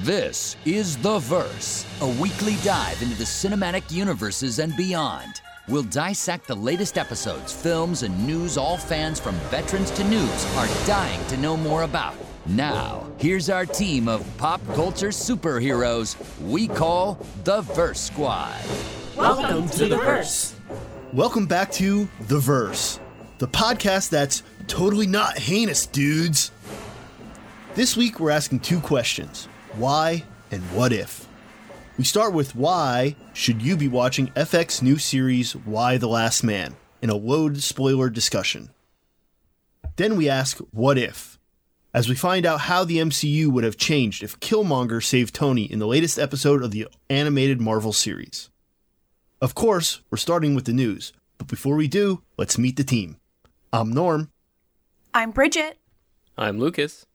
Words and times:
This 0.00 0.56
is 0.64 0.96
The 0.96 1.18
Verse, 1.18 1.86
a 2.00 2.08
weekly 2.08 2.56
dive 2.64 3.00
into 3.02 3.14
the 3.14 3.24
cinematic 3.24 3.92
universes 3.92 4.58
and 4.58 4.74
beyond. 4.74 5.42
We'll 5.68 5.84
dissect 5.84 6.48
the 6.48 6.56
latest 6.56 6.98
episodes, 6.98 7.52
films, 7.52 8.02
and 8.02 8.26
news 8.26 8.56
all 8.56 8.78
fans 8.78 9.20
from 9.20 9.34
veterans 9.50 9.90
to 9.92 10.04
news 10.04 10.56
are 10.56 10.66
dying 10.86 11.24
to 11.26 11.36
know 11.36 11.56
more 11.56 11.82
about. 11.82 12.16
Now, 12.46 13.06
here's 13.18 13.50
our 13.50 13.66
team 13.66 14.08
of 14.08 14.26
pop 14.38 14.60
culture 14.74 15.10
superheroes 15.10 16.16
we 16.40 16.66
call 16.66 17.24
the 17.44 17.60
Verse 17.60 18.00
Squad. 18.00 18.60
Welcome 19.14 19.68
to 19.68 19.88
The 19.88 19.98
Verse. 19.98 20.54
Welcome 21.12 21.46
back 21.46 21.70
to 21.72 22.08
The 22.22 22.38
Verse, 22.38 22.98
the 23.38 23.46
podcast 23.46 24.08
that's 24.08 24.42
totally 24.66 25.06
not 25.06 25.38
heinous, 25.38 25.86
dudes. 25.86 26.50
This 27.74 27.96
week 27.96 28.18
we're 28.18 28.30
asking 28.30 28.60
two 28.60 28.80
questions 28.80 29.48
why 29.74 30.24
and 30.50 30.62
what 30.72 30.92
if? 30.92 31.26
We 31.96 32.04
start 32.04 32.34
with 32.34 32.54
why 32.54 33.16
should 33.32 33.62
you 33.62 33.76
be 33.76 33.88
watching 33.88 34.28
FX 34.28 34.82
new 34.82 34.98
series 34.98 35.56
Y 35.56 35.96
the 35.96 36.08
Last 36.08 36.42
Man 36.42 36.76
in 37.00 37.10
a 37.10 37.14
load 37.14 37.62
spoiler 37.62 38.10
discussion. 38.10 38.70
Then 39.96 40.16
we 40.16 40.28
ask 40.28 40.58
what 40.72 40.98
if 40.98 41.38
as 41.94 42.08
we 42.08 42.14
find 42.14 42.46
out 42.46 42.62
how 42.62 42.84
the 42.84 42.98
MCU 42.98 43.48
would 43.48 43.64
have 43.64 43.76
changed 43.76 44.22
if 44.22 44.40
Killmonger 44.40 45.02
saved 45.02 45.34
Tony 45.34 45.64
in 45.64 45.78
the 45.78 45.86
latest 45.86 46.18
episode 46.18 46.62
of 46.62 46.70
the 46.70 46.88
animated 47.10 47.60
Marvel 47.60 47.92
series. 47.92 48.50
Of 49.40 49.54
course, 49.54 50.00
we're 50.10 50.18
starting 50.18 50.54
with 50.54 50.64
the 50.64 50.72
news, 50.72 51.12
but 51.38 51.48
before 51.48 51.76
we 51.76 51.88
do, 51.88 52.22
let's 52.36 52.58
meet 52.58 52.76
the 52.76 52.84
team. 52.84 53.16
I'm 53.72 53.90
Norm. 53.90 54.30
I'm 55.14 55.30
Bridget. 55.30 55.78
I'm 56.38 56.58
Lucas. 56.58 57.06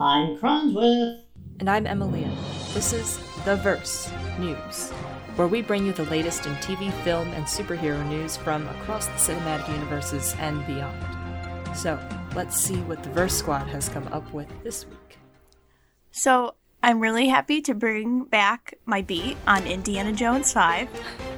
I'm 0.00 0.36
Cronsworth. 0.38 1.20
And 1.62 1.70
I'm 1.70 1.86
Emilia. 1.86 2.28
This 2.74 2.92
is 2.92 3.18
The 3.44 3.54
Verse 3.54 4.10
News, 4.36 4.90
where 5.36 5.46
we 5.46 5.62
bring 5.62 5.86
you 5.86 5.92
the 5.92 6.06
latest 6.06 6.44
in 6.44 6.54
TV, 6.56 6.92
film, 7.04 7.28
and 7.34 7.44
superhero 7.44 8.04
news 8.08 8.36
from 8.36 8.66
across 8.66 9.06
the 9.06 9.12
cinematic 9.12 9.72
universes 9.72 10.34
and 10.40 10.66
beyond. 10.66 11.76
So, 11.76 12.00
let's 12.34 12.60
see 12.60 12.78
what 12.78 13.04
the 13.04 13.10
Verse 13.10 13.34
Squad 13.34 13.68
has 13.68 13.88
come 13.88 14.08
up 14.08 14.28
with 14.32 14.48
this 14.64 14.86
week. 14.88 15.18
So, 16.10 16.56
I'm 16.82 16.98
really 16.98 17.28
happy 17.28 17.60
to 17.60 17.74
bring 17.74 18.24
back 18.24 18.74
my 18.84 19.00
beat 19.00 19.36
on 19.46 19.64
Indiana 19.64 20.12
Jones 20.12 20.52
5. 20.52 20.88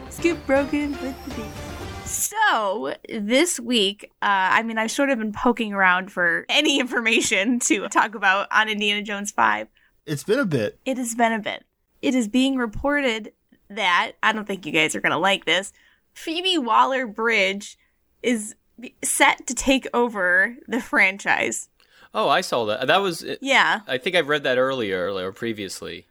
Scoop 0.09 0.47
broken 0.47 0.93
with 1.03 1.25
the 1.27 1.35
beat. 1.35 2.07
So, 2.07 2.95
this 3.11 3.61
week, 3.61 4.11
uh, 4.23 4.57
I 4.57 4.63
mean, 4.63 4.79
I've 4.79 4.91
sort 4.91 5.11
of 5.11 5.19
been 5.19 5.33
poking 5.33 5.75
around 5.75 6.11
for 6.11 6.47
any 6.49 6.81
information 6.81 7.59
to 7.61 7.89
talk 7.89 8.15
about 8.15 8.49
on 8.51 8.71
Indiana 8.71 9.03
Jones 9.03 9.31
5. 9.31 9.69
It's 10.07 10.25
been 10.25 10.39
a 10.39 10.45
bit. 10.45 10.79
It 10.85 10.99
has 10.99 11.15
been 11.15 11.33
a 11.33 11.39
bit. 11.39 11.65
It 12.03 12.15
is 12.15 12.29
being 12.29 12.57
reported 12.57 13.33
that, 13.71 14.13
I 14.23 14.33
don't 14.33 14.47
think 14.47 14.67
you 14.67 14.73
guys 14.73 14.95
are 14.95 15.01
going 15.01 15.13
to 15.13 15.19
like 15.19 15.45
this, 15.45 15.73
Phoebe 16.13 16.59
Waller 16.59 17.07
Bridge 17.07 17.79
is 18.23 18.55
set 19.03 19.47
to 19.47 19.55
take 19.55 19.87
over 19.95 20.57
the 20.69 20.81
franchise. 20.81 21.69
Oh, 22.13 22.29
I 22.29 22.43
saw 22.43 22.67
that. 22.67 22.87
That 22.87 22.99
was. 22.99 23.25
Yeah. 23.41 23.81
I 23.89 23.99
think 23.99 24.15
I've 24.15 24.29
read 24.29 24.45
that 24.45 24.59
earlier 24.59 25.13
or 25.13 25.33
previously. 25.33 26.07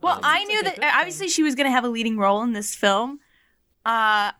Well, 0.00 0.16
um, 0.16 0.20
I 0.22 0.44
knew 0.44 0.62
that 0.62 0.78
obviously 0.82 1.28
she 1.28 1.42
was 1.42 1.54
going 1.54 1.66
to 1.66 1.72
have 1.72 1.84
a 1.84 1.88
leading 1.88 2.16
role 2.16 2.42
in 2.42 2.52
this 2.52 2.74
film. 2.74 3.20
Uh, 3.84 4.32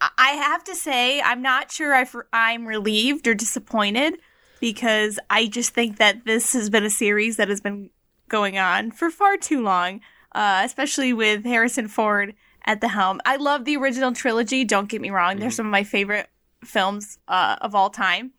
I 0.00 0.30
have 0.30 0.64
to 0.64 0.74
say, 0.74 1.20
I'm 1.20 1.42
not 1.42 1.70
sure 1.70 1.94
I 1.94 2.06
I'm 2.32 2.66
relieved 2.66 3.26
or 3.26 3.34
disappointed 3.34 4.18
because 4.60 5.18
I 5.28 5.46
just 5.46 5.74
think 5.74 5.98
that 5.98 6.24
this 6.24 6.52
has 6.52 6.70
been 6.70 6.84
a 6.84 6.90
series 6.90 7.36
that 7.36 7.48
has 7.48 7.60
been 7.60 7.90
going 8.32 8.58
on 8.58 8.90
for 8.90 9.10
far 9.10 9.36
too 9.36 9.62
long, 9.62 10.00
uh, 10.34 10.62
especially 10.64 11.12
with 11.12 11.44
Harrison 11.44 11.86
Ford 11.86 12.34
at 12.64 12.80
the 12.80 12.88
helm. 12.88 13.20
I 13.24 13.36
love 13.36 13.64
the 13.64 13.76
original 13.76 14.12
trilogy. 14.12 14.64
Don't 14.64 14.88
get 14.88 15.00
me 15.00 15.10
wrong; 15.10 15.36
they're 15.36 15.50
mm-hmm. 15.50 15.54
some 15.54 15.66
of 15.66 15.70
my 15.70 15.84
favorite 15.84 16.28
films 16.64 17.18
uh, 17.28 17.56
of 17.60 17.74
all 17.74 17.90
time. 17.90 18.32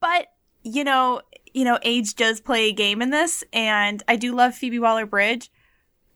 But 0.00 0.28
you 0.62 0.84
know, 0.84 1.22
you 1.52 1.64
know, 1.64 1.78
age 1.82 2.14
does 2.14 2.40
play 2.40 2.68
a 2.68 2.72
game 2.72 3.02
in 3.02 3.10
this, 3.10 3.42
and 3.52 4.02
I 4.06 4.16
do 4.16 4.34
love 4.34 4.54
Phoebe 4.54 4.78
Waller 4.78 5.06
Bridge, 5.06 5.50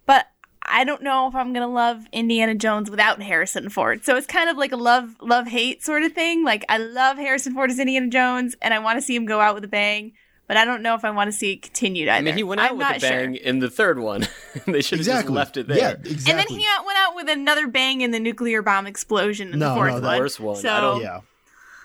but 0.07 0.27
I 0.63 0.85
don't 0.85 1.03
know 1.03 1.27
if 1.29 1.35
I'm 1.35 1.53
gonna 1.53 1.67
love 1.67 2.05
Indiana 2.13 2.55
Jones 2.55 2.91
without 2.91 3.23
Harrison 3.23 3.71
Ford. 3.71 4.05
So 4.05 4.17
it's 4.17 4.27
kind 4.27 4.51
of 4.51 4.57
like 4.59 4.73
a 4.73 4.77
love 4.77 5.17
love 5.21 5.47
hate 5.47 5.83
sort 5.83 6.03
of 6.03 6.13
thing. 6.13 6.45
Like 6.45 6.65
I 6.69 6.77
love 6.77 7.17
Harrison 7.17 7.55
Ford 7.55 7.71
as 7.71 7.79
Indiana 7.79 8.09
Jones, 8.09 8.55
and 8.61 8.75
I 8.75 8.79
want 8.79 8.99
to 8.99 9.03
see 9.03 9.17
him 9.17 9.25
go 9.25 9.41
out 9.41 9.55
with 9.55 9.65
a 9.65 9.69
bang. 9.69 10.13
But 10.53 10.59
I 10.59 10.67
don't 10.67 10.83
know 10.83 10.95
if 10.95 11.03
I 11.03 11.11
want 11.13 11.29
to 11.29 11.33
see 11.33 11.53
it 11.53 11.63
continued 11.63 12.11
either. 12.11 12.19
I 12.19 12.21
mean, 12.21 12.35
he 12.35 12.43
went 12.43 12.61
out 12.61 12.73
I'm 12.73 12.77
with 12.77 12.87
a 12.87 13.01
bang 13.01 13.37
sure. 13.37 13.43
in 13.43 13.59
the 13.59 13.71
third 13.71 13.99
one. 13.99 14.21
they 14.67 14.83
should 14.83 14.99
have 14.99 15.07
exactly. 15.07 15.23
just 15.23 15.29
left 15.31 15.57
it 15.57 15.67
there. 15.67 15.79
Yeah, 15.79 15.91
exactly. 15.93 16.31
And 16.31 16.39
then 16.39 16.47
he 16.47 16.67
went 16.85 16.99
out 16.99 17.15
with 17.17 17.31
another 17.31 17.69
bang 17.69 18.03
in 18.03 18.11
the 18.11 18.21
nuclear 18.21 18.61
bomb 18.61 18.87
explosion 18.87 19.55
in 19.55 19.61
no, 19.61 19.71
the 19.71 19.75
fourth 19.77 19.95
no, 19.95 20.01
the 20.01 20.07
one. 20.09 20.19
worst 20.19 20.41
one. 20.41 20.57
So 20.57 20.71
I 20.71 20.81
don't, 20.83 21.01
yeah. 21.01 21.21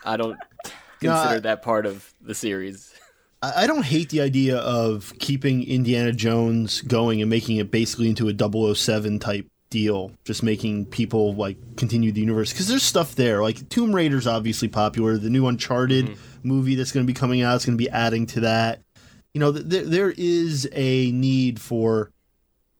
I 0.03 0.17
don't 0.17 0.37
consider 0.99 1.05
no, 1.05 1.13
I, 1.13 1.39
that 1.39 1.61
part 1.61 1.85
of 1.85 2.13
the 2.19 2.35
series. 2.35 2.93
I 3.41 3.67
don't 3.67 3.85
hate 3.85 4.09
the 4.09 4.19
idea 4.19 4.57
of 4.57 5.13
keeping 5.17 5.63
Indiana 5.63 6.11
Jones 6.11 6.81
going 6.81 7.21
and 7.21 7.29
making 7.29 7.55
it 7.55 7.71
basically 7.71 8.09
into 8.09 8.27
a 8.27 8.75
007 8.75 9.19
type 9.19 9.47
deal, 9.69 10.11
just 10.25 10.43
making 10.43 10.87
people 10.87 11.33
like 11.35 11.77
continue 11.77 12.11
the 12.11 12.19
universe 12.19 12.51
because 12.51 12.67
there's 12.67 12.83
stuff 12.83 13.15
there. 13.15 13.41
Like 13.41 13.69
Tomb 13.69 13.95
Raider's 13.95 14.27
obviously 14.27 14.67
popular. 14.67 15.17
The 15.17 15.29
new 15.29 15.47
Uncharted 15.47 16.07
mm-hmm. 16.07 16.26
Movie 16.43 16.75
that's 16.75 16.91
going 16.91 17.05
to 17.05 17.11
be 17.11 17.17
coming 17.17 17.41
out 17.41 17.55
is 17.55 17.65
going 17.65 17.77
to 17.77 17.83
be 17.83 17.89
adding 17.89 18.25
to 18.27 18.41
that. 18.41 18.81
You 19.33 19.39
know, 19.39 19.51
th- 19.51 19.85
there 19.85 20.13
is 20.15 20.67
a 20.73 21.11
need 21.11 21.59
for 21.59 22.11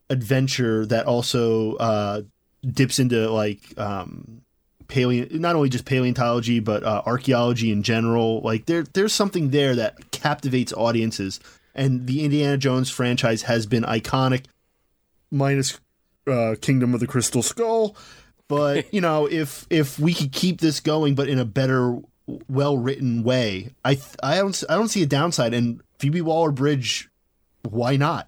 adventure 0.10 0.86
that 0.86 1.06
also 1.06 1.76
uh, 1.76 2.22
dips 2.66 3.00
into 3.00 3.30
like 3.30 3.78
um, 3.78 4.42
paleo 4.88 5.32
not 5.34 5.56
only 5.56 5.70
just 5.70 5.86
paleontology 5.86 6.60
but 6.60 6.84
uh, 6.84 7.02
archaeology 7.06 7.72
in 7.72 7.84
general. 7.84 8.42
Like 8.42 8.66
there 8.66 8.84
there's 8.94 9.14
something 9.14 9.50
there 9.50 9.76
that 9.76 10.12
captivates 10.12 10.74
audiences. 10.74 11.40
And 11.76 12.08
the 12.08 12.24
Indiana 12.24 12.58
Jones 12.58 12.90
franchise 12.90 13.44
has 13.44 13.68
been 13.68 13.84
iconic 13.84 14.46
minus 15.30 15.80
uh, 16.26 16.56
Kingdom 16.60 16.94
of 16.96 17.00
the 17.00 17.08
Crystal 17.08 17.44
Skull. 17.44 17.96
But 18.48 18.92
you 18.94 19.02
know 19.02 19.28
if 19.28 19.68
if 19.70 20.00
we 20.00 20.14
could 20.14 20.32
keep 20.32 20.62
this 20.62 20.80
going 20.80 21.16
but 21.16 21.28
in 21.28 21.40
a 21.40 21.46
better 21.46 21.98
well 22.48 22.78
written 22.78 23.24
way 23.24 23.70
I 23.86 23.96
th- 23.96 24.16
I 24.22 24.38
don't 24.38 24.64
I 24.70 24.76
don't 24.76 24.90
see 24.90 25.04
a 25.04 25.08
downside 25.08 25.54
and 25.54 25.82
Phoebe 25.98 26.22
Waller 26.22 26.52
Bridge 26.52 27.10
why 27.64 27.96
not 27.96 28.28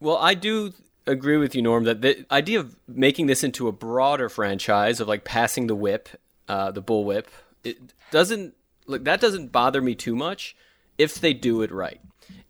well 0.00 0.16
I 0.16 0.34
do 0.34 0.72
agree 1.08 1.38
with 1.38 1.54
you, 1.54 1.62
Norm, 1.62 1.84
that 1.84 2.02
the 2.02 2.24
idea 2.30 2.60
of 2.60 2.76
making 2.86 3.26
this 3.26 3.42
into 3.42 3.66
a 3.66 3.72
broader 3.72 4.28
franchise 4.28 5.00
of 5.00 5.08
like 5.08 5.24
passing 5.24 5.66
the 5.66 5.74
whip, 5.74 6.08
uh, 6.48 6.70
the 6.70 6.82
bullwhip, 6.82 7.26
it 7.64 7.78
doesn't 8.10 8.54
look 8.86 9.04
that 9.04 9.20
doesn't 9.20 9.50
bother 9.50 9.82
me 9.82 9.94
too 9.94 10.14
much 10.14 10.54
if 10.96 11.20
they 11.20 11.32
do 11.32 11.62
it 11.62 11.72
right. 11.72 12.00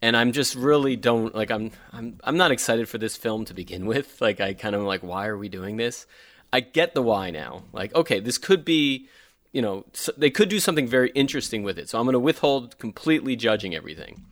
And 0.02 0.16
I'm 0.16 0.32
just 0.32 0.54
really 0.54 0.96
don't 0.96 1.34
like 1.34 1.50
I'm 1.50 1.70
I'm 1.92 2.18
I'm 2.24 2.36
not 2.36 2.50
excited 2.50 2.88
for 2.88 2.98
this 2.98 3.16
film 3.16 3.44
to 3.46 3.54
begin 3.54 3.86
with. 3.92 4.20
Like 4.20 4.40
I 4.40 4.54
kind 4.54 4.74
of 4.74 4.82
like 4.82 5.02
why 5.02 5.28
are 5.28 5.38
we 5.38 5.48
doing 5.48 5.76
this? 5.76 6.06
I 6.52 6.60
get 6.60 6.94
the 6.94 7.02
why 7.02 7.30
now. 7.30 7.62
Like 7.72 7.94
okay, 7.94 8.20
this 8.20 8.38
could 8.38 8.64
be 8.64 9.08
you 9.52 9.62
know, 9.62 9.86
they 10.16 10.30
could 10.30 10.48
do 10.48 10.60
something 10.60 10.86
very 10.86 11.10
interesting 11.10 11.62
with 11.62 11.78
it. 11.78 11.88
So 11.88 11.98
I'm 11.98 12.04
going 12.04 12.12
to 12.12 12.20
withhold 12.20 12.78
completely 12.78 13.36
judging 13.36 13.74
everything. 13.74 14.24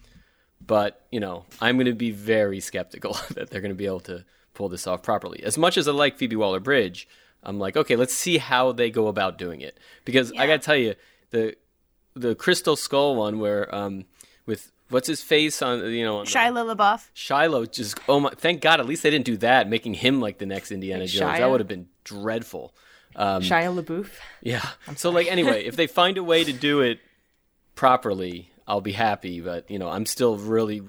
But, 0.65 1.07
you 1.11 1.21
know, 1.21 1.45
I'm 1.61 1.77
going 1.77 1.87
to 1.87 1.95
be 1.95 2.11
very 2.11 2.61
skeptical 2.61 3.17
that 3.35 3.51
they're 3.51 3.61
going 3.61 3.71
to 3.71 3.77
be 3.77 3.87
able 3.87 4.01
to 4.01 4.25
pull 4.55 4.69
this 4.69 4.87
off 4.87 5.03
properly. 5.03 5.43
As 5.43 5.57
much 5.57 5.77
as 5.77 5.89
I 5.89 5.93
like 5.93 6.17
Phoebe 6.17 6.37
Waller 6.37 6.61
Bridge, 6.61 7.09
I'm 7.43 7.59
like, 7.59 7.77
okay, 7.77 7.97
let's 7.97 8.15
see 8.15 8.39
how 8.39 8.73
they 8.73 8.91
go 8.91 9.07
about 9.07 9.39
doing 9.39 9.61
it. 9.61 9.79
Because 10.05 10.33
yeah. 10.33 10.43
I 10.43 10.47
got 10.47 10.61
to 10.61 10.67
tell 10.67 10.77
you, 10.77 10.95
the 11.31 11.57
the 12.15 12.35
Crystal 12.35 12.77
Skull 12.77 13.15
one 13.15 13.39
where 13.39 13.73
um 13.75 14.07
with 14.47 14.73
what's 14.89 15.07
his 15.07 15.23
face 15.23 15.61
on 15.63 15.93
you 15.93 16.05
know 16.05 16.19
on 16.19 16.27
Shia 16.27 16.53
LaBeouf. 16.53 17.09
Shiloh 17.13 17.67
just 17.67 17.99
oh 18.09 18.21
my 18.21 18.31
thank 18.31 18.61
God 18.63 18.81
at 18.81 18.87
least 18.87 19.03
they 19.03 19.11
didn't 19.11 19.27
do 19.27 19.37
that 19.39 19.69
making 19.69 19.95
him 19.95 20.21
like 20.21 20.39
the 20.39 20.47
next 20.47 20.73
Indiana 20.73 21.03
like 21.03 21.11
Jones. 21.11 21.33
Shia? 21.33 21.39
That 21.39 21.51
would 21.51 21.61
have 21.61 21.69
been 21.69 21.89
dreadful. 22.05 22.75
Um, 23.17 23.43
Shia 23.43 23.83
LaBeouf. 23.83 24.11
Yeah. 24.43 24.65
So 24.97 25.11
like 25.11 25.27
anyway, 25.27 25.65
if 25.65 25.75
they 25.75 25.87
find 25.87 26.19
a 26.19 26.23
way 26.23 26.45
to 26.45 26.53
do 26.53 26.83
it 26.83 27.01
properly, 27.75 28.51
I'll 28.67 28.81
be 28.81 28.93
happy. 28.93 29.41
But 29.41 29.71
you 29.71 29.79
know, 29.79 29.89
I'm 29.89 30.07
still 30.07 30.37
really. 30.37 30.83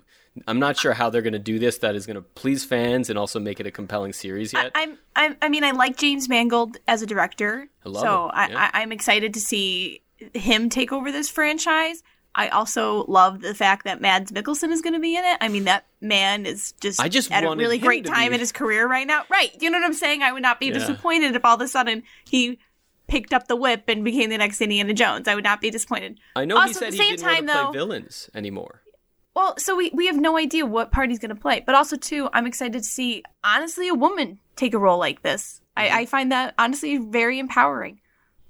I'm 0.46 0.60
not 0.60 0.78
sure 0.78 0.94
how 0.94 1.10
they're 1.10 1.24
going 1.24 1.34
to 1.34 1.40
do 1.40 1.58
this. 1.58 1.80
That 1.80 1.96
is 1.96 2.06
going 2.06 2.16
to 2.16 2.22
please 2.22 2.64
fans 2.64 3.10
and 3.10 3.18
also 3.18 3.40
make 3.40 3.60
it 3.60 3.66
a 3.66 3.72
compelling 3.72 4.14
series 4.14 4.54
yet. 4.54 4.72
I, 4.76 4.82
am 4.82 4.98
I'm, 5.16 5.36
I 5.42 5.50
mean, 5.50 5.64
I 5.64 5.72
like 5.72 5.98
James 5.98 6.30
Mangold 6.30 6.78
as 6.88 7.02
a 7.02 7.08
director, 7.08 7.68
I 7.84 7.90
love 7.90 8.04
so 8.04 8.30
I, 8.32 8.48
yeah. 8.48 8.70
I, 8.72 8.82
I'm 8.82 8.92
excited 8.92 9.34
to 9.34 9.40
see 9.40 10.04
him 10.36 10.70
take 10.70 10.92
over 10.92 11.12
this 11.12 11.28
franchise. 11.28 12.04
I 12.38 12.50
also 12.50 13.04
love 13.08 13.42
the 13.42 13.56
fact 13.56 13.84
that 13.86 14.00
Mads 14.00 14.32
Mikkelsen 14.32 14.72
is 14.72 14.82
going 14.82 14.94
to 14.94 15.00
be 15.00 15.18
in 15.18 15.26
it. 15.26 15.38
I 15.42 15.48
mean, 15.50 15.64
that 15.64 15.86
man 16.00 16.46
is 16.46 16.74
just, 16.74 17.02
I 17.02 17.10
just 17.10 17.32
at 17.32 17.44
a 17.44 17.56
really 17.56 17.80
great 17.80 18.06
time 18.06 18.30
be... 18.30 18.36
in 18.36 18.40
his 18.40 18.52
career 18.52 18.88
right 18.88 19.08
now. 19.08 19.24
Right. 19.30 19.52
You 19.60 19.72
know 19.72 19.80
what 19.80 19.86
I'm 19.86 19.94
saying? 19.94 20.22
I 20.22 20.32
would 20.32 20.44
not 20.44 20.60
be 20.60 20.68
yeah. 20.68 20.74
disappointed 20.74 21.36
if 21.36 21.44
all 21.44 21.56
of 21.56 21.62
a 21.62 21.68
sudden 21.68 22.04
he 22.30 22.60
picked 23.08 23.34
up 23.34 23.48
the 23.48 23.56
whip 23.56 23.86
and 23.88 24.06
became 24.06 24.30
the 24.30 24.38
next 24.38 24.62
Indiana 24.62 24.94
Jones. 24.94 25.28
I 25.28 25.34
would 25.34 25.44
not 25.44 25.62
be 25.62 25.72
disappointed. 25.72 26.20
I 26.36 26.46
know 26.46 26.58
also, 26.58 26.68
he 26.68 26.74
said 26.74 26.84
at 26.84 26.92
the 26.92 26.98
he 26.98 27.04
same 27.04 27.16
didn't 27.16 27.26
time, 27.26 27.34
want 27.34 27.48
to 27.48 27.54
though, 27.54 27.66
play 27.66 27.78
villains 27.80 28.30
anymore. 28.36 28.84
Well, 29.34 29.58
so 29.58 29.76
we, 29.76 29.90
we 29.94 30.06
have 30.06 30.18
no 30.18 30.38
idea 30.38 30.66
what 30.66 30.92
part 30.92 31.10
he's 31.10 31.20
going 31.20 31.30
to 31.30 31.42
play. 31.42 31.64
But 31.66 31.74
also, 31.74 31.96
too, 31.96 32.30
I'm 32.34 32.46
excited 32.46 32.74
to 32.74 32.88
see, 32.88 33.24
honestly, 33.44 33.88
a 33.88 33.96
woman 33.96 34.40
take 34.56 34.74
a 34.74 34.80
role 34.80 35.00
like 35.00 35.24
this. 35.24 35.62
I, 35.76 35.88
mm-hmm. 35.88 35.98
I 35.98 36.06
find 36.06 36.32
that, 36.32 36.54
honestly, 36.60 36.98
very 36.98 37.40
empowering. 37.40 38.00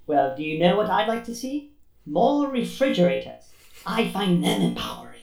Well, 0.08 0.36
do 0.36 0.44
you 0.44 0.60
know 0.60 0.76
what 0.76 0.90
I'd 0.90 1.08
like 1.08 1.24
to 1.26 1.36
see? 1.36 1.72
More 2.06 2.48
refrigerators. 2.50 3.47
I 3.88 4.12
find 4.12 4.44
them 4.44 4.62
empowering. 4.62 5.14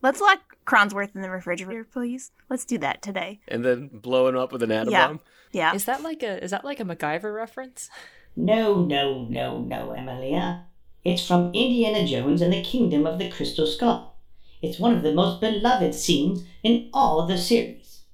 Let's 0.00 0.20
lock 0.20 0.56
Cronsworth 0.66 1.14
in 1.14 1.22
the 1.22 1.30
refrigerator, 1.30 1.84
please. 1.84 2.30
Let's 2.48 2.64
do 2.64 2.78
that 2.78 3.02
today. 3.02 3.40
And 3.48 3.64
then 3.64 3.88
blow 3.92 4.28
him 4.28 4.36
up 4.36 4.52
with 4.52 4.62
an 4.62 4.70
atom 4.70 4.92
Yeah. 4.92 5.08
bomb. 5.08 5.20
Yeah. 5.52 5.74
Is 5.74 5.84
that 5.86 6.02
like 6.02 6.22
a 6.22 6.42
is 6.42 6.50
that 6.52 6.64
like 6.64 6.80
a 6.80 6.84
MacGyver 6.84 7.34
reference? 7.34 7.90
No, 8.36 8.84
no, 8.84 9.26
no, 9.28 9.60
no, 9.60 9.92
Emilia. 9.92 10.66
It's 11.04 11.26
from 11.26 11.52
Indiana 11.54 12.06
Jones 12.06 12.40
and 12.42 12.52
the 12.52 12.62
Kingdom 12.62 13.06
of 13.06 13.18
the 13.18 13.30
Crystal 13.30 13.66
Skull. 13.66 14.16
It's 14.62 14.78
one 14.78 14.94
of 14.96 15.02
the 15.02 15.12
most 15.12 15.40
beloved 15.40 15.94
scenes 15.94 16.44
in 16.62 16.88
all 16.92 17.20
of 17.20 17.28
the 17.28 17.36
series. 17.36 18.04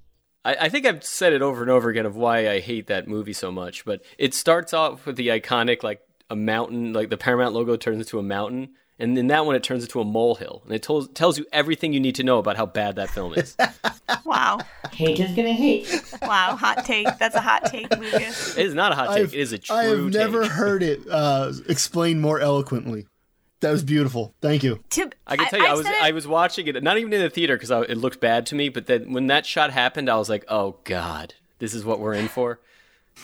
I, 0.43 0.55
I 0.61 0.69
think 0.69 0.85
I've 0.85 1.03
said 1.03 1.33
it 1.33 1.41
over 1.41 1.61
and 1.61 1.71
over 1.71 1.89
again 1.89 2.05
of 2.05 2.15
why 2.15 2.49
I 2.49 2.59
hate 2.59 2.87
that 2.87 3.07
movie 3.07 3.33
so 3.33 3.51
much, 3.51 3.85
but 3.85 4.01
it 4.17 4.33
starts 4.33 4.73
off 4.73 5.05
with 5.05 5.15
the 5.15 5.29
iconic 5.29 5.83
like 5.83 6.01
a 6.29 6.35
mountain, 6.35 6.93
like 6.93 7.09
the 7.09 7.17
Paramount 7.17 7.53
logo 7.53 7.75
turns 7.75 7.99
into 7.99 8.19
a 8.19 8.23
mountain, 8.23 8.69
and 9.01 9.17
in 9.17 9.27
that 9.27 9.45
one 9.45 9.55
it 9.55 9.63
turns 9.63 9.83
into 9.83 9.99
a 9.99 10.05
molehill, 10.05 10.61
and 10.65 10.73
it 10.73 10.83
tells 10.83 11.07
tells 11.09 11.37
you 11.37 11.45
everything 11.51 11.91
you 11.93 11.99
need 11.99 12.15
to 12.15 12.23
know 12.23 12.37
about 12.37 12.55
how 12.57 12.65
bad 12.65 12.95
that 12.95 13.09
film 13.09 13.33
is. 13.33 13.55
Wow. 14.25 14.59
Haters 14.91 15.33
gonna 15.35 15.53
hate. 15.53 15.87
Wow. 16.21 16.55
Hot 16.57 16.85
take. 16.85 17.07
That's 17.17 17.35
a 17.35 17.39
hot 17.41 17.65
take, 17.65 17.89
Lucas. 17.97 18.57
it 18.57 18.65
is 18.65 18.73
not 18.73 18.91
a 18.91 18.95
hot 18.95 19.15
take; 19.15 19.27
I've- 19.27 19.37
it 19.37 19.41
is 19.41 19.51
a 19.53 19.57
true 19.57 19.75
I 19.75 19.83
have 19.85 20.13
never 20.13 20.43
take. 20.43 20.51
heard 20.51 20.83
it 20.83 21.01
uh, 21.09 21.51
explained 21.67 22.21
more 22.21 22.39
eloquently. 22.39 23.07
That 23.61 23.71
was 23.71 23.83
beautiful. 23.83 24.33
Thank 24.41 24.63
you. 24.63 24.83
To, 24.91 25.09
I 25.27 25.37
can 25.37 25.47
tell 25.47 25.59
you, 25.59 25.65
I, 25.65 25.71
I've 25.71 25.77
was 25.77 25.85
it- 25.87 26.03
I 26.03 26.11
was 26.11 26.27
watching 26.27 26.67
it, 26.67 26.81
not 26.83 26.97
even 26.97 27.13
in 27.13 27.21
the 27.21 27.29
theater 27.29 27.55
because 27.57 27.71
it 27.71 27.97
looked 27.97 28.19
bad 28.19 28.45
to 28.47 28.55
me. 28.55 28.69
But 28.69 28.87
then 28.87 29.13
when 29.13 29.27
that 29.27 29.45
shot 29.45 29.71
happened, 29.71 30.09
I 30.09 30.17
was 30.17 30.29
like, 30.29 30.43
"Oh 30.49 30.77
God, 30.83 31.35
this 31.59 31.73
is 31.73 31.85
what 31.85 31.99
we're 31.99 32.13
in 32.13 32.27
for." 32.27 32.59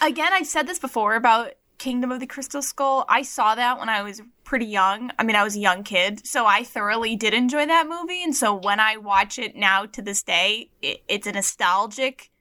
again, 0.01 0.29
I've 0.31 0.47
said 0.47 0.67
this 0.67 0.79
before 0.79 1.15
about 1.15 1.53
Kingdom 1.79 2.11
of 2.11 2.19
the 2.19 2.27
Crystal 2.27 2.61
Skull. 2.61 3.05
I 3.09 3.21
saw 3.23 3.55
that 3.55 3.77
when 3.79 3.89
I 3.89 4.01
was 4.03 4.21
pretty 4.47 4.65
young. 4.65 5.11
I 5.19 5.23
mean, 5.23 5.35
I 5.35 5.43
was 5.43 5.57
a 5.57 5.59
young 5.59 5.83
kid, 5.83 6.25
so 6.25 6.45
I 6.45 6.63
thoroughly 6.63 7.17
did 7.17 7.33
enjoy 7.33 7.65
that 7.65 7.85
movie. 7.85 8.23
And 8.23 8.33
so 8.33 8.55
when 8.55 8.79
I 8.79 8.95
watch 8.95 9.37
it 9.37 9.57
now 9.57 9.85
to 9.87 10.01
this 10.01 10.23
day, 10.23 10.69
it, 10.81 11.03
it's 11.09 11.27
a 11.27 11.33
nostalgic 11.33 12.31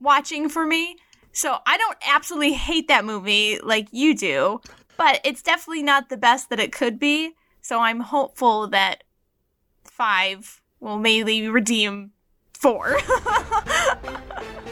watching 0.00 0.48
for 0.48 0.66
me. 0.66 0.96
So 1.32 1.58
I 1.66 1.76
don't 1.76 1.98
absolutely 2.08 2.54
hate 2.54 2.88
that 2.88 3.04
movie 3.04 3.60
like 3.62 3.88
you 3.92 4.16
do, 4.16 4.62
but 4.96 5.20
it's 5.22 5.42
definitely 5.42 5.82
not 5.82 6.08
the 6.08 6.16
best 6.16 6.48
that 6.48 6.58
it 6.58 6.72
could 6.72 6.98
be. 6.98 7.34
So 7.60 7.80
I'm 7.80 8.00
hopeful 8.00 8.66
that 8.68 9.04
five 9.84 10.62
will 10.80 10.98
maybe 10.98 11.46
redeem 11.46 12.12
four. 12.54 12.96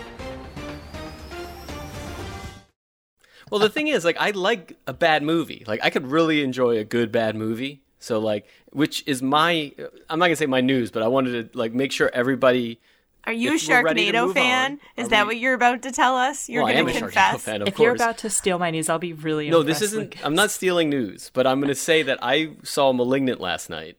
Well, 3.50 3.60
the 3.60 3.68
thing 3.68 3.86
is, 3.88 4.04
like, 4.04 4.16
I 4.18 4.30
like 4.30 4.76
a 4.86 4.92
bad 4.92 5.22
movie. 5.22 5.62
Like, 5.66 5.80
I 5.82 5.90
could 5.90 6.06
really 6.08 6.42
enjoy 6.42 6.78
a 6.78 6.84
good 6.84 7.12
bad 7.12 7.36
movie. 7.36 7.82
So, 7.98 8.18
like, 8.18 8.46
which 8.72 9.02
is 9.06 9.22
my, 9.22 9.72
I'm 10.10 10.18
not 10.18 10.26
gonna 10.26 10.36
say 10.36 10.46
my 10.46 10.60
news, 10.60 10.90
but 10.90 11.02
I 11.02 11.08
wanted 11.08 11.52
to 11.52 11.58
like 11.58 11.72
make 11.72 11.92
sure 11.92 12.10
everybody. 12.12 12.80
Are 13.24 13.32
you 13.32 13.50
a 13.50 13.52
we're 13.52 13.58
Sharknado 13.58 14.32
fan? 14.34 14.72
on, 14.72 14.80
Is 14.96 15.08
that 15.08 15.26
we- 15.26 15.34
what 15.34 15.40
you're 15.40 15.54
about 15.54 15.82
to 15.82 15.90
tell 15.90 16.16
us? 16.16 16.48
You're 16.48 16.62
well, 16.62 16.72
going 16.72 16.88
a 16.88 16.92
to 16.92 16.98
Sharknado 16.98 17.00
confess? 17.30 17.42
fan, 17.42 17.62
of 17.62 17.68
if 17.68 17.74
course. 17.74 17.84
you're 17.84 17.94
about 17.94 18.18
to 18.18 18.30
steal 18.30 18.58
my 18.58 18.70
news, 18.70 18.88
I'll 18.88 18.98
be 19.00 19.12
really 19.14 19.48
no, 19.50 19.62
this 19.62 19.80
isn't. 19.82 19.98
Lucas. 20.00 20.20
I'm 20.24 20.34
not 20.34 20.50
stealing 20.50 20.90
news, 20.90 21.30
but 21.32 21.46
I'm 21.46 21.60
gonna 21.60 21.74
say 21.74 22.02
that 22.02 22.18
I 22.22 22.50
saw 22.62 22.92
*Malignant* 22.92 23.40
last 23.40 23.70
night, 23.70 23.96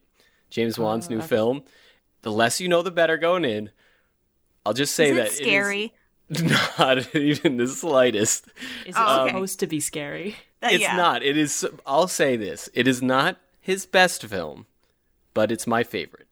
James 0.48 0.78
Wan's 0.78 1.08
Oh, 1.08 1.14
new 1.14 1.20
film. 1.20 1.62
The 2.22 2.32
less 2.32 2.60
you 2.60 2.68
know, 2.68 2.80
the 2.82 2.90
better. 2.90 3.16
Going 3.18 3.44
in, 3.44 3.70
I'll 4.64 4.72
just 4.74 4.94
say 4.94 5.10
Is 5.10 5.16
that 5.16 5.32
scary? 5.32 5.82
it 5.82 5.84
is 5.86 5.97
not 6.78 7.14
even 7.14 7.56
the 7.56 7.66
slightest. 7.66 8.46
Is 8.84 8.94
it 8.96 9.00
okay. 9.00 9.28
supposed 9.28 9.60
to 9.60 9.66
be 9.66 9.80
scary? 9.80 10.36
It's 10.62 10.82
yeah. 10.82 10.96
not. 10.96 11.22
It 11.22 11.36
is. 11.36 11.66
I'll 11.86 12.08
say 12.08 12.36
this. 12.36 12.68
It 12.74 12.86
is 12.86 13.00
not 13.00 13.38
his 13.60 13.86
best 13.86 14.24
film, 14.24 14.66
but 15.32 15.50
it's 15.50 15.66
my 15.66 15.84
favorite, 15.84 16.26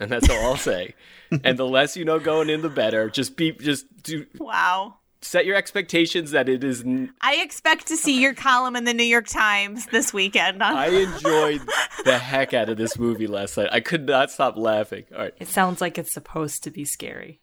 and 0.00 0.10
that's 0.10 0.28
all 0.28 0.44
I'll 0.44 0.56
say. 0.56 0.94
and 1.44 1.58
the 1.58 1.66
less 1.66 1.96
you 1.96 2.04
know 2.04 2.18
going 2.18 2.50
in, 2.50 2.62
the 2.62 2.70
better. 2.70 3.08
Just 3.08 3.36
be. 3.36 3.52
Just 3.52 3.86
do. 4.02 4.26
Wow. 4.38 4.96
Set 5.20 5.46
your 5.46 5.56
expectations 5.56 6.32
that 6.32 6.50
it 6.50 6.62
is. 6.62 6.82
n- 6.82 7.14
I 7.22 7.36
expect 7.36 7.86
to 7.86 7.96
see 7.96 8.20
your 8.20 8.34
column 8.34 8.76
in 8.76 8.84
the 8.84 8.92
New 8.92 9.04
York 9.04 9.26
Times 9.26 9.86
this 9.86 10.12
weekend. 10.12 10.62
On- 10.62 10.76
I 10.76 10.88
enjoyed 10.88 11.62
the 12.04 12.18
heck 12.18 12.52
out 12.52 12.68
of 12.68 12.76
this 12.76 12.98
movie 12.98 13.26
last 13.26 13.56
night. 13.56 13.70
I 13.72 13.80
could 13.80 14.06
not 14.06 14.30
stop 14.30 14.58
laughing. 14.58 15.04
All 15.14 15.22
right. 15.22 15.34
It 15.40 15.48
sounds 15.48 15.80
like 15.80 15.96
it's 15.96 16.12
supposed 16.12 16.62
to 16.64 16.70
be 16.70 16.84
scary. 16.84 17.40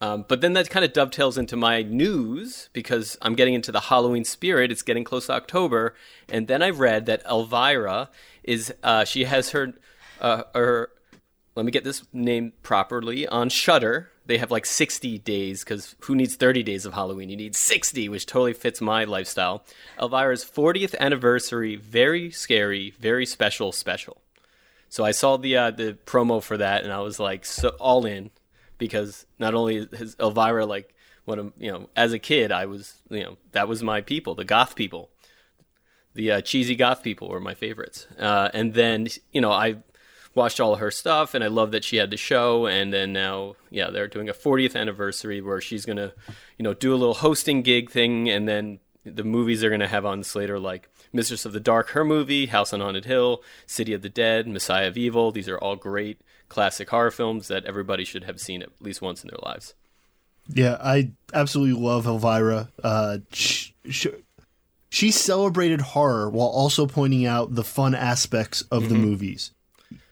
Um, 0.00 0.26
but 0.28 0.42
then 0.42 0.52
that 0.52 0.68
kind 0.68 0.84
of 0.84 0.92
dovetails 0.92 1.38
into 1.38 1.56
my 1.56 1.82
news 1.82 2.68
because 2.74 3.16
I'm 3.22 3.34
getting 3.34 3.54
into 3.54 3.72
the 3.72 3.80
Halloween 3.80 4.24
spirit. 4.24 4.70
It's 4.70 4.82
getting 4.82 5.04
close 5.04 5.26
to 5.26 5.32
October, 5.32 5.94
and 6.28 6.48
then 6.48 6.62
I 6.62 6.70
read 6.70 7.06
that 7.06 7.22
Elvira 7.24 8.10
is 8.44 8.74
uh, 8.82 9.04
she 9.04 9.24
has 9.24 9.50
her 9.50 9.72
uh, 10.20 10.42
her 10.54 10.90
let 11.54 11.64
me 11.64 11.72
get 11.72 11.84
this 11.84 12.04
name 12.12 12.52
properly 12.62 13.26
on 13.26 13.48
Shudder. 13.48 14.10
They 14.26 14.36
have 14.38 14.50
like 14.50 14.66
60 14.66 15.18
days 15.18 15.64
because 15.64 15.96
who 16.00 16.14
needs 16.14 16.36
30 16.36 16.62
days 16.62 16.84
of 16.84 16.92
Halloween? 16.92 17.30
You 17.30 17.36
need 17.36 17.56
60, 17.56 18.08
which 18.10 18.26
totally 18.26 18.52
fits 18.52 18.80
my 18.82 19.04
lifestyle. 19.04 19.64
Elvira's 19.98 20.44
40th 20.44 20.98
anniversary, 20.98 21.76
very 21.76 22.30
scary, 22.30 22.92
very 23.00 23.24
special, 23.24 23.72
special. 23.72 24.18
So 24.90 25.04
I 25.04 25.12
saw 25.12 25.36
the 25.38 25.56
uh, 25.56 25.70
the 25.70 25.96
promo 26.06 26.42
for 26.42 26.56
that, 26.58 26.84
and 26.84 26.92
I 26.92 27.00
was 27.00 27.18
like 27.18 27.44
so 27.44 27.70
all 27.80 28.04
in 28.04 28.30
because 28.78 29.26
not 29.38 29.54
only 29.54 29.76
is 29.76 30.16
Elvira 30.20 30.66
like 30.66 30.94
one 31.24 31.38
of 31.38 31.52
you 31.58 31.70
know 31.70 31.88
as 31.96 32.12
a 32.12 32.18
kid 32.18 32.52
I 32.52 32.66
was 32.66 33.02
you 33.10 33.22
know 33.22 33.36
that 33.52 33.68
was 33.68 33.82
my 33.82 34.00
people, 34.00 34.34
the 34.34 34.44
goth 34.44 34.74
people, 34.74 35.10
the 36.14 36.32
uh, 36.32 36.40
cheesy 36.40 36.76
goth 36.76 37.02
people 37.02 37.28
were 37.28 37.40
my 37.40 37.54
favorites, 37.54 38.06
uh, 38.18 38.48
and 38.54 38.74
then 38.74 39.08
you 39.32 39.40
know 39.40 39.52
I 39.52 39.76
watched 40.34 40.60
all 40.60 40.76
her 40.76 40.90
stuff 40.90 41.34
and 41.34 41.42
I 41.42 41.46
love 41.46 41.72
that 41.72 41.82
she 41.82 41.96
had 41.96 42.10
the 42.10 42.16
show, 42.16 42.66
and 42.66 42.92
then 42.92 43.12
now 43.12 43.56
yeah 43.70 43.90
they're 43.90 44.08
doing 44.08 44.28
a 44.28 44.34
40th 44.34 44.76
anniversary 44.76 45.40
where 45.40 45.60
she's 45.60 45.84
gonna 45.84 46.12
you 46.58 46.62
know 46.62 46.74
do 46.74 46.94
a 46.94 46.96
little 46.96 47.14
hosting 47.14 47.62
gig 47.62 47.90
thing, 47.90 48.30
and 48.30 48.48
then 48.48 48.80
the 49.04 49.24
movies 49.24 49.60
they're 49.60 49.70
gonna 49.70 49.88
have 49.88 50.06
on 50.06 50.22
Shudder 50.22 50.58
like 50.58 50.88
Mistress 51.12 51.44
of 51.44 51.52
the 51.52 51.60
Dark, 51.60 51.90
her 51.90 52.04
movie, 52.04 52.46
House 52.46 52.72
on 52.72 52.80
Haunted 52.80 53.04
Hill, 53.04 53.42
City 53.66 53.92
of 53.92 54.02
the 54.02 54.08
Dead, 54.08 54.46
Messiah 54.46 54.88
of 54.88 54.96
Evil. 54.96 55.32
These 55.32 55.48
are 55.48 55.58
all 55.58 55.76
great 55.76 56.20
classic 56.48 56.90
horror 56.90 57.10
films 57.10 57.48
that 57.48 57.64
everybody 57.64 58.04
should 58.04 58.24
have 58.24 58.40
seen 58.40 58.62
at 58.62 58.70
least 58.80 59.02
once 59.02 59.22
in 59.22 59.28
their 59.28 59.40
lives. 59.42 59.74
Yeah, 60.48 60.76
I 60.80 61.12
absolutely 61.34 61.80
love 61.82 62.06
Elvira. 62.06 62.70
Uh, 62.82 63.18
sh- 63.32 63.70
sh- 63.88 64.06
she 64.88 65.10
celebrated 65.10 65.80
horror 65.80 66.30
while 66.30 66.48
also 66.48 66.86
pointing 66.86 67.26
out 67.26 67.54
the 67.54 67.64
fun 67.64 67.94
aspects 67.94 68.62
of 68.70 68.88
the 68.88 68.94
movies. 68.94 69.52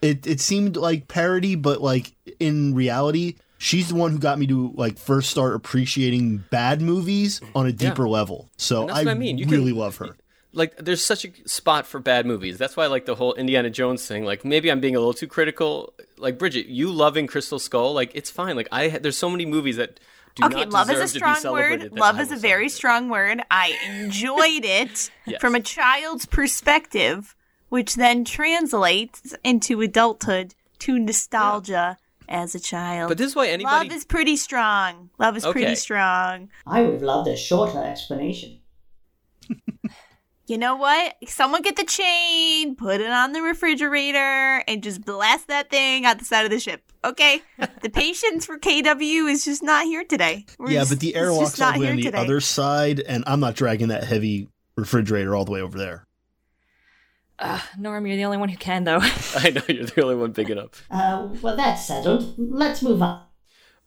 It 0.03 0.27
it 0.27 0.41
seemed 0.41 0.77
like 0.77 1.09
parody, 1.09 1.55
but 1.55 1.81
like 1.81 2.15
in 2.41 2.75
reality, 2.75 3.37
she's 3.59 3.89
the 3.89 3.95
one 3.95 4.11
who 4.11 4.19
got 4.19 4.39
me 4.39 4.47
to 4.49 4.73
like 4.75 4.99
first 4.99 5.31
start 5.31 5.55
appreciating 5.55 6.45
bad 6.51 6.83
movies 6.83 7.41
on 7.55 7.67
a 7.67 7.73
deeper 7.73 8.09
level. 8.09 8.51
So 8.57 8.87
that's 8.87 8.99
I, 8.99 9.05
what 9.05 9.11
I 9.13 9.15
mean. 9.15 9.39
You 9.39 9.47
really 9.47 9.71
can- 9.71 9.81
love 9.81 9.97
her. 9.99 10.17
Like, 10.55 10.77
there's 10.77 11.05
such 11.05 11.25
a 11.25 11.31
spot 11.49 11.87
for 11.87 11.99
bad 12.01 12.27
movies. 12.27 12.59
That's 12.59 12.77
why 12.77 12.85
I 12.85 12.87
like 12.87 13.07
the 13.07 13.15
whole 13.17 13.35
Indiana 13.35 13.71
Jones 13.71 14.07
thing. 14.07 14.25
Like, 14.25 14.45
maybe 14.45 14.71
I'm 14.71 14.81
being 14.81 14.95
a 14.97 14.99
little 14.99 15.13
too 15.13 15.27
critical. 15.27 15.93
Like, 16.17 16.39
Bridget, 16.39 16.67
you 16.67 16.91
loving 16.93 17.27
Crystal 17.27 17.59
Skull, 17.59 17.93
like, 17.93 18.13
it's 18.15 18.31
fine. 18.31 18.55
Like, 18.57 18.69
I 18.71 18.89
there's 18.89 19.17
so 19.19 19.29
many 19.29 19.47
movies 19.47 19.77
that 19.77 19.99
do 20.37 20.47
okay, 20.47 20.61
not 20.65 20.71
love 20.71 20.87
deserve 20.89 21.05
is 21.05 21.15
a 21.15 21.19
strong 21.19 21.53
word. 21.53 21.93
Love 21.93 22.17
I 22.19 22.23
is 22.23 22.33
a 22.33 22.37
very 22.37 22.69
strong 22.69 23.09
word. 23.09 23.43
I 23.51 23.79
enjoyed 23.89 24.65
it 24.65 25.11
Yes. 25.27 25.41
from 25.41 25.55
a 25.55 25.61
child's 25.61 26.27
perspective, 26.27 27.35
which 27.69 27.95
then 27.97 28.25
translates 28.25 29.35
into 29.45 29.81
adulthood 29.81 30.55
to 30.81 30.99
nostalgia 30.99 31.99
as 32.29 32.55
a 32.55 32.61
child. 32.61 33.09
But 33.09 33.19
this 33.19 33.29
is 33.29 33.37
why 33.37 33.49
anybody. 33.49 33.89
Love 33.89 33.97
is 33.97 34.05
pretty 34.05 34.37
strong. 34.37 35.11
Love 35.19 35.37
is 35.37 35.45
Okay. 35.45 35.53
pretty 35.61 35.75
strong. 35.77 36.49
I 36.67 36.83
would 36.83 36.95
have 36.95 37.03
loved 37.03 37.29
a 37.29 37.37
shorter 37.37 37.83
explanation. 37.85 38.59
You 40.47 40.59
know 40.59 40.77
what? 40.77 41.15
Someone 41.27 41.63
get 41.63 41.77
the 41.77 41.85
chain, 41.85 42.77
put 42.77 43.01
it 43.01 43.11
on 43.11 43.33
the 43.33 43.41
refrigerator, 43.41 44.63
and 44.69 44.83
just 44.83 45.03
blast 45.05 45.49
that 45.49 45.71
thing 45.71 46.05
out 46.05 46.19
the 46.19 46.25
side 46.27 46.45
of 46.45 46.51
the 46.51 46.61
ship. 46.61 46.83
Okay? 47.03 47.41
the 47.83 47.89
patience 47.89 48.45
for 48.45 48.59
KW 48.59 49.31
is 49.31 49.45
just 49.45 49.63
not 49.63 49.87
here 49.87 50.05
today. 50.05 50.45
We're 50.59 50.71
yeah, 50.71 50.81
just- 50.81 50.91
but 50.91 51.01
the 51.01 51.09
it's 51.09 51.17
airlock's 51.19 51.51
just 51.51 51.63
all 51.63 51.73
the 51.73 51.81
way 51.81 51.91
on 51.91 51.97
the 51.97 52.03
today. 52.03 52.19
other 52.19 52.41
side, 52.41 53.01
and 53.01 53.25
I'm 53.27 53.41
not 53.41 53.55
dragging 53.55 53.89
that 53.89 54.05
heavy 54.05 54.49
refrigerator 54.77 55.35
all 55.35 55.47
the 55.47 55.53
way 55.53 55.63
over 55.63 55.79
there. 55.79 56.07
Uh, 57.39 57.61
Norm, 57.79 58.07
you're 58.07 58.17
the 58.17 58.25
only 58.27 58.37
one 58.37 58.49
who 58.51 58.57
can, 58.59 58.85
though. 58.85 58.99
I 59.37 59.51
know 59.51 59.63
you're 59.69 59.87
the 59.87 60.03
only 60.03 60.17
one 60.17 60.33
big 60.33 60.51
enough. 60.51 60.87
Uh, 60.91 61.29
well, 61.41 61.57
that's 61.57 61.87
settled. 61.87 62.35
Let's 62.37 62.83
move 62.83 63.01
on. 63.03 63.23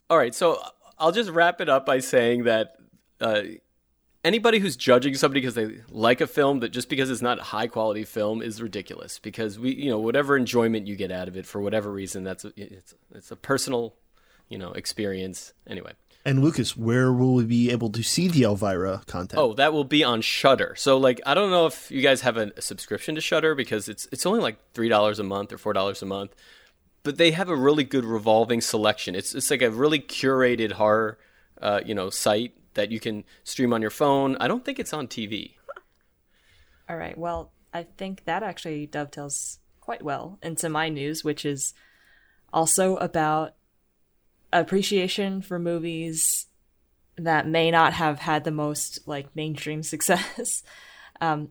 All 0.09 0.17
right, 0.17 0.33
so 0.33 0.59
I'll 0.97 1.11
just 1.11 1.29
wrap 1.29 1.61
it 1.61 1.69
up 1.69 1.85
by 1.85 1.99
saying 1.99 2.45
that 2.45 2.73
uh, 3.21 3.41
anybody 4.27 4.59
who's 4.59 4.75
judging 4.75 5.15
somebody 5.15 5.41
because 5.41 5.55
they 5.55 5.81
like 5.89 6.21
a 6.21 6.27
film 6.27 6.59
that 6.59 6.69
just 6.69 6.89
because 6.89 7.09
it's 7.09 7.21
not 7.21 7.39
a 7.39 7.43
high 7.43 7.67
quality 7.67 8.03
film 8.03 8.41
is 8.41 8.61
ridiculous. 8.61 9.19
Because 9.19 9.57
we, 9.57 9.73
you 9.73 9.89
know, 9.89 9.99
whatever 9.99 10.37
enjoyment 10.37 10.87
you 10.87 10.95
get 10.95 11.11
out 11.11 11.27
of 11.27 11.37
it 11.37 11.45
for 11.45 11.61
whatever 11.61 11.91
reason, 11.91 12.23
that's 12.23 12.45
a, 12.45 12.53
it's 12.55 12.93
it's 13.13 13.31
a 13.31 13.35
personal, 13.35 13.95
you 14.49 14.57
know, 14.57 14.71
experience. 14.73 15.53
Anyway. 15.65 15.93
And 16.25 16.43
Lucas, 16.43 16.75
where 16.75 17.13
will 17.13 17.35
we 17.35 17.45
be 17.45 17.71
able 17.71 17.89
to 17.91 18.03
see 18.03 18.27
the 18.27 18.43
Elvira 18.43 19.01
content? 19.07 19.39
Oh, 19.39 19.53
that 19.53 19.71
will 19.71 19.85
be 19.85 20.03
on 20.03 20.21
Shudder. 20.21 20.75
So 20.77 20.97
like 20.97 21.21
I 21.25 21.33
don't 21.33 21.49
know 21.49 21.65
if 21.65 21.89
you 21.89 22.01
guys 22.01 22.21
have 22.21 22.37
a, 22.37 22.51
a 22.57 22.61
subscription 22.61 23.15
to 23.15 23.21
Shudder 23.21 23.55
because 23.55 23.87
it's 23.87 24.07
it's 24.11 24.25
only 24.25 24.41
like 24.41 24.57
three 24.73 24.89
dollars 24.89 25.19
a 25.19 25.23
month 25.23 25.53
or 25.53 25.57
four 25.57 25.73
dollars 25.73 26.01
a 26.01 26.05
month. 26.05 26.35
But 27.03 27.17
they 27.17 27.31
have 27.31 27.47
a 27.47 27.55
really 27.55 27.85
good 27.85 28.03
revolving 28.03 28.59
selection. 28.59 29.15
It's 29.15 29.33
it's 29.33 29.49
like 29.49 29.61
a 29.61 29.71
really 29.71 29.99
curated 29.99 30.73
horror 30.73 31.17
uh, 31.61 31.81
you 31.85 31.95
know, 31.95 32.09
site 32.09 32.53
that 32.77 32.91
you 32.91 32.99
can 32.99 33.25
stream 33.43 33.73
on 33.73 33.81
your 33.81 33.91
phone. 33.91 34.37
I 34.39 34.47
don't 34.47 34.63
think 34.63 34.79
it's 34.79 34.93
on 34.93 35.07
TV. 35.07 35.55
All 36.89 36.95
right. 36.95 37.17
Well, 37.17 37.51
I 37.73 37.83
think 37.97 38.23
that 38.23 38.43
actually 38.43 38.85
dovetails 38.85 39.59
quite 39.81 40.03
well 40.03 40.39
into 40.41 40.69
my 40.69 40.87
news, 40.87 41.23
which 41.23 41.43
is 41.43 41.73
also 42.53 42.95
about 42.97 43.55
appreciation 44.53 45.41
for 45.41 45.59
movies 45.59 46.45
that 47.17 47.47
may 47.47 47.71
not 47.71 47.93
have 47.93 48.19
had 48.19 48.43
the 48.43 48.51
most 48.51 48.99
like 49.07 49.35
mainstream 49.35 49.83
success. 49.93 50.63
um, 51.19 51.49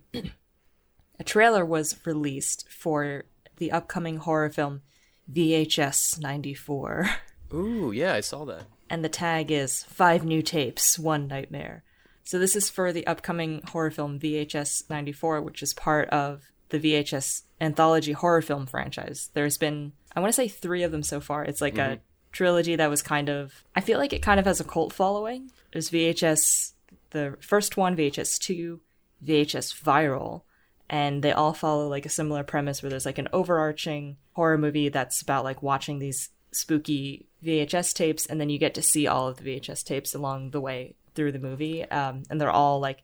a 1.18 1.25
trailer 1.25 1.66
was 1.66 1.99
released 2.06 2.68
for 2.71 3.25
the 3.56 3.73
upcoming 3.73 4.18
horror 4.18 4.50
film 4.50 4.83
VHS 5.30 6.21
94. 6.21 7.11
Ooh, 7.52 7.90
yeah, 7.92 8.14
I 8.14 8.21
saw 8.21 8.45
that. 8.45 8.64
And 8.88 9.04
the 9.04 9.08
tag 9.08 9.50
is 9.50 9.84
Five 9.84 10.24
New 10.24 10.42
Tapes, 10.42 10.98
One 10.98 11.26
Nightmare. 11.26 11.82
So 12.24 12.38
this 12.38 12.56
is 12.56 12.70
for 12.70 12.92
the 12.92 13.06
upcoming 13.06 13.62
horror 13.68 13.90
film 13.90 14.18
VHS 14.18 14.90
94, 14.90 15.42
which 15.42 15.62
is 15.62 15.74
part 15.74 16.08
of 16.10 16.50
the 16.70 16.80
VHS 16.80 17.42
anthology 17.60 18.12
horror 18.12 18.42
film 18.42 18.66
franchise. 18.66 19.30
There's 19.34 19.58
been, 19.58 19.92
I 20.14 20.20
want 20.20 20.30
to 20.30 20.36
say 20.36 20.48
three 20.48 20.82
of 20.82 20.90
them 20.90 21.02
so 21.02 21.20
far. 21.20 21.44
It's 21.44 21.60
like 21.60 21.74
mm-hmm. 21.74 21.94
a 21.94 21.98
trilogy 22.32 22.76
that 22.76 22.90
was 22.90 23.02
kind 23.02 23.28
of 23.28 23.64
I 23.74 23.80
feel 23.80 23.98
like 23.98 24.12
it 24.12 24.22
kind 24.22 24.38
of 24.38 24.46
has 24.46 24.60
a 24.60 24.64
cult 24.64 24.92
following. 24.92 25.50
There's 25.72 25.90
VHS 25.90 26.72
the 27.10 27.36
first 27.40 27.76
one, 27.76 27.96
VHS 27.96 28.38
two, 28.38 28.80
VHS 29.24 29.80
viral, 29.80 30.42
and 30.90 31.22
they 31.22 31.32
all 31.32 31.54
follow 31.54 31.88
like 31.88 32.04
a 32.04 32.10
similar 32.10 32.44
premise 32.44 32.82
where 32.82 32.90
there's 32.90 33.06
like 33.06 33.18
an 33.18 33.28
overarching 33.32 34.16
horror 34.32 34.58
movie 34.58 34.88
that's 34.88 35.22
about 35.22 35.44
like 35.44 35.62
watching 35.62 35.98
these 35.98 36.28
spooky 36.56 37.26
VHS 37.44 37.94
tapes 37.94 38.26
and 38.26 38.40
then 38.40 38.50
you 38.50 38.58
get 38.58 38.75
to 38.75 38.82
see 38.82 39.06
all 39.06 39.28
of 39.28 39.36
the 39.36 39.44
VHS 39.44 39.84
tapes 39.84 40.14
along 40.14 40.50
the 40.50 40.60
way 40.60 40.94
through 41.14 41.32
the 41.32 41.38
movie. 41.38 41.84
Um, 41.84 42.22
and 42.30 42.40
they're 42.40 42.50
all 42.50 42.80
like 42.80 43.02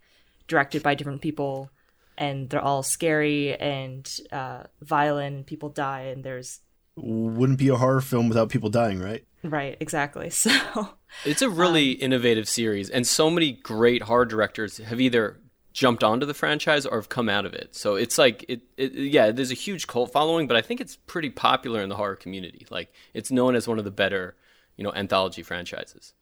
directed 0.48 0.82
by 0.82 0.94
different 0.94 1.22
people 1.22 1.70
and 2.18 2.50
they're 2.50 2.60
all 2.60 2.82
scary 2.82 3.56
and 3.56 4.10
uh, 4.30 4.64
violent 4.80 5.36
and 5.36 5.46
people 5.46 5.68
die 5.68 6.02
and 6.02 6.24
there's 6.24 6.60
wouldn't 6.96 7.58
be 7.58 7.68
a 7.68 7.76
horror 7.76 8.00
film 8.00 8.28
without 8.28 8.50
people 8.50 8.68
dying, 8.68 9.00
right? 9.00 9.24
Right, 9.42 9.76
exactly. 9.80 10.30
So 10.42 10.90
it's 11.24 11.42
a 11.42 11.50
really 11.50 11.94
um, 11.96 11.98
innovative 12.00 12.48
series, 12.48 12.88
and 12.88 13.06
so 13.06 13.30
many 13.30 13.52
great 13.52 14.02
horror 14.02 14.24
directors 14.24 14.78
have 14.78 15.00
either 15.00 15.40
jumped 15.72 16.04
onto 16.04 16.26
the 16.26 16.34
franchise 16.34 16.84
or 16.84 16.98
have 16.98 17.08
come 17.08 17.28
out 17.28 17.46
of 17.46 17.54
it. 17.54 17.74
So 17.74 17.94
it's 17.94 18.18
like 18.18 18.44
it, 18.48 18.62
it, 18.76 18.92
yeah, 18.92 19.30
there's 19.30 19.50
a 19.50 19.54
huge 19.54 19.86
cult 19.86 20.12
following, 20.12 20.46
but 20.46 20.56
I 20.56 20.60
think 20.60 20.80
it's 20.80 20.96
pretty 20.96 21.30
popular 21.30 21.82
in 21.82 21.88
the 21.88 21.96
horror 21.96 22.16
community. 22.16 22.66
Like 22.70 22.92
it's 23.14 23.30
known 23.30 23.54
as 23.54 23.66
one 23.66 23.78
of 23.78 23.84
the 23.84 23.90
better, 23.90 24.36
you 24.76 24.84
know, 24.84 24.92
anthology 24.92 25.42
franchises. 25.42 26.14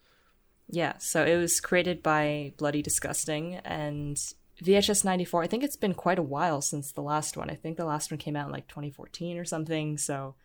Yeah, 0.68 0.98
so 0.98 1.24
it 1.24 1.36
was 1.36 1.60
created 1.60 2.02
by 2.02 2.52
Bloody 2.56 2.80
Disgusting 2.80 3.56
and 3.56 4.16
VHS 4.62 5.04
94. 5.04 5.42
I 5.42 5.46
think 5.48 5.64
it's 5.64 5.76
been 5.76 5.94
quite 5.94 6.18
a 6.18 6.22
while 6.22 6.60
since 6.60 6.92
the 6.92 7.02
last 7.02 7.36
one. 7.36 7.50
I 7.50 7.56
think 7.56 7.76
the 7.76 7.84
last 7.84 8.10
one 8.10 8.18
came 8.18 8.36
out 8.36 8.46
in 8.46 8.52
like 8.52 8.68
2014 8.68 9.36
or 9.36 9.44
something. 9.44 9.98
So 9.98 10.36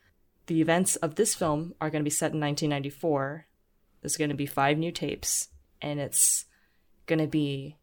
the 0.47 0.61
events 0.61 0.95
of 0.97 1.15
this 1.15 1.35
film 1.35 1.75
are 1.79 1.91
going 1.91 2.01
to 2.01 2.09
be 2.09 2.09
set 2.09 2.33
in 2.33 2.39
1994. 2.39 3.45
There's 4.01 4.17
going 4.17 4.29
to 4.29 4.35
be 4.35 4.45
five 4.47 4.77
new 4.77 4.91
tapes, 4.91 5.49
and 5.81 5.99
it's 5.99 6.45
going 7.05 7.19
to 7.19 7.27
be 7.27 7.77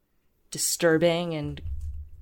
disturbing 0.52 1.35
and 1.35 1.61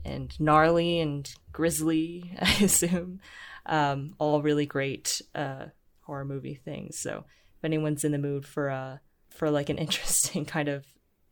and 0.02 0.40
gnarly 0.40 0.98
and 1.00 1.30
grisly, 1.52 2.32
I 2.40 2.64
assume. 2.64 3.20
Um, 3.66 4.14
all 4.18 4.40
really 4.40 4.64
great 4.64 5.20
uh, 5.34 5.66
horror 6.00 6.24
movie 6.24 6.54
things. 6.54 6.98
So 6.98 7.24
if 7.58 7.64
anyone's 7.64 8.04
in 8.04 8.12
the 8.12 8.18
mood 8.18 8.46
for 8.46 8.68
a 8.68 9.00
for 9.28 9.50
like 9.50 9.68
an 9.68 9.78
interesting 9.86 10.46
kind 10.46 10.68
of 10.68 10.86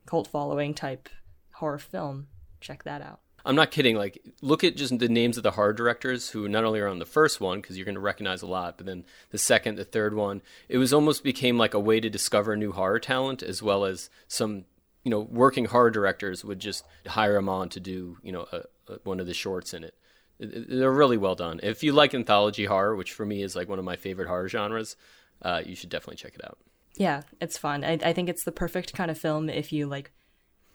cult 0.05 0.29
following 0.29 0.75
type 0.75 1.09
horror 1.53 1.79
film, 1.79 2.27
check 2.61 2.85
that 2.85 3.01
out. 3.01 3.21
I'm 3.45 3.57
not 3.57 3.71
kidding. 3.71 3.97
Like, 3.97 4.23
look 4.43 4.63
at 4.63 4.77
just 4.77 4.99
the 4.99 5.09
names 5.09 5.39
of 5.39 5.43
the 5.43 5.53
horror 5.53 5.73
directors 5.73 6.29
who 6.29 6.49
not 6.49 6.65
only 6.65 6.81
are 6.81 6.89
on 6.89 6.99
the 6.99 7.07
first 7.07 7.41
one 7.41 7.61
because 7.61 7.79
you're 7.79 7.87
going 7.87 7.95
to 7.95 8.01
recognize 8.01 8.43
a 8.43 8.47
lot, 8.47 8.77
but 8.77 8.85
then 8.85 9.05
the 9.31 9.39
second, 9.39 9.77
the 9.77 9.85
third 9.85 10.13
one. 10.13 10.43
It 10.69 10.77
was 10.77 10.93
almost 10.93 11.25
became 11.25 11.57
like 11.57 11.73
a 11.73 11.81
way 11.81 11.99
to 11.99 12.11
discover 12.11 12.57
new 12.57 12.73
horror 12.73 12.99
talent, 12.99 13.43
as 13.43 13.63
well 13.63 13.85
as 13.85 14.11
some, 14.27 14.65
you 15.09 15.11
know, 15.11 15.21
working 15.21 15.65
horror 15.65 15.91
directors 15.91 16.45
would 16.45 16.59
just 16.59 16.85
hire 17.07 17.33
them 17.33 17.49
on 17.49 17.71
to 17.71 17.81
do, 17.81 18.19
you 18.23 18.31
know, 18.31 18.47
a, 18.53 18.93
a, 18.93 18.99
one 19.05 19.21
of 19.21 19.27
the 19.27 19.33
shorts 19.33 19.73
in 19.73 19.83
it. 19.83 19.95
They're 20.39 20.93
really 20.93 21.17
well 21.17 21.35
done. 21.35 21.61
If 21.63 21.83
you 21.83 21.93
like 21.93 22.13
anthology 22.13 22.67
horror, 22.67 22.95
which 22.95 23.15
for 23.15 23.25
me 23.25 23.43
is 23.43 23.57
like 23.57 23.71
one 23.71 23.79
of 23.79 23.87
my 23.87 23.97
favorite 23.97 24.29
horror 24.29 24.51
genres, 24.51 24.97
uh, 25.41 25.63
you 25.65 25.75
should 25.75 25.89
definitely 25.89 26.17
check 26.17 26.35
it 26.35 26.45
out. 26.45 26.59
Yeah, 26.99 27.23
it's 27.41 27.57
fun. 27.57 27.85
I, 27.85 27.93
I 28.03 28.13
think 28.13 28.29
it's 28.29 28.45
the 28.45 28.53
perfect 28.53 28.93
kind 28.93 29.11
of 29.11 29.17
film 29.17 29.49
if 29.49 29.73
you 29.73 29.87
like 29.87 30.13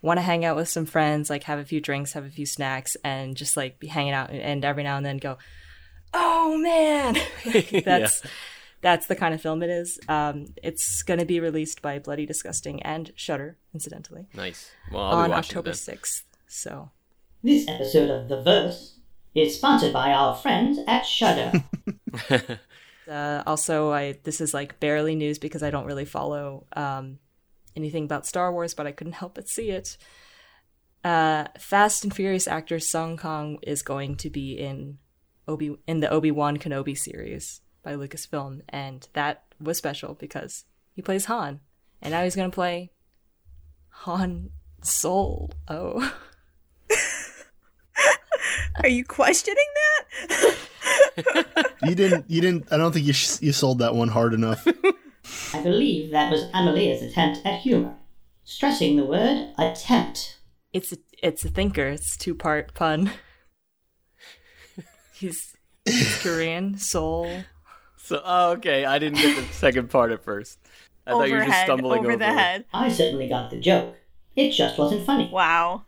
want 0.01 0.17
to 0.17 0.23
hang 0.23 0.45
out 0.45 0.55
with 0.55 0.67
some 0.67 0.87
friends, 0.87 1.29
like 1.29 1.43
have 1.43 1.59
a 1.59 1.65
few 1.65 1.79
drinks, 1.79 2.13
have 2.13 2.25
a 2.25 2.31
few 2.31 2.47
snacks, 2.47 2.97
and 3.03 3.37
just 3.37 3.55
like 3.55 3.77
be 3.77 3.85
hanging 3.85 4.13
out, 4.13 4.31
and 4.31 4.65
every 4.65 4.81
now 4.81 4.97
and 4.97 5.05
then 5.05 5.17
go, 5.17 5.37
"Oh 6.11 6.57
man!" 6.57 7.17
that's 7.85 8.23
yeah. 8.23 8.31
That's 8.83 9.07
the 9.07 9.15
kind 9.15 9.33
of 9.33 9.41
film 9.41 9.63
it 9.63 9.69
is. 9.69 9.97
Um, 10.07 10.47
it's 10.61 11.01
going 11.03 11.19
to 11.19 11.25
be 11.25 11.39
released 11.39 11.81
by 11.81 11.97
Bloody 11.97 12.25
Disgusting 12.25 12.83
and 12.83 13.11
Shudder, 13.15 13.57
incidentally. 13.73 14.27
Nice. 14.35 14.69
Well, 14.91 15.01
on 15.01 15.31
October 15.31 15.73
sixth. 15.73 16.25
So 16.47 16.91
this 17.41 17.67
episode 17.67 18.11
of 18.11 18.27
The 18.27 18.41
Verse 18.43 18.99
is 19.33 19.55
sponsored 19.55 19.93
by 19.93 20.11
our 20.11 20.35
friends 20.35 20.77
at 20.85 21.03
Shudder. 21.03 21.63
uh, 23.09 23.43
also, 23.47 23.91
I 23.91 24.19
this 24.23 24.41
is 24.41 24.53
like 24.53 24.79
barely 24.79 25.15
news 25.15 25.39
because 25.39 25.63
I 25.63 25.71
don't 25.71 25.85
really 25.85 26.05
follow 26.05 26.67
um, 26.75 27.19
anything 27.75 28.03
about 28.03 28.27
Star 28.27 28.51
Wars, 28.51 28.73
but 28.73 28.85
I 28.85 28.91
couldn't 28.91 29.13
help 29.23 29.35
but 29.35 29.47
see 29.47 29.71
it. 29.71 29.97
Uh, 31.05 31.45
Fast 31.57 32.03
and 32.03 32.13
Furious 32.13 32.47
actor 32.47 32.79
Sung 32.79 33.17
Kang 33.17 33.59
is 33.61 33.81
going 33.81 34.17
to 34.17 34.29
be 34.29 34.57
in 34.57 34.97
Obi 35.47 35.75
in 35.87 36.01
the 36.01 36.09
Obi 36.09 36.31
Wan 36.31 36.57
Kenobi 36.57 36.97
series 36.97 37.61
by 37.83 37.95
Lucasfilm, 37.95 38.61
and 38.69 39.07
that 39.13 39.43
was 39.59 39.77
special 39.77 40.15
because 40.15 40.65
he 40.95 41.01
plays 41.01 41.25
Han, 41.25 41.59
and 42.01 42.11
now 42.11 42.23
he's 42.23 42.35
gonna 42.35 42.49
play 42.49 42.91
Han 43.89 44.49
Solo. 44.81 45.49
Oh. 45.67 46.13
Are 48.83 48.89
you 48.89 49.05
questioning 49.05 49.65
that? 50.27 50.57
you 51.83 51.95
didn't. 51.95 52.25
You 52.29 52.41
didn't. 52.41 52.71
I 52.71 52.77
don't 52.77 52.91
think 52.91 53.05
you 53.05 53.13
sh- 53.13 53.41
you 53.41 53.53
sold 53.53 53.79
that 53.79 53.95
one 53.95 54.09
hard 54.09 54.33
enough. 54.33 54.67
I 55.53 55.61
believe 55.61 56.11
that 56.11 56.31
was 56.31 56.43
Emilia's 56.53 57.01
attempt 57.01 57.45
at 57.45 57.61
humor, 57.61 57.95
stressing 58.43 58.97
the 58.97 59.05
word 59.05 59.53
attempt. 59.57 60.39
It's 60.73 60.91
a, 60.91 60.97
it's 61.21 61.45
a 61.45 61.49
thinker. 61.49 61.85
It's 61.87 62.17
two 62.17 62.35
part 62.35 62.73
pun. 62.73 63.11
he's, 65.13 65.55
he's 65.85 66.21
Korean, 66.21 66.77
soul. 66.77 67.43
So, 68.03 68.21
oh, 68.21 68.51
okay. 68.51 68.83
I 68.83 68.99
didn't 68.99 69.19
get 69.19 69.37
the 69.37 69.53
second 69.53 69.89
part 69.89 70.11
at 70.11 70.25
first. 70.25 70.59
I 71.07 71.11
Overhead, 71.11 71.21
thought 71.21 71.29
you 71.29 71.39
were 71.39 71.45
just 71.49 71.63
stumbling 71.63 71.99
over, 71.99 72.07
over 72.09 72.17
the 72.17 72.25
head. 72.25 72.65
I 72.73 72.89
certainly 72.89 73.29
got 73.29 73.49
the 73.49 73.57
joke. 73.57 73.95
It 74.35 74.51
just 74.51 74.77
wasn't 74.77 75.05
funny. 75.05 75.29
Wow. 75.31 75.85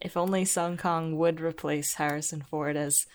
If 0.00 0.16
only 0.16 0.44
Sung 0.44 0.76
Kang 0.76 1.16
would 1.16 1.40
replace 1.40 1.94
Harrison 1.94 2.42
Ford 2.42 2.76
as 2.76 3.06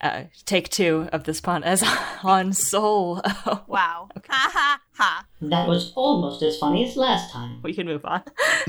uh, 0.00 0.24
take 0.46 0.68
two 0.68 1.08
of 1.12 1.24
this 1.24 1.40
pun 1.40 1.64
as 1.64 1.82
on 2.22 2.52
Soul. 2.52 3.20
Oh, 3.24 3.64
wow. 3.66 4.08
Okay. 4.16 4.32
Ha 4.32 4.50
ha 4.52 4.80
ha. 4.94 5.26
That 5.40 5.66
was 5.66 5.92
almost 5.96 6.42
as 6.42 6.56
funny 6.58 6.88
as 6.88 6.96
last 6.96 7.32
time. 7.32 7.60
We 7.62 7.74
can 7.74 7.86
move 7.86 8.04
on. 8.04 8.22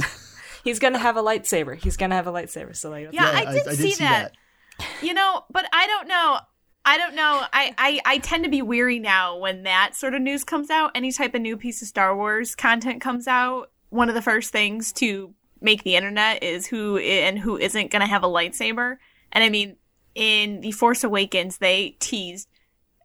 He's 0.63 0.79
gonna 0.79 0.97
have 0.97 1.17
a 1.17 1.21
lightsaber. 1.21 1.75
He's 1.75 1.97
gonna 1.97 2.15
have 2.15 2.25
a 2.25 2.31
lightsaber. 2.31 2.75
So 2.75 2.89
like, 2.89 3.09
yeah, 3.11 3.31
yeah 3.31 3.49
I, 3.49 3.53
did 3.53 3.67
I, 3.67 3.71
I, 3.71 3.73
see, 3.75 3.83
did 3.83 3.93
see 3.93 4.03
that. 4.03 4.33
that. 4.79 4.87
You 5.03 5.13
know, 5.13 5.43
but 5.51 5.65
I 5.71 5.85
don't 5.85 6.07
know. 6.07 6.39
I 6.89 6.97
don't 6.97 7.13
know. 7.13 7.45
I, 7.53 7.75
I, 7.77 7.99
I 8.03 8.17
tend 8.17 8.45
to 8.45 8.49
be 8.49 8.63
weary 8.63 8.97
now 8.97 9.37
when 9.37 9.61
that 9.61 9.95
sort 9.95 10.15
of 10.15 10.23
news 10.23 10.43
comes 10.43 10.71
out. 10.71 10.89
Any 10.95 11.11
type 11.11 11.35
of 11.35 11.41
new 11.41 11.55
piece 11.55 11.83
of 11.83 11.87
Star 11.87 12.17
Wars 12.17 12.55
content 12.55 12.99
comes 12.99 13.27
out, 13.27 13.69
one 13.89 14.09
of 14.09 14.15
the 14.15 14.23
first 14.23 14.51
things 14.51 14.91
to 14.93 15.35
make 15.61 15.83
the 15.83 15.95
internet 15.95 16.41
is 16.41 16.65
who 16.65 16.97
and 16.97 17.37
who 17.37 17.57
isn't 17.57 17.91
going 17.91 17.99
to 17.99 18.07
have 18.07 18.23
a 18.23 18.27
lightsaber. 18.27 18.97
And 19.31 19.43
I 19.43 19.49
mean, 19.49 19.75
in 20.15 20.61
The 20.61 20.71
Force 20.71 21.03
Awakens, 21.03 21.59
they 21.59 21.95
teased 21.99 22.49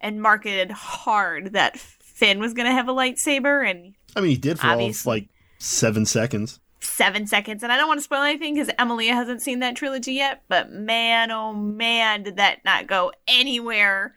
and 0.00 0.22
marketed 0.22 0.70
hard 0.70 1.52
that 1.52 1.78
Finn 1.78 2.40
was 2.40 2.54
going 2.54 2.66
to 2.66 2.72
have 2.72 2.88
a 2.88 2.94
lightsaber, 2.94 3.68
and 3.68 3.94
I 4.16 4.22
mean, 4.22 4.30
he 4.30 4.36
did 4.38 4.58
for 4.60 4.66
all 4.66 4.90
like 5.04 5.28
seven 5.58 6.06
seconds. 6.06 6.58
Seven 6.84 7.26
seconds, 7.26 7.62
and 7.62 7.72
I 7.72 7.76
don't 7.76 7.88
want 7.88 7.98
to 7.98 8.04
spoil 8.04 8.22
anything 8.22 8.54
because 8.54 8.70
Emilia 8.78 9.14
hasn't 9.14 9.42
seen 9.42 9.60
that 9.60 9.76
trilogy 9.76 10.12
yet. 10.14 10.42
But 10.48 10.70
man, 10.70 11.30
oh 11.30 11.52
man, 11.52 12.22
did 12.22 12.36
that 12.36 12.64
not 12.64 12.86
go 12.86 13.12
anywhere 13.26 14.14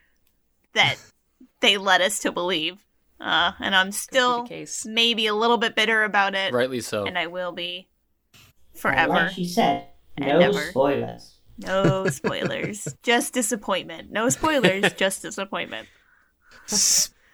that 0.74 0.96
they 1.62 1.78
led 1.78 2.02
us 2.02 2.20
to 2.20 2.32
believe. 2.32 2.78
Uh, 3.20 3.52
and 3.60 3.76
I'm 3.76 3.92
still 3.92 4.44
case. 4.46 4.86
maybe 4.86 5.26
a 5.26 5.34
little 5.34 5.58
bit 5.58 5.76
bitter 5.76 6.04
about 6.04 6.36
it, 6.36 6.54
Rightly 6.54 6.82
so. 6.82 7.06
and 7.06 7.18
I 7.18 7.26
will 7.26 7.52
be 7.52 7.88
forever. 8.76 9.12
Like 9.14 9.32
she 9.32 9.48
said, 9.48 9.88
And 10.16 10.28
no 10.28 10.40
never. 10.40 10.62
spoilers. 10.70 11.34
No 11.58 12.08
spoilers, 12.10 12.88
just 13.04 13.34
disappointment. 13.34 14.12
No 14.12 14.30
spoilers, 14.30 14.94
just 14.94 15.24
disappointment. 15.24 15.88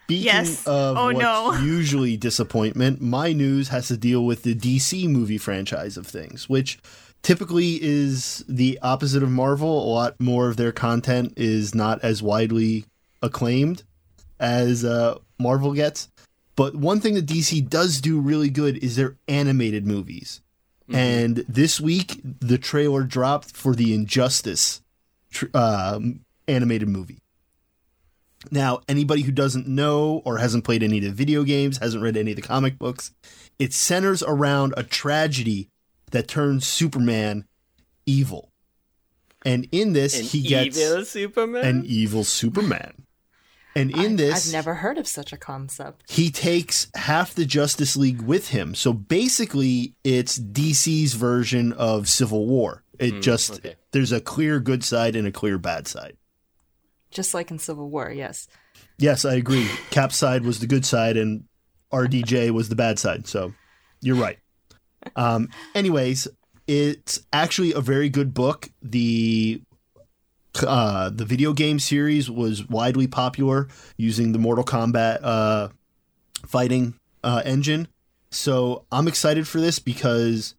Speaking 0.04 0.24
Yes. 0.24 0.66
of 0.66 0.96
Oh, 0.98 1.06
what's 1.12 1.18
no. 1.18 1.54
usually 1.64 2.16
disappointment, 2.16 3.00
my 3.00 3.32
news 3.32 3.68
has 3.68 3.88
to 3.88 3.96
deal 3.96 4.24
with 4.24 4.42
the 4.42 4.54
DC 4.54 5.08
movie 5.08 5.38
franchise 5.38 5.96
of 5.96 6.06
things, 6.06 6.48
which 6.48 6.78
typically 7.22 7.78
is 7.82 8.44
the 8.48 8.78
opposite 8.82 9.22
of 9.22 9.30
Marvel. 9.30 9.82
A 9.82 9.90
lot 9.92 10.20
more 10.20 10.48
of 10.48 10.56
their 10.58 10.72
content 10.72 11.32
is 11.36 11.74
not 11.74 12.02
as 12.04 12.22
widely 12.22 12.84
acclaimed 13.22 13.82
as 14.38 14.84
uh, 14.84 15.18
Marvel 15.38 15.72
gets. 15.72 16.08
But 16.56 16.76
one 16.76 17.00
thing 17.00 17.14
that 17.14 17.26
DC 17.26 17.68
does 17.68 18.00
do 18.00 18.20
really 18.20 18.50
good 18.50 18.76
is 18.84 18.96
their 18.96 19.16
animated 19.26 19.86
movies. 19.86 20.40
And 20.92 21.38
this 21.48 21.80
week, 21.80 22.20
the 22.40 22.58
trailer 22.58 23.04
dropped 23.04 23.56
for 23.56 23.74
the 23.74 23.94
Injustice 23.94 24.82
tr- 25.30 25.46
um 25.54 26.20
animated 26.46 26.88
movie. 26.90 27.22
Now, 28.50 28.80
anybody 28.88 29.22
who 29.22 29.32
doesn't 29.32 29.66
know 29.66 30.22
or 30.24 30.38
hasn't 30.38 30.64
played 30.64 30.82
any 30.82 30.98
of 30.98 31.04
the 31.04 31.10
video 31.10 31.42
games, 31.44 31.78
hasn't 31.78 32.02
read 32.02 32.16
any 32.16 32.32
of 32.32 32.36
the 32.36 32.42
comic 32.42 32.78
books, 32.78 33.12
it 33.58 33.72
centers 33.72 34.22
around 34.22 34.74
a 34.76 34.82
tragedy 34.82 35.70
that 36.10 36.28
turns 36.28 36.66
Superman 36.66 37.46
evil. 38.06 38.50
And 39.44 39.68
in 39.72 39.92
this, 39.92 40.18
An 40.18 40.24
he 40.26 40.42
gets 40.42 40.78
evil 40.78 41.04
Superman. 41.04 41.64
an 41.64 41.84
evil 41.86 42.24
Superman. 42.24 43.02
And 43.76 43.90
in 43.90 44.12
I- 44.12 44.16
this, 44.16 44.48
I've 44.48 44.52
never 44.52 44.74
heard 44.76 44.98
of 44.98 45.06
such 45.08 45.32
a 45.32 45.36
concept. 45.36 46.10
he 46.10 46.30
takes 46.30 46.86
half 46.94 47.34
the 47.34 47.44
Justice 47.44 47.96
League 47.96 48.22
with 48.22 48.48
him. 48.50 48.74
So 48.74 48.92
basically, 48.92 49.94
it's 50.04 50.38
DC's 50.38 51.14
version 51.14 51.72
of 51.72 52.08
Civil 52.08 52.46
War. 52.46 52.84
It 52.98 53.14
hmm, 53.14 53.20
just 53.20 53.54
okay. 53.54 53.74
there's 53.90 54.12
a 54.12 54.20
clear 54.20 54.60
good 54.60 54.84
side 54.84 55.16
and 55.16 55.26
a 55.26 55.32
clear 55.32 55.58
bad 55.58 55.88
side. 55.88 56.16
Just 57.14 57.32
like 57.32 57.50
in 57.50 57.58
Civil 57.58 57.88
War, 57.88 58.10
yes. 58.10 58.48
Yes, 58.98 59.24
I 59.24 59.34
agree. 59.34 59.68
Cap's 59.90 60.16
side 60.16 60.44
was 60.44 60.58
the 60.58 60.66
good 60.66 60.84
side, 60.84 61.16
and 61.16 61.44
RDJ 61.92 62.50
was 62.50 62.68
the 62.68 62.76
bad 62.76 62.98
side. 62.98 63.26
So 63.26 63.54
you're 64.02 64.16
right. 64.16 64.38
Um, 65.16 65.48
anyways, 65.74 66.28
it's 66.66 67.20
actually 67.32 67.72
a 67.72 67.80
very 67.80 68.08
good 68.08 68.34
book. 68.34 68.68
The 68.82 69.62
uh, 70.66 71.10
the 71.10 71.24
video 71.24 71.52
game 71.52 71.78
series 71.78 72.30
was 72.30 72.68
widely 72.68 73.06
popular 73.06 73.68
using 73.96 74.32
the 74.32 74.38
Mortal 74.38 74.64
Kombat 74.64 75.20
uh, 75.22 75.68
fighting 76.46 76.94
uh, 77.22 77.42
engine. 77.44 77.88
So 78.30 78.86
I'm 78.90 79.08
excited 79.08 79.46
for 79.46 79.60
this 79.60 79.78
because 79.78 80.54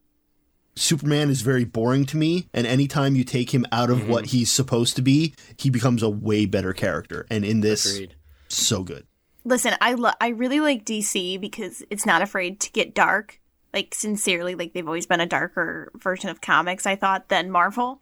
Superman 0.75 1.29
is 1.29 1.41
very 1.41 1.63
boring 1.63 2.05
to 2.07 2.17
me, 2.17 2.47
and 2.53 2.67
anytime 2.67 3.15
you 3.15 3.23
take 3.23 3.53
him 3.53 3.65
out 3.71 3.89
of 3.89 4.09
what 4.09 4.27
he's 4.27 4.51
supposed 4.51 4.95
to 4.97 5.01
be, 5.01 5.33
he 5.57 5.69
becomes 5.69 6.03
a 6.03 6.09
way 6.09 6.45
better 6.45 6.73
character. 6.73 7.25
And 7.31 7.45
in 7.45 7.61
this, 7.61 7.85
Agreed. 7.95 8.15
so 8.49 8.83
good. 8.83 9.05
Listen, 9.45 9.73
I 9.79 9.93
lo- 9.93 10.11
I 10.19 10.29
really 10.29 10.59
like 10.59 10.83
DC 10.85 11.39
because 11.39 11.83
it's 11.89 12.05
not 12.05 12.21
afraid 12.21 12.59
to 12.61 12.71
get 12.71 12.93
dark. 12.93 13.39
Like 13.73 13.93
sincerely, 13.93 14.55
like 14.55 14.73
they've 14.73 14.87
always 14.87 15.05
been 15.05 15.19
a 15.21 15.25
darker 15.25 15.91
version 15.95 16.29
of 16.29 16.41
comics. 16.41 16.85
I 16.85 16.95
thought 16.95 17.29
than 17.29 17.51
Marvel, 17.51 18.01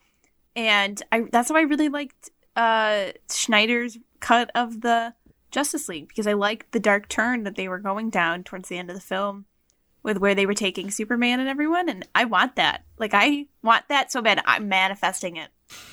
and 0.56 1.02
I 1.12 1.26
that's 1.32 1.50
why 1.50 1.60
I 1.60 1.64
really 1.64 1.90
liked 1.90 2.30
uh 2.56 3.08
Snyder's 3.28 3.98
cut 4.20 4.52
of 4.56 4.82
the 4.82 5.14
Justice 5.52 5.90
League 5.90 6.08
because 6.08 6.28
I 6.28 6.34
liked 6.34 6.72
the 6.72 6.80
dark 6.80 7.10
turn 7.10 7.44
that 7.44 7.56
they 7.56 7.68
were 7.68 7.80
going 7.80 8.10
down 8.10 8.44
towards 8.44 8.70
the 8.70 8.78
end 8.78 8.90
of 8.90 8.96
the 8.96 9.02
film 9.02 9.46
with 10.04 10.18
where 10.18 10.36
they 10.36 10.46
were 10.46 10.54
taking 10.54 10.92
Superman 10.92 11.40
and 11.40 11.50
everyone, 11.50 11.90
and 11.90 12.08
I 12.14 12.26
want 12.26 12.58
that. 12.58 12.84
Like 13.00 13.14
I 13.14 13.48
want 13.64 13.88
that 13.88 14.12
so 14.12 14.22
bad. 14.22 14.42
I'm 14.46 14.68
manifesting 14.70 15.38
it. 15.38 15.50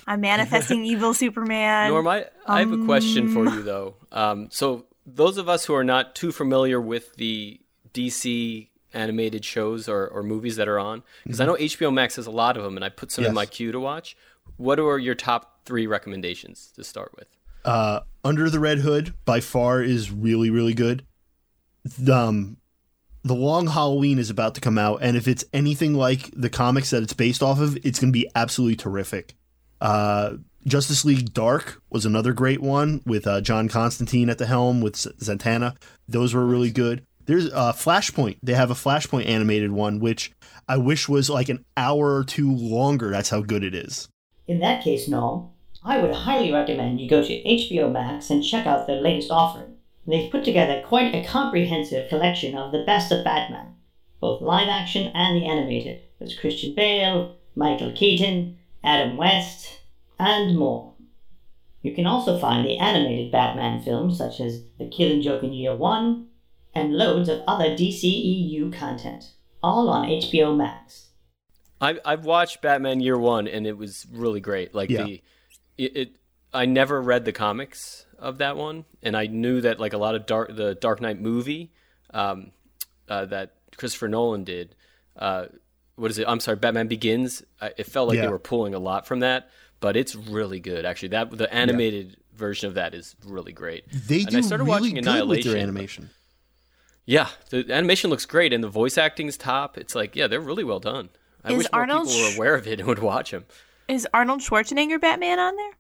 I'm 0.07 0.20
manifesting 0.20 0.85
evil 0.92 1.14
Superman. 1.14 1.90
Norm, 1.90 2.07
I, 2.09 2.27
I 2.46 2.59
have 2.61 2.73
a 2.73 2.85
question 2.85 3.33
for 3.33 3.46
Um, 3.46 3.55
you 3.55 3.62
though. 3.62 3.94
Um, 4.12 4.49
so 4.51 4.87
those 5.07 5.38
of 5.38 5.49
us 5.49 5.64
who 5.64 5.75
are 5.75 5.85
not 5.85 6.14
too 6.14 6.33
familiar 6.33 6.81
with 6.81 7.14
the 7.16 7.61
DC 7.94 8.68
animated 8.92 9.44
shows 9.44 9.88
or, 9.88 10.09
or 10.09 10.23
movies 10.23 10.57
that 10.57 10.66
are 10.68 10.79
on, 10.79 11.03
because 11.25 11.40
I 11.40 11.46
know 11.46 11.55
HBO 11.55 11.92
Max 11.92 12.16
has 12.16 12.27
a 12.27 12.31
lot 12.31 12.57
of 12.57 12.64
them, 12.64 12.77
and 12.77 12.85
I 12.85 12.88
put 12.88 13.12
some 13.12 13.25
in 13.25 13.35
my 13.35 13.46
queue 13.46 13.73
to 13.73 13.81
watch. 13.81 14.16
What 14.57 14.81
are 14.81 14.99
your 14.99 15.14
top 15.14 15.64
three 15.64 15.87
recommendations 15.87 16.73
to 16.75 16.83
start 16.85 17.12
with? 17.16 17.29
Uh, 17.64 18.01
Under 18.25 18.51
the 18.51 18.59
Red 18.59 18.79
Hood 18.79 19.14
by 19.25 19.40
far 19.40 19.83
is 19.83 20.11
really 20.11 20.51
really 20.51 20.75
good. 20.75 21.07
Um, 22.12 22.57
the 23.22 23.35
Long 23.35 23.66
Halloween 23.66 24.18
is 24.18 24.30
about 24.30 24.54
to 24.54 24.61
come 24.61 24.78
out, 24.78 25.00
and 25.02 25.16
if 25.16 25.28
it's 25.28 25.44
anything 25.52 25.94
like 25.94 26.30
the 26.33 26.50
comics 26.50 26.90
that 26.90 27.02
it's 27.02 27.12
based 27.12 27.42
off 27.42 27.61
of, 27.61 27.76
it's 27.85 28.00
going 28.00 28.12
to 28.12 28.18
be 28.18 28.28
absolutely 28.35 28.76
terrific. 28.76 29.35
Uh, 29.80 30.37
Justice 30.66 31.04
League 31.04 31.33
Dark 31.33 31.83
was 31.90 32.04
another 32.04 32.33
great 32.33 32.61
one 32.61 33.02
with 33.06 33.26
uh, 33.26 33.40
John 33.40 33.68
Constantine 33.68 34.28
at 34.28 34.38
the 34.38 34.46
helm 34.46 34.80
with 34.80 34.94
Zatanna. 34.94 35.76
Those 36.09 36.35
were 36.35 36.44
really 36.44 36.70
good. 36.70 37.04
There's 37.26 37.50
uh, 37.52 37.72
Flashpoint. 37.72 38.38
They 38.42 38.54
have 38.54 38.70
a 38.70 38.74
Flashpoint 38.74 39.26
animated 39.26 39.72
one, 39.72 40.00
which 40.00 40.33
I 40.68 40.76
wish 40.76 41.09
was 41.09 41.30
like 41.30 41.48
an 41.48 41.64
hour 41.76 42.16
or 42.16 42.24
two 42.24 42.50
longer. 42.54 43.11
That's 43.11 43.30
how 43.30 43.40
good 43.40 43.64
it 43.64 43.74
is. 43.74 44.09
In 44.46 44.61
that 44.61 44.83
case, 44.83 45.09
Noel, 45.09 45.54
I 45.83 46.00
would 46.02 46.14
highly 46.14 46.52
recommend 46.52 47.00
you 47.00 47.09
go 47.09 47.22
to 47.22 47.42
HBO 47.42 47.90
Max 47.90 48.30
and 48.30 48.44
check 48.44 48.66
out 48.66 48.87
their 48.87 49.00
latest 49.00 49.30
offering. 49.30 49.76
They've 50.07 50.31
put 50.31 50.45
together 50.45 50.83
quite 50.87 51.15
a 51.15 51.25
comprehensive 51.27 52.09
collection 52.09 52.57
of 52.57 52.73
the 52.73 52.85
best 52.85 53.13
of 53.13 53.25
Batman, 53.25 53.75
both 54.21 54.41
live 54.41 54.69
action 54.69 55.11
and 55.15 55.37
the 55.37 55.47
animated. 55.47 56.03
with 56.19 56.39
Christian 56.39 56.75
Bale, 56.75 57.37
Michael 57.55 57.93
Keaton, 57.93 58.59
Adam 58.85 59.17
West, 59.17 59.81
and 60.19 60.59
more. 60.59 60.95
You 61.83 61.95
can 61.95 62.07
also 62.07 62.39
find 62.39 62.67
the 62.67 62.77
animated 62.79 63.33
Batman 63.33 63.83
films 63.83 64.19
such 64.19 64.39
as 64.41 64.65
The 64.79 64.89
Killing 64.89 65.23
Joke 65.23 65.43
in 65.43 65.53
Year 65.55 65.75
One, 65.75 66.27
and 66.75 66.93
loads 66.95 67.29
of 67.29 67.43
other 67.47 67.71
DCEU 67.77 68.71
content, 68.73 69.33
all 69.63 69.89
on 69.89 70.07
HBO 70.09 70.55
Max. 70.57 71.09
I 71.81 71.99
I've 72.05 72.25
watched 72.27 72.61
Batman 72.61 73.01
Year 73.01 73.19
One, 73.19 73.49
and 73.49 73.67
it 73.67 73.79
was 73.79 74.07
really 74.13 74.41
great. 74.41 74.75
Like 74.75 74.91
Yeah. 74.91 75.05
the 75.05 75.23
it, 75.79 75.97
it, 75.97 76.17
I 76.53 76.67
never 76.67 77.01
read 77.01 77.25
the 77.25 77.33
comics 77.33 78.05
of 78.20 78.38
that 78.38 78.56
one, 78.56 78.85
and 79.02 79.16
I 79.16 79.26
knew 79.26 79.61
that 79.62 79.80
like 79.80 79.92
a 79.92 79.98
lot 79.98 80.14
of 80.14 80.26
dark 80.26 80.54
the 80.54 80.74
Dark 80.74 81.00
Knight 81.00 81.20
movie, 81.20 81.72
um, 82.14 82.52
uh, 83.09 83.24
that 83.26 83.54
Christopher 83.76 84.09
Nolan 84.09 84.44
did. 84.44 84.74
Uh, 85.16 85.46
what 85.96 86.11
is 86.11 86.18
it? 86.18 86.26
I'm 86.28 86.40
sorry, 86.40 86.56
Batman 86.56 86.87
Begins. 86.88 87.42
I, 87.61 87.72
it 87.76 87.87
felt 87.87 88.09
like 88.09 88.16
Yeah. 88.16 88.22
they 88.26 88.28
were 88.28 88.38
pulling 88.38 88.74
a 88.74 88.78
lot 88.78 89.06
from 89.06 89.20
that, 89.20 89.50
but 89.80 89.96
it's 89.96 90.14
really 90.14 90.61
good 90.61 90.85
actually. 90.85 91.09
That 91.09 91.30
the 91.37 91.52
animated 91.52 92.16
version 92.35 92.68
of 92.68 92.74
that 92.74 92.94
is 92.94 93.16
really 93.26 93.52
great. 93.52 93.85
They 93.92 94.20
and 94.20 94.28
do 94.28 94.38
I 94.38 94.40
started 94.40 94.64
really 94.64 94.80
watching 94.92 95.02
good 95.04 95.28
with 95.28 95.44
their 95.44 95.56
animation. 95.56 96.11
Yeah, 97.06 97.28
the 97.50 97.66
animation 97.72 98.09
looks 98.11 98.24
great, 98.26 98.52
and 98.52 98.62
the 98.62 98.68
voice 98.68 98.96
acting's 98.96 99.37
top. 99.37 99.76
It's 99.76 99.94
like, 99.94 100.14
yeah, 100.14 100.26
they're 100.28 100.40
really 100.40 100.64
well 100.64 100.78
done. 100.80 101.09
I 101.42 101.52
Is 101.52 101.59
wish 101.59 101.66
more 101.72 101.80
Arnold 101.80 102.06
people 102.09 102.22
were 102.28 102.35
aware 102.37 102.54
of 102.54 102.66
it 102.68 102.78
and 102.78 102.87
would 102.88 102.98
watch 103.00 103.30
them. 103.33 103.46
Is 103.88 104.06
Arnold 104.14 104.40
Schwarzenegger 104.40 105.00
Batman 105.00 105.38
on 105.38 105.56
there? 105.56 105.72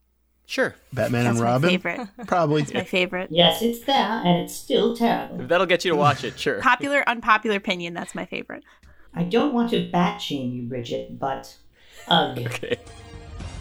Sure, 0.50 0.74
Batman 0.92 1.26
That's 1.26 1.36
and 1.38 1.44
my 1.44 1.52
Robin. 1.52 1.70
favorite. 1.70 2.08
Probably. 2.26 2.66
My 2.74 2.82
favorite. 2.82 3.28
Yes, 3.30 3.62
it's 3.62 3.84
there, 3.84 3.94
and 4.24 4.38
it's 4.42 4.52
still 4.52 4.96
terrible. 4.96 5.42
if 5.42 5.48
that'll 5.48 5.64
get 5.64 5.84
you 5.84 5.92
to 5.92 5.96
watch 5.96 6.24
it. 6.24 6.36
Sure. 6.40 6.60
Popular, 6.60 7.08
unpopular 7.08 7.56
opinion. 7.56 7.94
That's 7.94 8.16
my 8.16 8.24
favorite. 8.26 8.64
I 9.14 9.22
don't 9.22 9.54
want 9.54 9.70
to 9.70 9.88
bat 9.92 10.20
shame 10.20 10.52
you, 10.52 10.62
Bridget, 10.64 11.20
but 11.20 11.56
ugh. 12.08 12.36
Okay. 12.36 12.78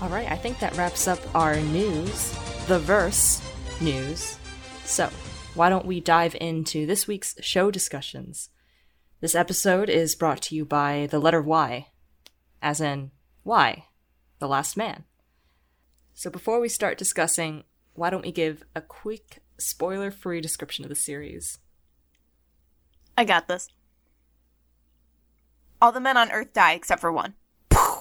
All 0.01 0.09
right, 0.09 0.31
I 0.31 0.35
think 0.35 0.57
that 0.61 0.75
wraps 0.77 1.07
up 1.07 1.19
our 1.35 1.57
news, 1.57 2.31
the 2.65 2.79
verse 2.79 3.39
news. 3.79 4.39
So, 4.83 5.11
why 5.53 5.69
don't 5.69 5.85
we 5.85 5.99
dive 5.99 6.35
into 6.41 6.87
this 6.87 7.07
week's 7.07 7.35
show 7.39 7.69
discussions? 7.69 8.49
This 9.21 9.35
episode 9.35 9.89
is 9.91 10.15
brought 10.15 10.41
to 10.43 10.55
you 10.55 10.65
by 10.65 11.07
the 11.11 11.19
letter 11.19 11.39
Y, 11.43 11.85
as 12.63 12.81
in 12.81 13.11
Y, 13.43 13.85
the 14.39 14.47
last 14.47 14.75
man. 14.75 15.03
So, 16.19 16.29
before 16.29 16.59
we 16.59 16.67
start 16.67 16.97
discussing, 16.97 17.63
why 17.93 18.09
don't 18.09 18.25
we 18.25 18.33
give 18.33 18.63
a 18.75 18.81
quick 18.81 19.41
spoiler 19.57 20.11
free 20.11 20.41
description 20.41 20.83
of 20.83 20.89
the 20.89 20.95
series? 20.95 21.59
I 23.17 23.23
got 23.23 23.47
this. 23.47 23.69
All 25.81 25.93
the 25.93 26.01
men 26.01 26.17
on 26.17 26.29
Earth 26.29 26.51
die 26.51 26.73
except 26.73 26.99
for 26.99 27.09
one. 27.09 27.35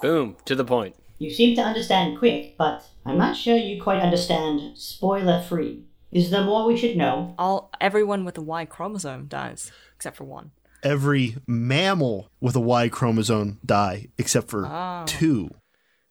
Boom. 0.02 0.36
To 0.46 0.56
the 0.56 0.64
point. 0.64 0.96
You 1.18 1.30
seem 1.30 1.54
to 1.58 1.62
understand 1.62 2.18
quick, 2.18 2.56
but 2.58 2.84
I'm 3.06 3.18
not 3.18 3.36
sure 3.36 3.56
you 3.56 3.80
quite 3.80 4.02
understand 4.02 4.76
spoiler 4.76 5.40
free. 5.40 5.84
Is 6.10 6.30
there 6.30 6.42
more 6.42 6.66
we 6.66 6.76
should 6.76 6.96
know? 6.96 7.36
All 7.38 7.70
everyone 7.80 8.24
with 8.24 8.36
a 8.36 8.42
Y 8.42 8.64
chromosome 8.64 9.26
dies, 9.28 9.70
except 9.94 10.16
for 10.16 10.24
one. 10.24 10.50
every 10.82 11.36
mammal 11.46 12.32
with 12.40 12.56
a 12.56 12.60
Y 12.60 12.88
chromosome 12.88 13.60
die 13.64 14.08
except 14.18 14.48
for 14.50 14.66
Oh. 14.66 15.04
two. 15.06 15.50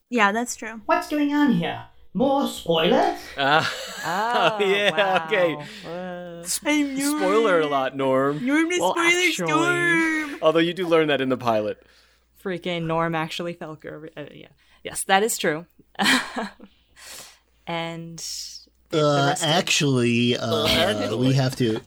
Yeah, 0.08 0.32
that's 0.32 0.56
true. 0.56 0.80
What's 0.86 1.10
going 1.10 1.34
on 1.34 1.52
here? 1.52 1.84
More 2.18 2.48
spoilers? 2.48 3.18
Ah, 3.40 4.56
Oh, 4.58 4.64
yeah, 4.64 4.90
wow. 4.90 5.26
okay. 5.26 5.54
Uh, 5.86 6.42
spoiler 6.44 7.60
a 7.60 7.66
lot, 7.66 7.96
Norm. 7.96 8.38
You're 8.44 8.60
in 8.60 8.68
the 8.68 8.80
Well, 8.80 8.92
spoiler 8.92 9.08
actually- 9.08 9.32
storm. 9.48 10.38
Although 10.42 10.58
you 10.60 10.72
do 10.74 10.86
learn 10.86 11.08
that 11.08 11.20
in 11.20 11.28
the 11.28 11.36
pilot. 11.36 11.84
freaking 12.42 12.84
Norm 12.84 13.14
actually 13.14 13.54
Felker. 13.54 14.08
Uh, 14.16 14.24
yeah. 14.32 14.48
Yes, 14.82 15.04
that 15.04 15.22
is 15.22 15.36
true. 15.38 15.66
and 17.66 18.24
Uh, 18.92 19.34
actually, 19.42 20.36
uh, 20.36 21.16
we 21.16 21.34
have 21.34 21.54
to. 21.56 21.80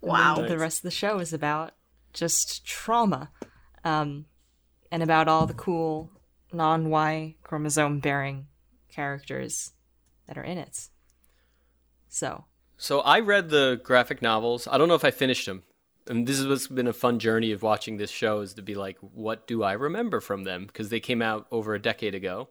Wow. 0.00 0.44
the 0.46 0.58
rest 0.58 0.78
of 0.78 0.82
the 0.82 0.90
show 0.90 1.18
is 1.18 1.32
about 1.32 1.72
just 2.12 2.64
trauma 2.64 3.30
um, 3.84 4.26
and 4.90 5.02
about 5.02 5.28
all 5.28 5.46
the 5.46 5.54
cool 5.54 6.10
non 6.52 6.90
Y 6.90 7.36
chromosome 7.42 8.00
bearing 8.00 8.46
characters 8.90 9.72
that 10.26 10.38
are 10.38 10.44
in 10.44 10.58
it. 10.58 10.88
So, 12.08 12.44
So 12.76 13.00
I 13.00 13.20
read 13.20 13.50
the 13.50 13.80
graphic 13.82 14.22
novels. 14.22 14.66
I 14.70 14.78
don't 14.78 14.88
know 14.88 14.94
if 14.94 15.04
I 15.04 15.10
finished 15.10 15.46
them. 15.46 15.62
And 16.06 16.26
this 16.26 16.38
is 16.38 16.46
what's 16.46 16.66
been 16.68 16.86
a 16.86 16.92
fun 16.92 17.18
journey 17.18 17.52
of 17.52 17.62
watching 17.62 17.98
this 17.98 18.10
show 18.10 18.40
is 18.40 18.54
to 18.54 18.62
be 18.62 18.74
like, 18.74 18.96
what 19.00 19.46
do 19.46 19.62
I 19.62 19.72
remember 19.72 20.20
from 20.20 20.44
them? 20.44 20.66
Because 20.66 20.88
they 20.88 21.00
came 21.00 21.20
out 21.20 21.46
over 21.50 21.74
a 21.74 21.82
decade 21.82 22.14
ago. 22.14 22.48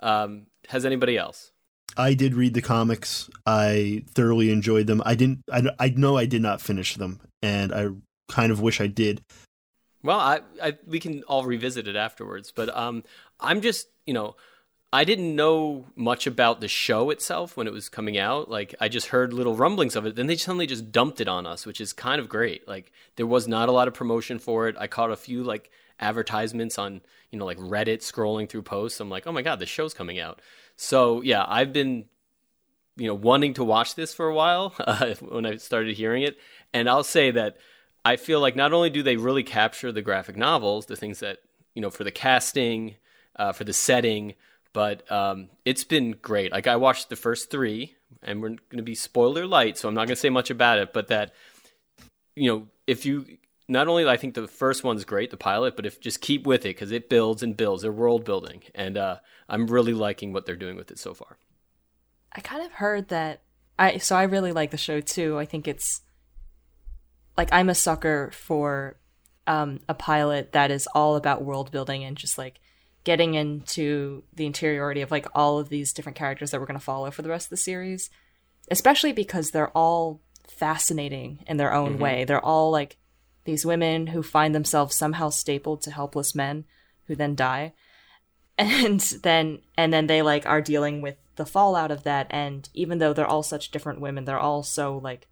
Um, 0.00 0.46
has 0.68 0.84
anybody 0.84 1.16
else? 1.16 1.52
I 1.96 2.14
did 2.14 2.34
read 2.34 2.54
the 2.54 2.62
comics. 2.62 3.30
I 3.46 4.04
thoroughly 4.10 4.50
enjoyed 4.50 4.86
them. 4.86 5.02
I 5.06 5.14
didn't. 5.14 5.42
I, 5.50 5.62
I 5.78 5.88
know 5.88 6.16
I 6.16 6.26
did 6.26 6.42
not 6.42 6.60
finish 6.60 6.94
them, 6.96 7.20
and 7.42 7.72
I 7.72 7.88
kind 8.28 8.52
of 8.52 8.60
wish 8.60 8.80
I 8.80 8.86
did. 8.86 9.22
Well, 10.02 10.20
I, 10.20 10.40
I 10.62 10.78
we 10.86 11.00
can 11.00 11.22
all 11.24 11.44
revisit 11.44 11.88
it 11.88 11.96
afterwards, 11.96 12.52
but 12.54 12.74
um, 12.76 13.02
I'm 13.40 13.60
just 13.60 13.88
you 14.06 14.14
know, 14.14 14.36
I 14.92 15.04
didn't 15.04 15.36
know 15.36 15.86
much 15.94 16.26
about 16.26 16.60
the 16.60 16.68
show 16.68 17.10
itself 17.10 17.56
when 17.56 17.66
it 17.66 17.72
was 17.72 17.90
coming 17.90 18.16
out. 18.16 18.50
Like 18.50 18.74
I 18.80 18.88
just 18.88 19.08
heard 19.08 19.34
little 19.34 19.54
rumblings 19.54 19.96
of 19.96 20.06
it. 20.06 20.16
Then 20.16 20.26
they 20.26 20.36
suddenly 20.36 20.66
just 20.66 20.90
dumped 20.90 21.20
it 21.20 21.28
on 21.28 21.46
us, 21.46 21.66
which 21.66 21.80
is 21.80 21.92
kind 21.92 22.20
of 22.20 22.28
great. 22.28 22.66
Like 22.66 22.90
there 23.16 23.26
was 23.26 23.46
not 23.46 23.68
a 23.68 23.72
lot 23.72 23.86
of 23.86 23.94
promotion 23.94 24.38
for 24.38 24.66
it. 24.66 24.76
I 24.78 24.86
caught 24.86 25.10
a 25.10 25.16
few 25.16 25.42
like 25.44 25.70
advertisements 26.00 26.78
on 26.78 27.02
you 27.30 27.38
know 27.38 27.44
like 27.44 27.58
Reddit 27.58 27.98
scrolling 27.98 28.48
through 28.48 28.62
posts. 28.62 28.98
I'm 29.00 29.10
like, 29.10 29.26
oh 29.26 29.32
my 29.32 29.42
god, 29.42 29.58
the 29.58 29.66
show's 29.66 29.92
coming 29.92 30.18
out. 30.18 30.40
So 30.76 31.20
yeah, 31.20 31.44
I've 31.46 31.72
been 31.72 32.06
you 32.96 33.06
know 33.06 33.14
wanting 33.14 33.54
to 33.54 33.64
watch 33.64 33.94
this 33.94 34.14
for 34.14 34.26
a 34.26 34.34
while 34.34 34.74
uh, 34.78 35.14
when 35.20 35.44
I 35.44 35.56
started 35.56 35.96
hearing 35.96 36.22
it, 36.22 36.38
and 36.72 36.88
I'll 36.88 37.04
say 37.04 37.30
that 37.32 37.58
I 38.06 38.16
feel 38.16 38.40
like 38.40 38.56
not 38.56 38.72
only 38.72 38.88
do 38.88 39.02
they 39.02 39.16
really 39.16 39.42
capture 39.42 39.92
the 39.92 40.00
graphic 40.00 40.36
novels, 40.36 40.86
the 40.86 40.96
things 40.96 41.20
that 41.20 41.40
you 41.74 41.82
know 41.82 41.90
for 41.90 42.04
the 42.04 42.10
casting, 42.10 42.96
uh, 43.38 43.52
for 43.52 43.64
the 43.64 43.72
setting, 43.72 44.34
but 44.72 45.10
um, 45.10 45.48
it's 45.64 45.84
been 45.84 46.12
great. 46.12 46.52
Like 46.52 46.66
I 46.66 46.76
watched 46.76 47.08
the 47.08 47.16
first 47.16 47.50
three, 47.50 47.96
and 48.22 48.42
we're 48.42 48.48
going 48.48 48.78
to 48.78 48.82
be 48.82 48.94
spoiler 48.94 49.46
light, 49.46 49.78
so 49.78 49.88
I'm 49.88 49.94
not 49.94 50.06
going 50.06 50.16
to 50.16 50.16
say 50.16 50.30
much 50.30 50.50
about 50.50 50.78
it. 50.78 50.92
But 50.92 51.08
that 51.08 51.32
you 52.34 52.50
know, 52.50 52.68
if 52.86 53.06
you 53.06 53.38
not 53.68 53.88
only 53.88 54.08
I 54.08 54.16
think 54.16 54.34
the 54.34 54.48
first 54.48 54.84
one's 54.84 55.04
great, 55.04 55.30
the 55.30 55.36
pilot, 55.36 55.76
but 55.76 55.86
if 55.86 56.00
just 56.00 56.20
keep 56.20 56.46
with 56.46 56.64
it 56.64 56.76
because 56.76 56.92
it 56.92 57.08
builds 57.08 57.42
and 57.42 57.56
builds. 57.56 57.82
They're 57.82 57.92
world 57.92 58.24
building, 58.24 58.62
and 58.74 58.96
uh, 58.96 59.16
I'm 59.48 59.66
really 59.66 59.94
liking 59.94 60.32
what 60.32 60.46
they're 60.46 60.56
doing 60.56 60.76
with 60.76 60.90
it 60.90 60.98
so 60.98 61.14
far. 61.14 61.38
I 62.32 62.40
kind 62.40 62.64
of 62.64 62.72
heard 62.72 63.08
that 63.08 63.42
I 63.78 63.98
so 63.98 64.16
I 64.16 64.24
really 64.24 64.52
like 64.52 64.70
the 64.70 64.76
show 64.76 65.00
too. 65.00 65.38
I 65.38 65.44
think 65.44 65.68
it's 65.68 66.02
like 67.36 67.48
I'm 67.52 67.68
a 67.68 67.74
sucker 67.74 68.30
for 68.32 68.96
um, 69.46 69.80
a 69.88 69.94
pilot 69.94 70.52
that 70.52 70.70
is 70.70 70.86
all 70.94 71.16
about 71.16 71.44
world 71.44 71.70
building 71.70 72.04
and 72.04 72.16
just 72.16 72.36
like 72.36 72.60
getting 73.08 73.32
into 73.32 74.22
the 74.34 74.44
interiority 74.44 75.00
of 75.00 75.10
like 75.10 75.26
all 75.34 75.58
of 75.58 75.70
these 75.70 75.94
different 75.94 76.14
characters 76.14 76.50
that 76.50 76.60
we're 76.60 76.66
going 76.66 76.78
to 76.78 76.84
follow 76.84 77.10
for 77.10 77.22
the 77.22 77.30
rest 77.30 77.46
of 77.46 77.50
the 77.50 77.56
series, 77.56 78.10
especially 78.70 79.14
because 79.14 79.50
they're 79.50 79.74
all 79.74 80.20
fascinating 80.46 81.42
in 81.46 81.56
their 81.56 81.72
own 81.72 81.98
way. 81.98 82.24
They're 82.24 82.44
all 82.44 82.70
like 82.70 82.98
these 83.44 83.64
women 83.64 84.08
who 84.08 84.22
find 84.22 84.54
themselves 84.54 84.94
somehow 84.94 85.30
stapled 85.30 85.80
to 85.82 85.90
helpless 85.90 86.34
men 86.34 86.66
who 87.06 87.14
then 87.16 87.34
die. 87.34 87.72
And 88.58 89.00
then 89.22 89.60
and 89.78 89.90
then 89.90 90.06
they 90.06 90.20
like 90.20 90.44
are 90.44 90.60
dealing 90.60 91.00
with 91.00 91.16
the 91.36 91.46
fallout 91.46 91.90
of 91.90 92.02
that. 92.02 92.26
And 92.28 92.68
even 92.74 92.98
though 92.98 93.14
they're 93.14 93.24
all 93.24 93.44
such 93.44 93.70
different 93.70 94.00
women 94.00 94.24
they're 94.26 94.38
all 94.38 94.64
so 94.64 94.98
like 94.98 95.28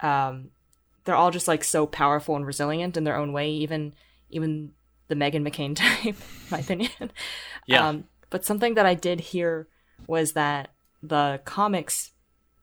um 0.00 0.50
they're 1.04 1.16
all 1.16 1.30
just 1.30 1.48
like 1.48 1.64
so 1.64 1.86
powerful 1.86 2.36
and 2.36 2.46
resilient 2.46 2.96
in 2.98 3.02
their 3.02 3.16
own 3.16 3.32
way. 3.32 3.50
Even 3.50 3.94
even 4.28 4.74
the 5.08 5.14
Meghan 5.14 5.46
McCain 5.48 5.74
type 5.76 6.04
in 6.06 6.14
my 6.50 6.58
opinion 6.58 7.10
Yeah. 7.66 7.88
um 7.88 8.04
but 8.30 8.44
something 8.44 8.74
that 8.74 8.86
I 8.86 8.94
did 8.94 9.20
hear 9.20 9.68
was 10.06 10.32
that 10.32 10.70
the 11.02 11.40
comics 11.44 12.12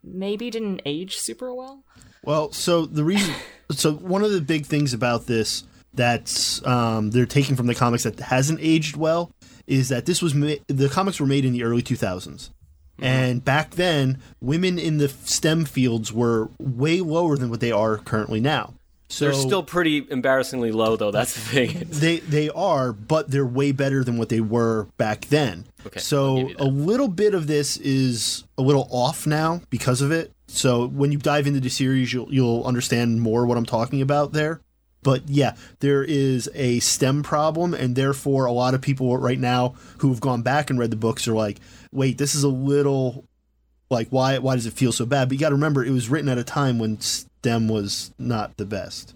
maybe 0.04 0.50
didn't 0.50 0.82
age 0.86 1.18
super 1.18 1.54
well 1.54 1.84
Well, 2.24 2.52
so 2.52 2.86
the 2.86 3.04
reason, 3.04 3.34
so 3.72 3.94
one 3.94 4.24
of 4.24 4.32
the 4.32 4.42
big 4.42 4.66
things 4.66 4.94
about 4.94 5.26
this 5.28 5.64
that's 5.94 6.66
um, 6.66 7.12
they're 7.12 7.26
taking 7.26 7.56
from 7.56 7.68
the 7.68 7.76
comics 7.76 8.04
that 8.04 8.20
hasn't 8.20 8.60
aged 8.62 8.96
well 8.98 9.32
is 9.68 9.90
that 9.90 10.06
this 10.06 10.22
was 10.22 10.34
ma- 10.34 10.56
the 10.68 10.90
comics 10.90 11.20
were 11.20 11.26
made 11.28 11.46
in 11.46 11.54
the 11.54 11.64
early 11.64 11.82
2000s. 11.82 12.50
And 13.02 13.44
back 13.46 13.72
then, 13.72 14.20
women 14.42 14.78
in 14.78 14.98
the 14.98 15.08
STEM 15.08 15.64
fields 15.66 16.12
were 16.12 16.50
way 16.60 17.00
lower 17.00 17.38
than 17.38 17.50
what 17.50 17.62
they 17.62 17.72
are 17.72 17.98
currently 17.98 18.42
now. 18.42 18.74
So 19.12 19.26
They're 19.26 19.34
still 19.34 19.64
pretty 19.64 20.06
embarrassingly 20.10 20.72
low, 20.72 20.96
though. 20.96 21.10
That's 21.10 21.34
the 21.34 21.40
thing. 21.42 21.88
they 21.90 22.20
they 22.20 22.50
are, 22.50 22.94
but 22.94 23.32
they're 23.32 23.46
way 23.46 23.72
better 23.72 24.04
than 24.04 24.18
what 24.18 24.30
they 24.30 24.40
were 24.40 24.88
back 24.98 25.26
then. 25.26 25.66
Okay, 25.88 26.00
so 26.00 26.36
give 26.36 26.50
you 26.50 26.58
that. 26.58 26.64
a 26.64 26.68
little 26.68 27.08
bit 27.08 27.34
of 27.34 27.48
this 27.48 27.78
is 27.78 28.44
a 28.58 28.62
little 28.62 28.88
off 28.92 29.26
now 29.26 29.62
because 29.72 30.02
of 30.02 30.12
it. 30.12 30.32
So 30.48 30.88
when 30.88 31.12
you 31.12 31.18
dive 31.18 31.48
into 31.48 31.60
the 31.60 31.70
series, 31.70 32.14
you'll 32.14 32.32
you'll 32.32 32.64
understand 32.64 33.22
more 33.22 33.48
what 33.48 33.58
I'm 33.58 33.66
talking 33.66 34.02
about 34.02 34.32
there. 34.32 34.62
But 35.02 35.28
yeah, 35.28 35.56
there 35.80 36.04
is 36.04 36.50
a 36.54 36.80
STEM 36.80 37.24
problem, 37.24 37.74
and 37.74 37.96
therefore 37.96 38.46
a 38.46 38.52
lot 38.52 38.76
of 38.76 38.82
people 38.82 39.18
right 39.18 39.40
now 39.40 39.76
who 40.00 40.10
have 40.10 40.20
gone 40.20 40.44
back 40.44 40.70
and 40.70 40.78
read 40.78 40.92
the 40.92 40.98
books 40.98 41.28
are 41.28 41.34
like, 41.34 41.60
"Wait, 41.92 42.20
this 42.20 42.36
is 42.36 42.44
a 42.44 42.50
little 42.50 43.26
like 43.90 44.10
why 44.10 44.38
why 44.38 44.54
does 44.56 44.68
it 44.68 44.74
feel 44.74 44.92
so 44.92 45.08
bad?" 45.08 45.30
But 45.30 45.34
you 45.34 45.40
got 45.40 45.50
to 45.50 45.56
remember, 45.56 45.84
it 45.84 45.92
was 45.92 46.10
written 46.10 46.30
at 46.30 46.38
a 46.38 46.44
time 46.44 46.78
when 46.78 47.00
STEM 47.42 47.68
was 47.68 48.12
not 48.20 48.58
the 48.58 48.66
best 48.66 49.16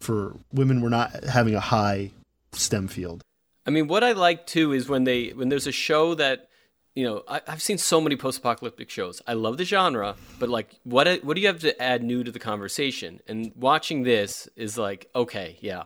for 0.00 0.36
women. 0.52 0.80
Were 0.80 0.90
not 0.90 1.24
having 1.24 1.54
a 1.54 1.60
high 1.60 2.12
STEM 2.52 2.88
field. 2.88 3.22
I 3.66 3.70
mean, 3.70 3.88
what 3.88 4.04
I 4.04 4.12
like 4.12 4.46
too 4.46 4.72
is 4.72 4.88
when 4.88 5.04
they 5.04 5.28
when 5.30 5.48
there's 5.48 5.66
a 5.66 5.72
show 5.72 6.14
that 6.14 6.48
you 6.94 7.04
know 7.04 7.22
I, 7.28 7.40
I've 7.46 7.62
seen 7.62 7.78
so 7.78 8.00
many 8.00 8.16
post-apocalyptic 8.16 8.88
shows. 8.88 9.20
I 9.26 9.32
love 9.34 9.58
the 9.58 9.64
genre, 9.64 10.16
but 10.38 10.48
like, 10.48 10.76
what 10.84 11.24
what 11.24 11.34
do 11.34 11.40
you 11.40 11.48
have 11.48 11.60
to 11.60 11.80
add 11.82 12.02
new 12.02 12.24
to 12.24 12.30
the 12.30 12.38
conversation? 12.38 13.20
And 13.26 13.52
watching 13.56 14.04
this 14.04 14.48
is 14.56 14.78
like, 14.78 15.08
okay, 15.14 15.58
yeah, 15.60 15.84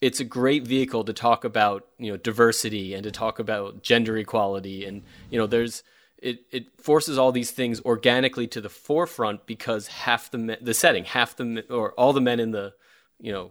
it's 0.00 0.20
a 0.20 0.24
great 0.24 0.66
vehicle 0.66 1.04
to 1.04 1.12
talk 1.12 1.44
about 1.44 1.86
you 1.98 2.10
know 2.10 2.16
diversity 2.16 2.94
and 2.94 3.04
to 3.04 3.10
talk 3.10 3.38
about 3.38 3.82
gender 3.82 4.16
equality, 4.16 4.84
and 4.84 5.02
you 5.30 5.38
know 5.38 5.46
there's 5.46 5.82
it 6.22 6.40
it 6.50 6.80
forces 6.80 7.18
all 7.18 7.32
these 7.32 7.50
things 7.50 7.80
organically 7.82 8.46
to 8.48 8.60
the 8.60 8.68
forefront 8.68 9.46
because 9.46 9.88
half 9.88 10.30
the 10.30 10.38
men, 10.38 10.58
the 10.60 10.74
setting, 10.74 11.04
half 11.04 11.36
the 11.36 11.64
or 11.70 11.92
all 11.92 12.12
the 12.12 12.20
men 12.20 12.40
in 12.40 12.50
the 12.50 12.74
you 13.20 13.32
know 13.32 13.50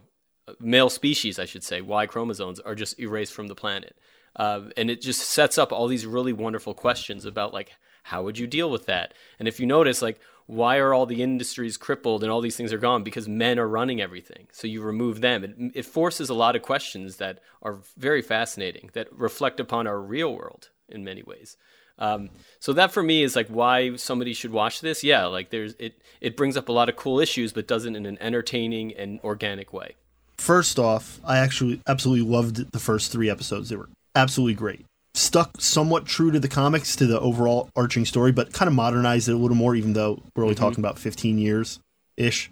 male 0.60 0.89
species, 0.89 1.39
I 1.39 1.45
should 1.45 1.63
say, 1.63 1.82
Y 1.82 2.06
chromosomes 2.06 2.60
are 2.60 2.75
just 2.75 2.99
erased 2.99 3.34
from 3.34 3.47
the 3.47 3.56
planet. 3.56 3.97
Uh, 4.36 4.69
and 4.77 4.89
it 4.89 5.01
just 5.01 5.21
sets 5.21 5.58
up 5.58 5.71
all 5.71 5.88
these 5.88 6.06
really 6.06 6.34
wonderful 6.34 6.73
questions 6.73 7.25
about 7.25 7.53
like 7.53 7.71
how 8.03 8.23
would 8.23 8.38
you 8.38 8.47
deal 8.47 8.71
with 8.71 8.86
that? 8.86 9.13
And 9.38 9.49
if 9.49 9.60
you 9.60 9.65
notice, 9.65 10.01
like 10.01 10.19
why 10.45 10.77
are 10.77 10.93
all 10.93 11.06
the 11.06 11.21
industries 11.21 11.75
crippled 11.75 12.23
and 12.23 12.32
all 12.32 12.39
these 12.39 12.56
things 12.56 12.71
are 12.71 12.77
gone? 12.77 13.03
Because 13.03 13.27
men 13.27 13.60
are 13.60 13.67
running 13.67 13.99
everything. 13.99 14.47
So 14.53 14.65
you 14.65 14.82
remove 14.82 15.19
them. 15.19 15.43
It, 15.43 15.56
it 15.75 15.86
forces 15.86 16.30
a 16.30 16.34
lot 16.34 16.56
of 16.56 16.62
questions 16.62 17.17
that 17.17 17.39
are 17.62 17.80
very 17.97 18.21
fascinating 18.21 18.89
that 18.93 19.12
reflect 19.12 19.60
upon 19.60 19.88
our 19.88 19.99
real 19.99 20.34
world 20.34 20.69
in 20.88 21.03
many 21.03 21.21
ways. 21.21 21.58
Um, 22.00 22.30
so 22.60 22.74
that 22.74 22.92
for 22.92 23.04
me 23.04 23.24
is 23.24 23.36
like 23.36 23.48
why 23.48 23.96
somebody 23.96 24.34
should 24.34 24.52
watch 24.52 24.82
this. 24.82 25.04
Yeah, 25.04 25.26
like 25.26 25.50
there's 25.50 25.74
it. 25.80 26.00
It 26.22 26.36
brings 26.36 26.58
up 26.58 26.70
a 26.70 26.72
lot 26.72 26.90
of 26.90 26.96
cool 26.96 27.20
issues, 27.20 27.54
but 27.54 27.68
does 27.68 27.86
it 27.86 27.96
in 27.96 28.06
an 28.06 28.18
entertaining 28.20 28.94
and 28.96 29.20
organic 29.24 29.74
way. 29.74 29.96
First 30.38 30.78
off, 30.80 31.20
I 31.24 31.38
actually 31.38 31.82
absolutely 31.88 32.28
loved 32.28 32.72
the 32.72 32.80
first 32.80 33.12
three 33.12 33.30
episodes. 33.30 33.70
They 33.70 33.76
were 33.76 33.90
absolutely 34.16 34.54
great. 34.56 34.86
Stuck 35.14 35.60
somewhat 35.60 36.06
true 36.06 36.32
to 36.32 36.40
the 36.40 36.48
comics, 36.48 36.96
to 36.98 37.08
the 37.08 37.20
overall 37.20 37.70
arching 37.76 38.06
story, 38.06 38.32
but 38.32 38.54
kind 38.54 38.68
of 38.68 38.76
modernized 38.76 39.28
it 39.30 39.34
a 39.34 39.38
little 39.38 39.58
more, 39.58 39.76
even 39.76 39.94
though 39.94 40.22
we're 40.36 40.44
only 40.44 40.56
talking 40.56 40.80
about 40.80 41.00
15 41.00 41.40
years 41.40 41.80
ish. 42.18 42.52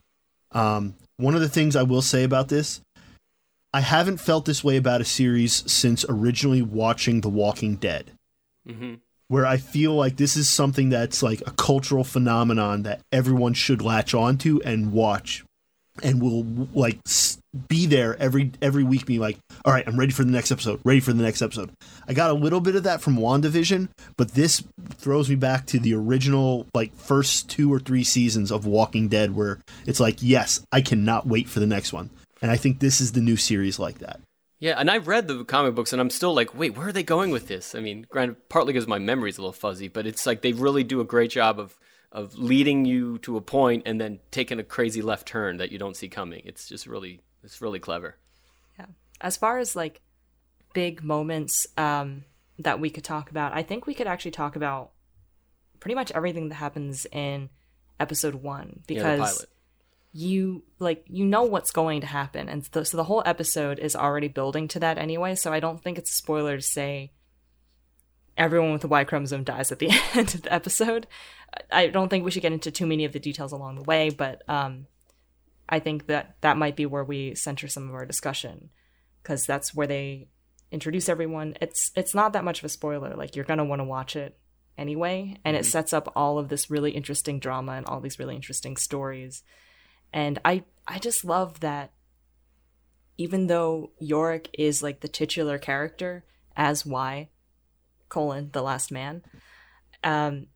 Um, 0.51 0.95
one 1.17 1.35
of 1.35 1.41
the 1.41 1.49
things 1.49 1.75
I 1.75 1.83
will 1.83 2.01
say 2.01 2.23
about 2.23 2.47
this, 2.49 2.81
I 3.71 3.81
haven't 3.81 4.17
felt 4.17 4.45
this 4.45 4.63
way 4.63 4.77
about 4.77 5.01
a 5.01 5.05
series 5.05 5.69
since 5.71 6.05
originally 6.09 6.61
watching 6.61 7.21
The 7.21 7.29
Walking 7.29 7.75
Dead, 7.75 8.11
hmm 8.65 8.95
where 9.27 9.45
I 9.45 9.57
feel 9.57 9.93
like 9.93 10.17
this 10.17 10.37
is 10.37 10.49
something 10.49 10.89
that's 10.89 11.23
like 11.23 11.41
a 11.45 11.51
cultural 11.51 12.03
phenomenon 12.03 12.83
that 12.83 13.01
everyone 13.11 13.53
should 13.53 13.81
latch 13.81 14.13
onto 14.13 14.59
and 14.63 14.91
watch 14.91 15.43
and 16.03 16.21
will 16.21 16.43
like 16.73 16.99
be 17.67 17.85
there 17.85 18.17
every 18.17 18.51
every 18.61 18.83
week 18.83 19.05
being 19.05 19.21
like 19.21 19.37
all 19.63 19.71
right 19.71 19.87
i'm 19.87 19.97
ready 19.97 20.11
for 20.11 20.25
the 20.25 20.31
next 20.31 20.51
episode 20.51 20.79
ready 20.83 20.99
for 20.99 21.13
the 21.13 21.23
next 21.23 21.41
episode. 21.41 21.71
I 22.05 22.13
got 22.13 22.31
a 22.31 22.33
little 22.33 22.59
bit 22.59 22.75
of 22.75 22.83
that 22.83 23.01
from 23.01 23.15
wandavision 23.15 23.89
but 24.17 24.31
this 24.31 24.61
throws 24.95 25.29
me 25.29 25.35
back 25.35 25.65
to 25.67 25.79
the 25.79 25.93
original 25.93 26.67
like 26.73 26.93
first 26.95 27.49
two 27.49 27.71
or 27.71 27.79
three 27.79 28.03
seasons 28.03 28.51
of 28.51 28.65
walking 28.65 29.07
dead 29.07 29.35
where 29.35 29.59
it's 29.85 29.99
like 29.99 30.17
yes 30.21 30.65
i 30.71 30.81
cannot 30.81 31.27
wait 31.27 31.47
for 31.47 31.59
the 31.59 31.67
next 31.67 31.93
one. 31.93 32.09
And 32.41 32.51
i 32.51 32.57
think 32.57 32.79
this 32.79 32.99
is 32.99 33.13
the 33.13 33.21
new 33.21 33.37
series 33.37 33.79
like 33.79 33.99
that 33.99 34.19
Yeah, 34.59 34.75
and 34.77 34.89
I've 34.89 35.07
read 35.07 35.27
the 35.27 35.43
comic 35.43 35.75
books, 35.75 35.91
and 35.91 36.01
I'm 36.01 36.09
still 36.09 36.33
like, 36.33 36.55
wait, 36.55 36.77
where 36.77 36.87
are 36.87 36.93
they 36.93 37.03
going 37.03 37.31
with 37.31 37.47
this? 37.47 37.75
I 37.75 37.81
mean, 37.81 38.05
granted, 38.09 38.47
partly 38.49 38.73
because 38.73 38.87
my 38.87 38.99
memory's 38.99 39.37
a 39.37 39.41
little 39.41 39.53
fuzzy, 39.53 39.89
but 39.89 40.07
it's 40.07 40.25
like 40.25 40.41
they 40.41 40.53
really 40.53 40.83
do 40.83 41.01
a 41.01 41.05
great 41.05 41.31
job 41.31 41.59
of 41.59 41.77
of 42.15 42.37
leading 42.37 42.85
you 42.85 43.17
to 43.17 43.35
a 43.35 43.41
point 43.41 43.83
and 43.85 43.99
then 43.99 44.19
taking 44.31 44.57
a 44.57 44.63
crazy 44.63 45.01
left 45.01 45.27
turn 45.27 45.57
that 45.57 45.69
you 45.69 45.77
don't 45.77 45.97
see 45.97 46.07
coming. 46.07 46.41
It's 46.45 46.65
just 46.65 46.87
really, 46.87 47.19
it's 47.43 47.61
really 47.61 47.79
clever. 47.79 48.15
Yeah. 48.79 48.85
As 49.19 49.35
far 49.35 49.59
as 49.59 49.75
like 49.75 49.99
big 50.73 51.03
moments 51.03 51.67
um, 51.75 52.23
that 52.59 52.79
we 52.79 52.89
could 52.89 53.03
talk 53.03 53.31
about, 53.31 53.53
I 53.53 53.63
think 53.63 53.85
we 53.85 53.93
could 53.93 54.07
actually 54.07 54.31
talk 54.31 54.55
about 54.55 54.91
pretty 55.81 55.95
much 55.95 56.09
everything 56.13 56.47
that 56.47 56.55
happens 56.55 57.05
in 57.11 57.49
episode 57.99 58.35
one 58.35 58.67
Yeah, 58.67 58.81
the 58.87 58.93
because 58.95 59.19
pilot. 59.19 59.49
You 60.17 60.63
like 60.79 61.03
you 61.09 61.25
know 61.25 61.43
what's 61.43 61.71
going 61.71 61.99
to 61.99 62.07
happen, 62.07 62.47
and 62.47 62.71
th- 62.71 62.87
so 62.87 62.95
the 62.95 63.03
whole 63.03 63.21
episode 63.25 63.79
is 63.79 63.97
already 63.97 64.29
building 64.29 64.69
to 64.69 64.79
that 64.79 64.97
anyway. 64.97 65.35
So 65.35 65.51
I 65.51 65.59
don't 65.59 65.83
think 65.83 65.97
it's 65.97 66.09
a 66.09 66.15
spoiler 66.15 66.55
to 66.55 66.61
say 66.61 67.11
everyone 68.37 68.71
with 68.71 68.81
the 68.81 68.87
Y 68.87 69.03
chromosome 69.03 69.43
dies 69.43 69.73
at 69.73 69.79
the 69.79 69.89
end 70.13 70.33
of 70.33 70.43
the 70.43 70.53
episode. 70.53 71.05
I 71.69 71.87
don't 71.87 72.07
think 72.07 72.23
we 72.23 72.31
should 72.31 72.43
get 72.43 72.53
into 72.53 72.71
too 72.71 72.85
many 72.85 73.03
of 73.03 73.11
the 73.11 73.19
details 73.19 73.51
along 73.51 73.75
the 73.75 73.83
way, 73.83 74.09
but 74.09 74.41
um, 74.49 74.87
I 75.67 75.79
think 75.79 76.07
that 76.07 76.37
that 76.39 76.55
might 76.55 76.77
be 76.77 76.85
where 76.85 77.03
we 77.03 77.35
center 77.35 77.67
some 77.67 77.89
of 77.89 77.93
our 77.93 78.05
discussion 78.05 78.69
because 79.21 79.45
that's 79.45 79.75
where 79.75 79.87
they 79.87 80.29
introduce 80.71 81.09
everyone. 81.09 81.57
It's 81.59 81.91
it's 81.93 82.15
not 82.15 82.31
that 82.31 82.45
much 82.45 82.59
of 82.59 82.65
a 82.65 82.69
spoiler. 82.69 83.15
Like 83.17 83.35
you're 83.35 83.43
gonna 83.43 83.65
want 83.65 83.81
to 83.81 83.85
watch 83.85 84.15
it 84.15 84.39
anyway, 84.77 85.35
and 85.43 85.57
it 85.57 85.65
sets 85.65 85.91
up 85.91 86.13
all 86.15 86.39
of 86.39 86.47
this 86.47 86.71
really 86.71 86.91
interesting 86.91 87.39
drama 87.39 87.73
and 87.73 87.85
all 87.85 87.99
these 87.99 88.17
really 88.17 88.35
interesting 88.35 88.77
stories. 88.77 89.43
And 90.15 90.39
I 90.45 90.63
I 90.87 90.97
just 90.97 91.23
love 91.25 91.59
that 91.59 91.91
even 93.17 93.47
though 93.47 93.91
Yorick 93.99 94.49
is 94.57 94.81
like 94.81 95.01
the 95.01 95.07
titular 95.07 95.57
character 95.57 96.23
as 96.55 96.85
Y 96.85 97.29
colon 98.09 98.49
the 98.53 98.61
last 98.63 98.91
man, 98.91 99.23
um, 100.03 100.47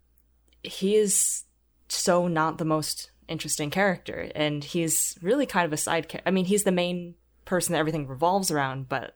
he 0.63 0.95
is 0.95 1.43
so 1.89 2.27
not 2.27 2.57
the 2.57 2.65
most 2.65 3.11
interesting 3.27 3.69
character, 3.69 4.31
and 4.33 4.63
he's 4.63 5.17
really 5.21 5.45
kind 5.45 5.65
of 5.65 5.73
a 5.73 5.77
side. 5.77 6.09
Ca- 6.09 6.21
I 6.25 6.31
mean, 6.31 6.45
he's 6.45 6.63
the 6.63 6.71
main 6.71 7.15
person 7.45 7.73
that 7.73 7.79
everything 7.79 8.07
revolves 8.07 8.51
around, 8.51 8.87
but 8.89 9.15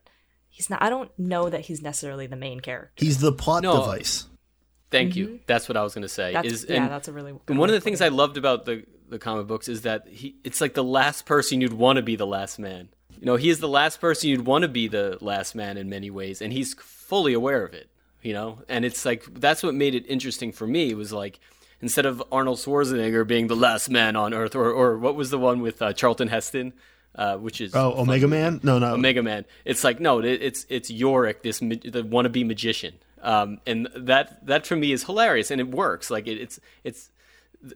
he's 0.50 0.70
not. 0.70 0.82
I 0.82 0.90
don't 0.90 1.12
know 1.18 1.50
that 1.50 1.62
he's 1.62 1.82
necessarily 1.82 2.28
the 2.28 2.36
main 2.36 2.60
character. 2.60 3.04
he's 3.04 3.20
the 3.20 3.32
plot 3.32 3.64
No. 3.64 3.80
device 3.80 4.28
Thank 4.92 5.16
you. 5.16 5.40
That's 5.48 5.68
what 5.68 5.76
I 5.76 5.82
was 5.82 5.96
going 5.96 6.04
to 6.04 6.08
say. 6.10 6.34
Mm-hmm. 6.34 6.34
That's 6.34 6.48
is, 6.54 6.66
yeah, 6.70 6.84
and- 6.84 6.92
that's 6.92 7.08
a 7.08 7.14
really. 7.14 7.32
good 7.32 7.42
And 7.48 7.58
one 7.60 7.70
of 7.70 7.74
the 7.74 7.80
to 7.80 7.84
things 7.84 8.00
I 8.02 8.10
loved 8.10 8.38
about 8.38 8.66
the 8.66 8.86
the 9.14 9.20
comic 9.20 9.48
books 9.48 9.70
is 9.70 9.84
that 9.84 10.08
he 10.08 10.36
it's 10.44 10.60
like 10.60 10.74
the 10.74 10.84
last 10.84 11.26
person 11.26 11.62
you'd 11.62 11.74
want 11.74 11.98
to 11.98 12.02
be 12.02 12.16
the 12.16 12.28
last 12.28 12.60
man. 12.60 12.90
You 13.20 13.28
know, 13.28 13.36
he 13.38 13.50
is 13.50 13.60
the 13.60 13.70
last 13.70 14.02
person 14.02 14.30
you'd 14.30 14.46
want 14.46 14.64
to 14.64 14.68
be 14.68 14.88
the 14.88 15.18
last 15.22 15.56
man 15.56 15.78
in 15.78 15.88
many 15.88 16.10
ways, 16.10 16.42
and 16.42 16.52
he's 16.52 16.74
fully 16.74 17.34
aware 17.34 17.64
of 17.64 17.74
it. 17.74 17.90
You 18.22 18.34
know, 18.34 18.60
and 18.68 18.84
it's 18.84 19.06
like 19.06 19.26
that's 19.36 19.64
what 19.64 19.76
made 19.76 19.96
it 19.96 20.06
interesting 20.08 20.52
for 20.52 20.68
me. 20.68 20.94
Was 20.94 21.14
like 21.14 21.40
instead 21.82 22.06
of 22.06 22.24
Arnold 22.32 22.58
Schwarzenegger 22.58 23.26
being 23.26 23.48
the 23.48 23.56
last 23.56 23.90
man 23.90 24.16
on 24.16 24.34
Earth, 24.34 24.56
or 24.56 24.72
or 24.72 24.98
what 24.98 25.16
was 25.16 25.30
the 25.30 25.38
one 25.38 25.62
with 25.62 25.82
uh, 25.82 25.94
Charlton 25.94 26.28
Heston, 26.28 26.74
uh, 27.16 27.38
which 27.38 27.62
is 27.62 27.76
oh 27.76 27.94
omega 27.94 28.28
man 28.28 28.60
no 28.64 28.80
no 28.80 28.96
Omega 28.96 29.22
Man. 29.22 29.46
It's 29.64 29.84
like 29.84 30.00
no, 30.00 30.20
it, 30.20 30.42
it's 30.42 30.66
it's 30.70 30.90
Yorick, 30.90 31.44
this 31.44 31.62
ma- 31.62 31.76
the 31.84 32.04
wannabe 32.04 32.46
magician, 32.46 32.96
um, 33.22 33.60
and 33.68 33.88
that 33.96 34.46
that 34.48 34.66
for 34.66 34.76
me 34.76 34.92
is 34.92 35.04
hilarious, 35.04 35.52
and 35.52 35.62
it 35.62 35.70
works. 35.70 36.10
Like 36.10 36.28
it, 36.28 36.40
it's 36.40 36.60
it's 36.84 37.10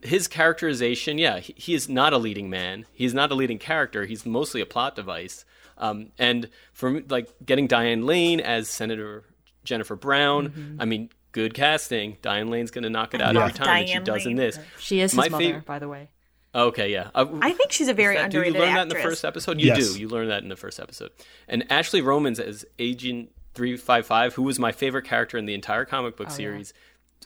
his 0.02 0.28
characterization. 0.28 1.18
Yeah, 1.18 1.38
he, 1.40 1.54
he 1.56 1.74
is 1.74 1.88
not 1.88 2.12
a 2.12 2.18
leading 2.18 2.50
man. 2.50 2.86
He's 2.92 3.14
not 3.14 3.30
a 3.30 3.34
leading 3.34 3.58
character. 3.58 4.04
He's 4.04 4.24
mostly 4.26 4.60
a 4.60 4.66
plot 4.66 4.96
device. 4.96 5.44
Um, 5.76 6.10
and 6.18 6.48
for 6.72 7.02
like 7.08 7.28
getting 7.44 7.66
Diane 7.68 8.04
Lane 8.04 8.40
as 8.40 8.68
Senator 8.68 9.24
Jennifer 9.64 9.94
Brown, 9.96 10.76
I 10.80 10.84
mean, 10.84 11.10
good 11.32 11.54
casting. 11.54 12.16
Diane 12.22 12.48
Lane's 12.48 12.70
gonna 12.70 12.90
knock 12.90 13.14
it 13.14 13.20
out 13.20 13.34
love 13.34 13.50
every 13.50 13.54
time 13.58 13.66
that 13.66 13.86
she 13.88 13.92
Diane 13.94 14.04
does 14.04 14.26
in 14.26 14.36
this. 14.36 14.58
She 14.78 15.00
is 15.00 15.12
his 15.12 15.16
my 15.18 15.28
mother, 15.28 15.44
fav- 15.44 15.64
by 15.64 15.78
the 15.78 15.88
way. 15.88 16.10
Okay, 16.54 16.90
yeah. 16.90 17.10
Uh, 17.14 17.26
I 17.42 17.52
think 17.52 17.70
she's 17.72 17.88
a 17.88 17.94
very 17.94 18.16
that- 18.16 18.30
do 18.30 18.38
you 18.38 18.44
underrated 18.44 18.60
learn 18.60 18.74
that 18.74 18.82
in 18.82 18.88
the 18.88 18.94
first 18.96 19.24
episode? 19.24 19.60
You 19.60 19.66
Yes. 19.68 19.92
do. 19.94 20.00
You 20.00 20.08
learn 20.08 20.28
that 20.28 20.42
in 20.42 20.48
the 20.48 20.56
first 20.56 20.80
episode. 20.80 21.10
And 21.46 21.64
Ashley 21.70 22.00
Romans 22.00 22.40
as 22.40 22.64
Agent 22.78 23.30
355, 23.54 24.34
who 24.34 24.42
was 24.42 24.58
my 24.58 24.72
favorite 24.72 25.04
character 25.04 25.36
in 25.36 25.44
the 25.46 25.54
entire 25.54 25.84
comic 25.84 26.14
Oh, 26.14 26.18
book 26.24 26.30
series. 26.30 26.72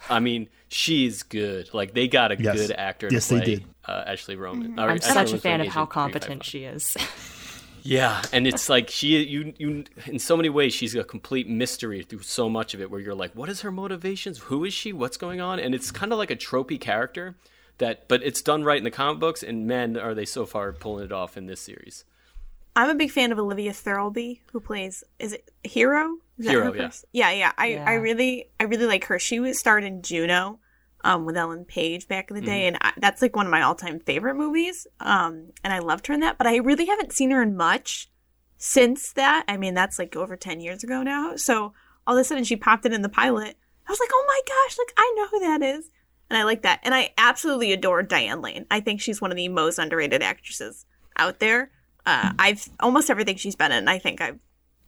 I 0.08 0.20
mean, 0.20 0.48
she's 0.68 1.22
good. 1.22 1.72
Like 1.72 1.94
they 1.94 2.08
got 2.08 2.32
a 2.32 2.36
Yes. 2.40 2.56
good 2.56 2.72
actor 2.72 3.08
to 3.08 3.14
Yes, 3.14 3.28
they 3.28 3.36
play 3.36 3.44
did. 3.44 3.64
uh, 3.86 4.04
Ashley 4.06 4.36
Roman. 4.36 4.78
or 4.78 4.82
I'm 4.90 4.96
Ashley 4.98 5.12
such 5.12 5.32
a 5.32 5.38
fan 5.38 5.60
of 5.60 5.68
how 5.68 5.86
competent 5.86 6.44
she 6.44 6.64
is. 6.64 6.96
Yeah, 7.82 8.22
and 8.32 8.46
it's 8.46 8.68
like 8.68 8.90
she 8.90 9.22
you 9.24 9.54
you 9.58 9.84
in 10.06 10.18
so 10.18 10.36
many 10.36 10.48
ways 10.48 10.72
she's 10.72 10.94
a 10.94 11.04
complete 11.04 11.48
mystery 11.48 12.02
through 12.02 12.22
so 12.22 12.48
much 12.48 12.74
of 12.74 12.80
it 12.80 12.90
where 12.90 13.00
you're 13.00 13.14
like 13.14 13.32
what 13.34 13.48
is 13.48 13.60
her 13.62 13.72
motivations? 13.72 14.38
Who 14.38 14.64
is 14.64 14.72
she? 14.72 14.92
What's 14.92 15.16
going 15.16 15.40
on? 15.40 15.58
And 15.58 15.74
it's 15.74 15.90
kind 15.90 16.12
of 16.12 16.18
like 16.18 16.30
a 16.30 16.36
tropey 16.36 16.80
character 16.80 17.36
that 17.78 18.06
but 18.08 18.22
it's 18.22 18.42
done 18.42 18.62
right 18.64 18.78
in 18.78 18.84
the 18.84 18.90
comic 18.90 19.18
books 19.20 19.42
and 19.42 19.66
man 19.66 19.96
are 19.96 20.14
they 20.14 20.24
so 20.24 20.46
far 20.46 20.72
pulling 20.72 21.04
it 21.06 21.12
off 21.12 21.36
in 21.36 21.46
this 21.46 21.60
series. 21.60 22.04
I'm 22.74 22.88
a 22.88 22.94
big 22.94 23.10
fan 23.10 23.32
of 23.32 23.38
Olivia 23.38 23.72
Thirlby, 23.72 24.40
who 24.52 24.60
plays 24.60 25.04
is 25.18 25.32
it 25.34 25.50
Hero? 25.62 26.16
Is 26.38 26.48
Hero, 26.48 26.72
her 26.72 26.76
yeah. 26.76 26.90
yeah, 27.12 27.30
yeah. 27.30 27.52
I, 27.58 27.66
Yeah. 27.66 27.84
I 27.86 27.94
really 27.94 28.50
I 28.58 28.64
really 28.64 28.86
like 28.86 29.04
her. 29.06 29.18
She 29.18 29.40
was 29.40 29.58
starred 29.58 29.84
in 29.84 30.02
Juno, 30.02 30.58
um, 31.04 31.24
with 31.26 31.36
Ellen 31.36 31.64
Page 31.64 32.08
back 32.08 32.30
in 32.30 32.36
the 32.36 32.42
day, 32.42 32.62
Mm-hmm. 32.66 32.76
and 32.76 32.78
I, 32.80 32.92
that's 32.96 33.20
like 33.20 33.36
one 33.36 33.46
of 33.46 33.52
my 33.52 33.62
all 33.62 33.74
time 33.74 34.00
favorite 34.00 34.36
movies. 34.36 34.86
Um, 35.00 35.50
and 35.62 35.72
I 35.72 35.80
loved 35.80 36.06
her 36.06 36.14
in 36.14 36.20
that, 36.20 36.38
but 36.38 36.46
I 36.46 36.56
really 36.56 36.86
haven't 36.86 37.12
seen 37.12 37.30
her 37.30 37.42
in 37.42 37.56
much 37.56 38.10
since 38.56 39.12
that. 39.14 39.44
I 39.48 39.56
mean, 39.56 39.74
that's 39.74 39.98
like 39.98 40.16
over 40.16 40.36
ten 40.36 40.60
years 40.60 40.82
ago 40.82 41.02
now. 41.02 41.36
So 41.36 41.74
all 42.06 42.16
of 42.16 42.20
a 42.20 42.24
sudden 42.24 42.44
she 42.44 42.56
popped 42.56 42.86
in 42.86 42.92
in 42.92 43.02
the 43.02 43.08
pilot. 43.08 43.56
I 43.86 43.90
was 43.90 44.00
like, 44.00 44.10
oh 44.12 44.24
my 44.26 44.40
gosh, 44.46 44.78
like 44.78 44.92
I 44.96 45.12
know 45.16 45.26
who 45.28 45.40
that 45.40 45.62
is. 45.62 45.90
And 46.30 46.38
I 46.38 46.44
like 46.44 46.62
that. 46.62 46.80
And 46.84 46.94
I 46.94 47.10
absolutely 47.18 47.72
adore 47.72 48.02
Diane 48.02 48.40
Lane. 48.40 48.64
I 48.70 48.80
think 48.80 49.00
she's 49.00 49.20
one 49.20 49.30
of 49.30 49.36
the 49.36 49.48
most 49.48 49.78
underrated 49.78 50.22
actresses 50.22 50.86
out 51.18 51.40
there. 51.40 51.70
Uh, 52.04 52.32
I've 52.38 52.68
almost 52.80 53.10
everything 53.10 53.36
she's 53.36 53.56
been 53.56 53.72
in, 53.72 53.88
I 53.88 53.98
think 53.98 54.20
I've 54.20 54.38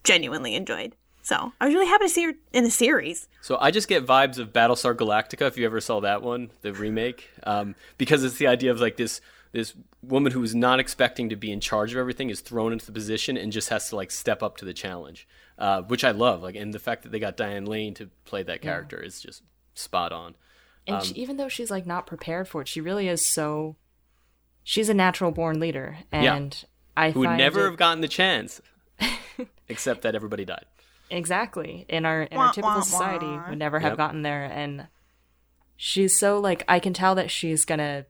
genuinely 0.03 0.55
enjoyed. 0.55 0.97
So 1.23 1.53
I 1.59 1.65
was 1.65 1.75
really 1.75 1.87
happy 1.87 2.05
to 2.05 2.09
see 2.11 2.25
her 2.25 2.35
in 2.53 2.65
a 2.65 2.71
series. 2.71 3.29
So 3.41 3.57
I 3.59 3.71
just 3.71 3.89
get 3.89 4.05
vibes 4.05 4.39
of 4.39 4.53
Battlestar 4.53 4.95
Galactica 4.95 5.47
if 5.47 5.57
you 5.57 5.65
ever 5.65 5.81
saw 5.81 6.01
that 6.01 6.21
one, 6.21 6.51
the 6.61 6.73
remake, 6.75 7.31
um, 7.45 7.75
because 7.97 8.23
it's 8.25 8.37
the 8.37 8.47
idea 8.47 8.71
of 8.71 8.81
like 8.81 8.97
this 8.97 9.21
this 9.53 9.73
woman 10.03 10.33
who 10.33 10.43
is 10.43 10.55
not 10.55 10.81
expecting 10.81 11.29
to 11.29 11.37
be 11.37 11.53
in 11.53 11.61
charge 11.61 11.93
of 11.93 11.99
everything 11.99 12.29
is 12.29 12.41
thrown 12.41 12.73
into 12.73 12.85
the 12.85 12.93
position 12.93 13.37
and 13.37 13.53
just 13.53 13.69
has 13.69 13.89
to 13.89 13.97
like 13.97 14.11
step 14.11 14.43
up 14.43 14.57
to 14.57 14.65
the 14.65 14.75
challenge, 14.75 15.29
uh, 15.59 15.81
which 15.83 16.03
I 16.03 16.11
love. 16.11 16.43
Like, 16.43 16.57
and 16.57 16.75
the 16.75 16.81
fact 16.81 17.05
that 17.05 17.13
they 17.13 17.21
got 17.21 17.37
Diane 17.37 17.65
Lane 17.65 17.95
to 17.95 18.11
play 18.25 18.43
that 18.43 18.63
character 18.63 19.01
is 19.01 19.21
just 19.21 19.43
spot 19.75 20.13
on. 20.13 20.35
And 20.89 20.97
Um, 20.97 21.05
she, 21.05 21.15
even 21.15 21.37
though 21.37 21.49
she's 21.49 21.71
like 21.71 21.87
not 21.87 22.05
prepared 22.07 22.49
for 22.49 22.63
it, 22.63 22.69
she 22.69 22.81
really 22.81 23.09
is 23.09 23.25
so. 23.25 23.77
She's 24.63 24.89
a 24.89 24.95
natural 24.95 25.31
born 25.31 25.61
leader, 25.61 25.99
and 26.11 26.65
I 26.97 27.11
Who 27.11 27.21
would 27.21 27.31
never 27.31 27.61
it- 27.67 27.71
have 27.71 27.77
gotten 27.77 28.01
the 28.01 28.09
chance, 28.09 28.61
except 29.69 30.03
that 30.03 30.15
everybody 30.15 30.45
died. 30.45 30.65
exactly 31.11 31.85
in 31.89 32.05
our 32.05 32.23
in 32.23 32.37
Wah, 32.39 32.47
our 32.47 32.53
typical 32.53 32.77
wah, 32.77 32.81
society 32.83 33.27
wah. 33.27 33.49
would 33.51 33.59
never 33.59 33.79
have 33.81 33.93
Yep. 33.93 33.99
gotten 33.99 34.23
there, 34.23 34.45
and 34.45 34.87
she's 35.77 36.19
so 36.19 36.39
like 36.41 36.65
I 36.69 36.79
can 36.79 36.93
tell 36.93 37.15
that 37.17 37.31
she's 37.31 37.65
gonna 37.65 38.07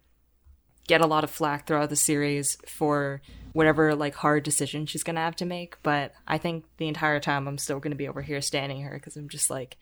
get 0.87 1.01
a 1.01 1.07
lot 1.07 1.25
of 1.25 1.31
flack 1.31 1.67
throughout 1.67 1.89
the 1.89 1.97
series 1.97 2.57
for 2.67 3.23
whatever 3.55 3.95
like 3.95 4.15
hard 4.17 4.43
decision 4.43 4.85
she's 4.87 5.03
gonna 5.03 5.21
have 5.21 5.37
to 5.37 5.47
make. 5.47 5.77
But 5.83 6.13
I 6.29 6.37
think 6.39 6.65
the 6.77 6.89
entire 6.89 7.21
time 7.21 7.49
I'm 7.49 7.59
still 7.59 7.81
gonna 7.81 7.95
be 7.95 8.09
over 8.09 8.21
here 8.23 8.41
standing 8.43 8.83
her 8.83 8.95
because 8.95 9.17
I'm 9.17 9.29
just 9.29 9.51
like. 9.51 9.77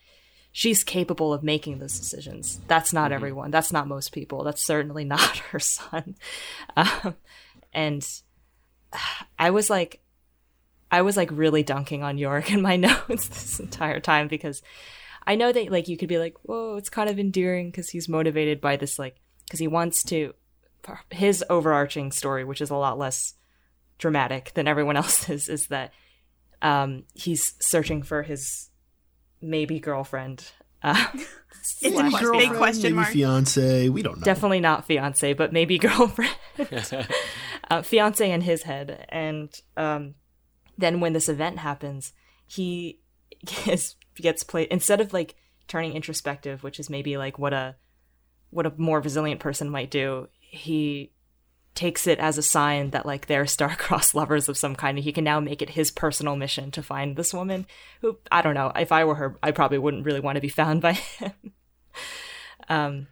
She's 0.54 0.84
capable 0.84 1.32
of 1.32 1.42
making 1.42 1.78
those 1.78 1.98
decisions. 1.98 2.60
That's 2.66 2.92
not 2.92 3.10
everyone. 3.10 3.50
That's 3.50 3.72
not 3.72 3.88
most 3.88 4.12
people. 4.12 4.44
That's 4.44 4.60
certainly 4.60 5.02
not 5.16 5.38
her 5.38 5.58
son. 5.58 6.14
Um, 6.76 7.16
and 7.72 8.06
I 9.38 9.50
was 9.50 9.70
like, 9.70 10.00
I 10.90 11.02
was 11.02 11.16
like 11.16 11.30
really 11.32 11.62
dunking 11.62 12.02
on 12.02 12.18
Yorick 12.18 12.50
in 12.52 12.62
my 12.62 12.76
notes 12.76 13.28
this 13.28 13.60
entire 13.60 14.00
time 14.00 14.28
because 14.28 14.62
I 15.26 15.34
know 15.36 15.52
that 15.52 15.70
like 15.70 15.88
you 15.88 15.96
could 15.96 16.08
be 16.08 16.18
like, 16.18 16.36
whoa, 16.42 16.76
it's 16.76 16.90
kind 16.90 17.08
of 17.08 17.18
endearing 17.18 17.70
because 17.70 17.88
he's 17.90 18.08
motivated 18.08 18.60
by 18.60 18.76
this 18.76 18.98
like 18.98 19.16
because 19.44 19.60
he 19.60 19.68
wants 19.68 20.02
to 20.04 20.34
his 21.10 21.44
overarching 21.48 22.10
story, 22.12 22.44
which 22.44 22.60
is 22.60 22.70
a 22.70 22.76
lot 22.76 22.98
less 22.98 23.34
dramatic 23.98 24.52
than 24.54 24.66
everyone 24.66 24.96
else's, 25.02 25.48
is 25.48 25.68
that 25.68 25.92
um, 26.60 27.04
he's 27.14 27.54
searching 27.60 28.02
for 28.02 28.22
his 28.22 28.68
maybe 29.40 29.78
girlfriend. 29.80 30.44
Uh, 30.82 31.06
It's 31.80 31.96
a 31.96 32.10
slash 32.10 32.22
big 32.22 32.22
fiance. 32.40 32.56
question 32.56 32.96
maybe 32.96 33.06
fiance 33.12 33.88
we 33.88 34.02
don't 34.02 34.18
know 34.18 34.24
Definitely 34.24 34.58
not 34.58 34.84
fiance, 34.84 35.32
but 35.34 35.52
maybe 35.52 35.78
girlfriend. 35.78 36.34
Uh, 37.72 37.80
fiance 37.80 38.30
in 38.30 38.42
his 38.42 38.64
head, 38.64 39.06
and 39.08 39.58
um, 39.78 40.14
then 40.76 41.00
when 41.00 41.14
this 41.14 41.30
event 41.30 41.58
happens, 41.58 42.12
he 42.46 43.00
gets 43.64 43.96
gets 44.16 44.42
played 44.42 44.68
instead 44.68 45.00
of 45.00 45.14
like 45.14 45.36
turning 45.68 45.94
introspective, 45.94 46.62
which 46.62 46.78
is 46.78 46.90
maybe 46.90 47.16
like 47.16 47.38
what 47.38 47.54
a 47.54 47.76
what 48.50 48.66
a 48.66 48.74
more 48.76 49.00
resilient 49.00 49.40
person 49.40 49.70
might 49.70 49.90
do. 49.90 50.28
He 50.38 51.12
takes 51.74 52.06
it 52.06 52.18
as 52.18 52.36
a 52.36 52.42
sign 52.42 52.90
that 52.90 53.06
like 53.06 53.24
they're 53.24 53.46
star-crossed 53.56 54.14
lovers 54.14 54.50
of 54.50 54.58
some 54.58 54.76
kind 54.76 54.98
and 54.98 55.04
he 55.04 55.12
can 55.12 55.24
now 55.24 55.40
make 55.40 55.62
it 55.62 55.70
his 55.70 55.90
personal 55.90 56.36
mission 56.36 56.70
to 56.70 56.82
find 56.82 57.16
this 57.16 57.32
woman 57.32 57.66
who 58.02 58.18
i 58.30 58.42
don't 58.42 58.52
know 58.52 58.70
if 58.76 58.92
i 58.92 59.02
were 59.02 59.14
her 59.14 59.38
i 59.42 59.50
probably 59.50 59.78
wouldn't 59.78 60.04
really 60.04 60.20
want 60.20 60.36
to 60.36 60.42
be 60.42 60.50
found 60.50 60.82
by 60.82 60.92
him 61.18 61.32
um 62.68 63.06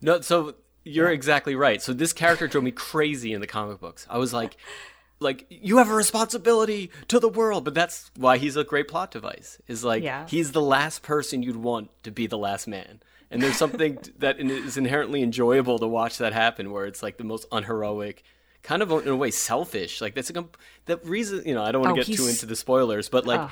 No, 0.00 0.22
so 0.22 0.54
you're 0.86 1.10
exactly 1.10 1.54
right. 1.54 1.82
So 1.82 1.92
this 1.92 2.12
character 2.12 2.48
drove 2.48 2.64
me 2.64 2.70
crazy 2.70 3.32
in 3.32 3.40
the 3.40 3.46
comic 3.46 3.80
books. 3.80 4.06
I 4.08 4.18
was 4.18 4.32
like, 4.32 4.56
like 5.20 5.46
you 5.50 5.78
have 5.78 5.90
a 5.90 5.94
responsibility 5.94 6.90
to 7.08 7.18
the 7.18 7.28
world, 7.28 7.64
but 7.64 7.74
that's 7.74 8.10
why 8.16 8.38
he's 8.38 8.56
a 8.56 8.64
great 8.64 8.88
plot 8.88 9.10
device. 9.10 9.58
Is 9.66 9.84
like 9.84 10.02
Yeah. 10.02 10.26
he's 10.28 10.52
the 10.52 10.62
last 10.62 11.02
person 11.02 11.42
you'd 11.42 11.56
want 11.56 11.90
to 12.04 12.10
be 12.10 12.26
the 12.26 12.38
last 12.38 12.66
man. 12.68 13.00
And 13.30 13.42
there's 13.42 13.56
something 13.56 13.98
that 14.18 14.38
is 14.38 14.76
inherently 14.76 15.22
enjoyable 15.22 15.78
to 15.80 15.86
watch 15.86 16.18
that 16.18 16.32
happen, 16.32 16.70
where 16.70 16.86
it's 16.86 17.02
like 17.02 17.16
the 17.18 17.24
most 17.24 17.46
unheroic, 17.50 18.22
kind 18.62 18.82
of 18.82 18.90
in 18.92 19.08
a 19.08 19.16
way 19.16 19.30
selfish. 19.32 20.00
Like 20.00 20.14
that's 20.14 20.30
a 20.30 20.32
comp- 20.32 20.56
that 20.84 21.04
reason. 21.04 21.42
You 21.44 21.54
know, 21.54 21.62
I 21.62 21.72
don't 21.72 21.82
want 21.82 21.98
Oh, 21.98 22.02
to 22.02 22.08
get 22.08 22.16
too 22.16 22.28
into 22.28 22.46
the 22.46 22.54
spoilers, 22.56 23.08
but 23.08 23.26
like 23.26 23.50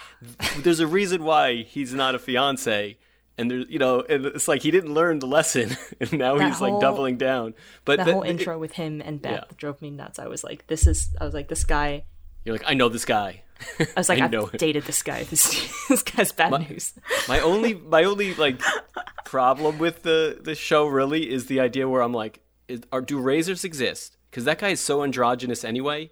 there's 0.58 0.80
a 0.80 0.86
reason 0.86 1.24
why 1.24 1.62
he's 1.62 1.92
not 1.94 2.14
a 2.14 2.18
fiance. 2.18 2.96
And 3.36 3.50
there's, 3.50 3.66
you 3.68 3.80
know, 3.80 4.00
and 4.00 4.26
it's 4.26 4.46
like 4.46 4.62
he 4.62 4.70
didn't 4.70 4.94
learn 4.94 5.18
the 5.18 5.26
lesson, 5.26 5.76
and 6.00 6.12
now 6.12 6.38
That 6.38 6.48
he's 6.48 6.60
like 6.60 6.78
doubling 6.80 7.16
down. 7.16 7.54
But 7.84 7.98
the 7.98 8.04
that- 8.04 8.12
whole 8.12 8.22
it- 8.22 8.30
intro 8.30 8.58
with 8.58 8.72
him 8.72 9.00
and 9.04 9.20
beth 9.20 9.32
Yeah. 9.32 9.54
drove 9.56 9.82
me 9.82 9.90
nuts 9.90 10.18
i 10.20 10.26
was 10.28 10.44
like 10.44 10.66
this 10.68 10.86
is 10.86 11.08
i 11.20 11.24
was 11.24 11.34
like 11.34 11.48
this 11.48 11.64
guy 11.64 12.04
You're 12.44 12.54
like, 12.54 12.64
I 12.66 12.74
know 12.74 12.88
this 12.88 13.04
guy. 13.04 13.42
i 13.80 13.86
was 13.96 14.08
like 14.12 14.20
I 14.20 14.28
know 14.28 14.48
dated 14.56 14.84
this 14.84 15.02
guy 15.02 15.24
this, 15.24 15.44
this 15.88 16.02
guy's 16.04 16.30
bad 16.32 16.68
news 16.68 16.92
My 17.28 17.40
only, 17.40 17.74
my 17.74 18.04
only 18.04 18.34
like 18.34 18.60
problem 19.24 19.78
with 19.78 20.02
the 20.02 20.38
the 20.40 20.54
show 20.54 20.86
really 20.86 21.30
is 21.30 21.46
the 21.46 21.60
idea 21.60 21.88
where 21.88 22.02
I'm 22.02 22.12
like, 22.14 22.40
is, 22.68 22.82
are 22.92 23.00
do 23.00 23.18
razors 23.18 23.64
exist? 23.64 24.16
Because 24.30 24.44
that 24.44 24.58
guy 24.58 24.70
is 24.70 24.80
so 24.80 25.02
androgynous 25.02 25.64
anyway, 25.64 26.10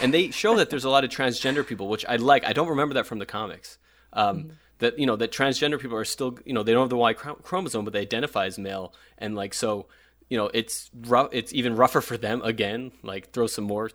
and 0.00 0.12
they 0.14 0.30
show 0.30 0.56
that 0.56 0.70
there's 0.70 0.84
a 0.84 0.90
lot 0.90 1.04
of 1.04 1.10
transgender 1.10 1.66
people, 1.66 1.88
which 1.88 2.04
I 2.06 2.16
like. 2.16 2.44
I 2.44 2.52
don't 2.52 2.68
remember 2.68 2.94
that 2.94 3.06
from 3.06 3.18
the 3.18 3.26
comics. 3.26 3.78
Um, 4.12 4.52
That 4.84 4.98
you 4.98 5.06
know 5.06 5.16
that 5.16 5.32
transgender 5.32 5.80
people 5.80 5.96
are 5.96 6.04
still, 6.04 6.38
you 6.44 6.52
know, 6.52 6.62
they 6.62 6.72
don't 6.72 6.82
have 6.82 6.90
the 6.90 6.96
Y 6.96 7.14
chromosome, 7.14 7.84
but 7.84 7.94
they 7.94 8.00
identify 8.00 8.44
as 8.44 8.58
male, 8.58 8.92
and 9.16 9.34
like 9.34 9.54
so, 9.54 9.86
you 10.28 10.36
know, 10.36 10.50
it's 10.52 10.90
rough. 10.94 11.30
It's 11.32 11.54
even 11.54 11.74
rougher 11.74 12.02
for 12.02 12.18
them 12.18 12.42
again. 12.42 12.92
Like 13.02 13.30
throw 13.32 13.46
some 13.46 13.64
more 13.64 13.90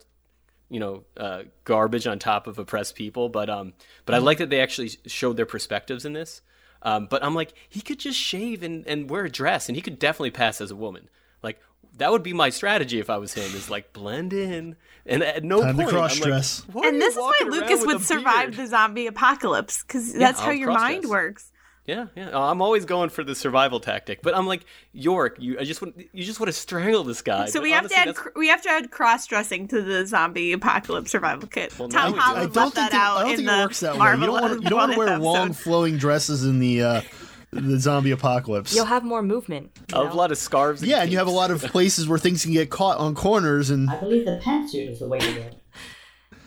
you 0.69 0.79
know 0.79 1.03
uh, 1.17 1.43
garbage 1.63 2.07
on 2.07 2.19
top 2.19 2.47
of 2.47 2.59
oppressed 2.59 2.95
people 2.95 3.27
but 3.27 3.49
um 3.49 3.73
but 4.05 4.13
i 4.13 4.19
like 4.19 4.37
that 4.37 4.49
they 4.49 4.61
actually 4.61 4.91
showed 5.07 5.35
their 5.35 5.45
perspectives 5.45 6.05
in 6.05 6.13
this 6.13 6.41
um 6.83 7.07
but 7.09 7.23
i'm 7.23 7.33
like 7.33 7.53
he 7.67 7.81
could 7.81 7.99
just 7.99 8.19
shave 8.19 8.61
and, 8.63 8.85
and 8.87 9.09
wear 9.09 9.25
a 9.25 9.29
dress 9.31 9.67
and 9.67 9.75
he 9.75 9.81
could 9.81 9.97
definitely 9.97 10.31
pass 10.31 10.61
as 10.61 10.69
a 10.69 10.75
woman 10.75 11.09
like 11.41 11.59
that 11.97 12.11
would 12.11 12.23
be 12.23 12.33
my 12.33 12.49
strategy 12.49 12.99
if 12.99 13.09
i 13.09 13.17
was 13.17 13.33
him 13.33 13.43
is 13.55 13.69
like 13.69 13.91
blend 13.93 14.33
in 14.33 14.75
and 15.05 15.23
at 15.23 15.43
no 15.43 15.61
Time 15.61 15.75
point 15.75 15.89
cross-dress. 15.89 16.63
"Why 16.71 16.83
are 16.83 16.89
and 16.89 17.01
this 17.01 17.15
is 17.15 17.19
why 17.19 17.39
Lucas 17.45 17.85
would 17.85 18.01
survive 18.01 18.51
beard?" 18.51 18.53
the 18.55 18.67
zombie 18.67 19.07
apocalypse 19.07 19.83
because 19.83 20.13
that's 20.13 20.39
how 20.39 20.47
I'll 20.49 20.53
your 20.53 20.71
mind 20.71 21.05
works. 21.05 21.51
Yeah, 21.85 22.05
yeah. 22.15 22.29
Oh, 22.31 22.43
I'm 22.43 22.61
always 22.61 22.85
going 22.85 23.09
for 23.09 23.23
the 23.23 23.33
survival 23.33 23.79
tactic, 23.79 24.21
but 24.21 24.37
I'm 24.37 24.45
like 24.45 24.63
Yorick. 24.93 25.37
You, 25.39 25.57
I 25.59 25.63
just 25.63 25.81
want 25.81 25.95
you 25.97 26.23
just 26.23 26.39
want 26.39 26.49
to 26.49 26.53
strangle 26.53 27.03
this 27.03 27.23
guy. 27.23 27.47
So 27.47 27.59
but 27.59 27.63
we 27.63 27.71
have 27.71 27.85
honestly, 27.85 28.03
to 28.03 28.09
add 28.09 28.15
cr- 28.15 28.29
we 28.35 28.47
have 28.49 28.61
to 28.61 28.69
add 28.69 28.91
cross 28.91 29.25
dressing 29.25 29.67
to 29.69 29.81
the 29.81 30.05
zombie 30.05 30.51
apocalypse 30.51 31.09
survival 31.09 31.47
kit. 31.47 31.77
Well, 31.79 31.89
Tom. 31.89 32.13
Holland 32.13 32.37
I 32.37 32.41
left 32.41 32.53
don't 32.53 32.75
that 32.75 32.91
think 32.91 32.93
it, 32.93 33.03
out 33.03 33.17
I 33.17 33.21
don't 33.21 33.31
in 33.31 33.35
think 33.37 33.49
the 33.49 33.55
it 33.55 33.61
works 33.63 33.79
that 33.79 33.93
way. 33.93 33.99
Marvel 33.99 34.19
You 34.19 34.25
don't 34.27 34.41
want 34.41 34.57
to, 34.57 34.63
you 34.63 34.69
don't 34.69 34.79
want 34.79 34.91
to 34.91 34.97
wear 34.99 35.13
If 35.15 35.21
long 35.21 35.53
flowing 35.53 35.97
dresses 35.97 36.45
in 36.45 36.59
the 36.59 36.83
uh, 36.83 37.01
the 37.51 37.79
zombie 37.79 38.11
apocalypse. 38.11 38.75
you'll 38.75 38.85
have 38.85 39.03
more 39.03 39.21
movement 39.23 39.71
you 39.91 39.97
a 39.97 40.03
lot 40.13 40.31
of 40.31 40.37
scarves. 40.37 40.83
yeah, 40.83 41.01
and 41.01 41.11
you 41.11 41.17
have 41.17 41.27
a 41.27 41.31
lot 41.31 41.49
of 41.51 41.61
places 41.63 42.07
where 42.07 42.19
things 42.19 42.43
can 42.43 42.53
get 42.53 42.69
caught 42.69 42.97
on 42.99 43.15
corners, 43.15 43.69
and 43.69 43.89
I 43.89 43.99
believe 43.99 44.25
the 44.25 44.39
pantsuit 44.43 44.89
is 44.91 44.99
the 44.99 45.07
way 45.07 45.19
to 45.19 45.33
go. 45.33 46.37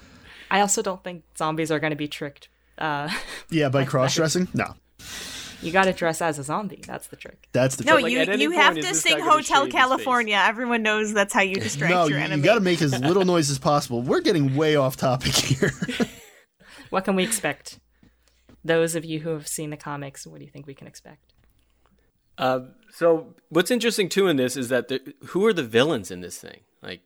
i 0.50 0.60
also 0.60 0.82
don't 0.82 1.02
think 1.02 1.24
zombies 1.36 1.70
are 1.72 1.80
going 1.80 1.90
to 1.90 1.96
be 1.96 2.08
tricked 2.08 2.48
uh 2.78 3.08
yeah, 3.50 3.68
by 3.68 3.84
cross 3.84 4.14
dressing. 4.14 4.46
No, 4.54 4.74
you 5.60 5.70
gotta 5.72 5.92
dress 5.92 6.20
as 6.22 6.38
a 6.38 6.42
zombie 6.42 6.82
that's 6.86 7.06
the 7.08 7.16
trick 7.16 7.48
that's 7.52 7.76
the 7.76 7.84
No, 7.84 7.92
trick. 7.94 8.02
Like, 8.04 8.12
you 8.12 8.18
at 8.20 8.28
any 8.28 8.42
you 8.44 8.50
point, 8.50 8.62
have 8.62 8.74
to 8.76 8.94
sing 8.94 9.18
Hotel 9.20 9.42
shave 9.42 9.46
his 9.46 9.64
face? 9.64 9.72
California. 9.72 10.36
Everyone 10.44 10.82
knows 10.82 11.12
that's 11.12 11.32
how 11.34 11.42
you 11.42 11.54
distract 11.66 11.92
No, 11.92 12.06
your 12.06 12.18
you, 12.18 12.24
enemy. 12.24 12.38
you 12.40 12.44
got 12.44 12.54
to 12.54 12.60
make 12.60 12.80
as 12.82 12.98
little 12.98 13.24
noise 13.34 13.50
as 13.50 13.58
possible. 13.58 14.02
We're 14.02 14.20
getting 14.22 14.56
way 14.56 14.76
off 14.76 14.96
topic 14.96 15.32
here. 15.34 15.72
what 16.90 17.04
can 17.04 17.14
we 17.16 17.22
expect 17.24 17.78
those 18.64 18.94
of 18.94 19.04
you 19.04 19.20
who 19.20 19.30
have 19.30 19.46
seen 19.48 19.70
the 19.70 19.76
comics 19.76 20.26
what 20.26 20.38
do 20.38 20.44
you 20.44 20.50
think 20.50 20.66
we 20.66 20.74
can 20.74 20.86
expect 20.86 21.32
Uh, 22.38 22.60
so 22.90 23.34
what's 23.50 23.70
interesting 23.70 24.08
too 24.08 24.26
in 24.28 24.36
this 24.36 24.56
is 24.56 24.68
that 24.70 24.88
the, 24.88 25.14
who 25.26 25.44
are 25.46 25.52
the 25.52 25.62
villains 25.62 26.10
in 26.10 26.20
this 26.22 26.38
thing? 26.38 26.60
Like, 26.82 27.00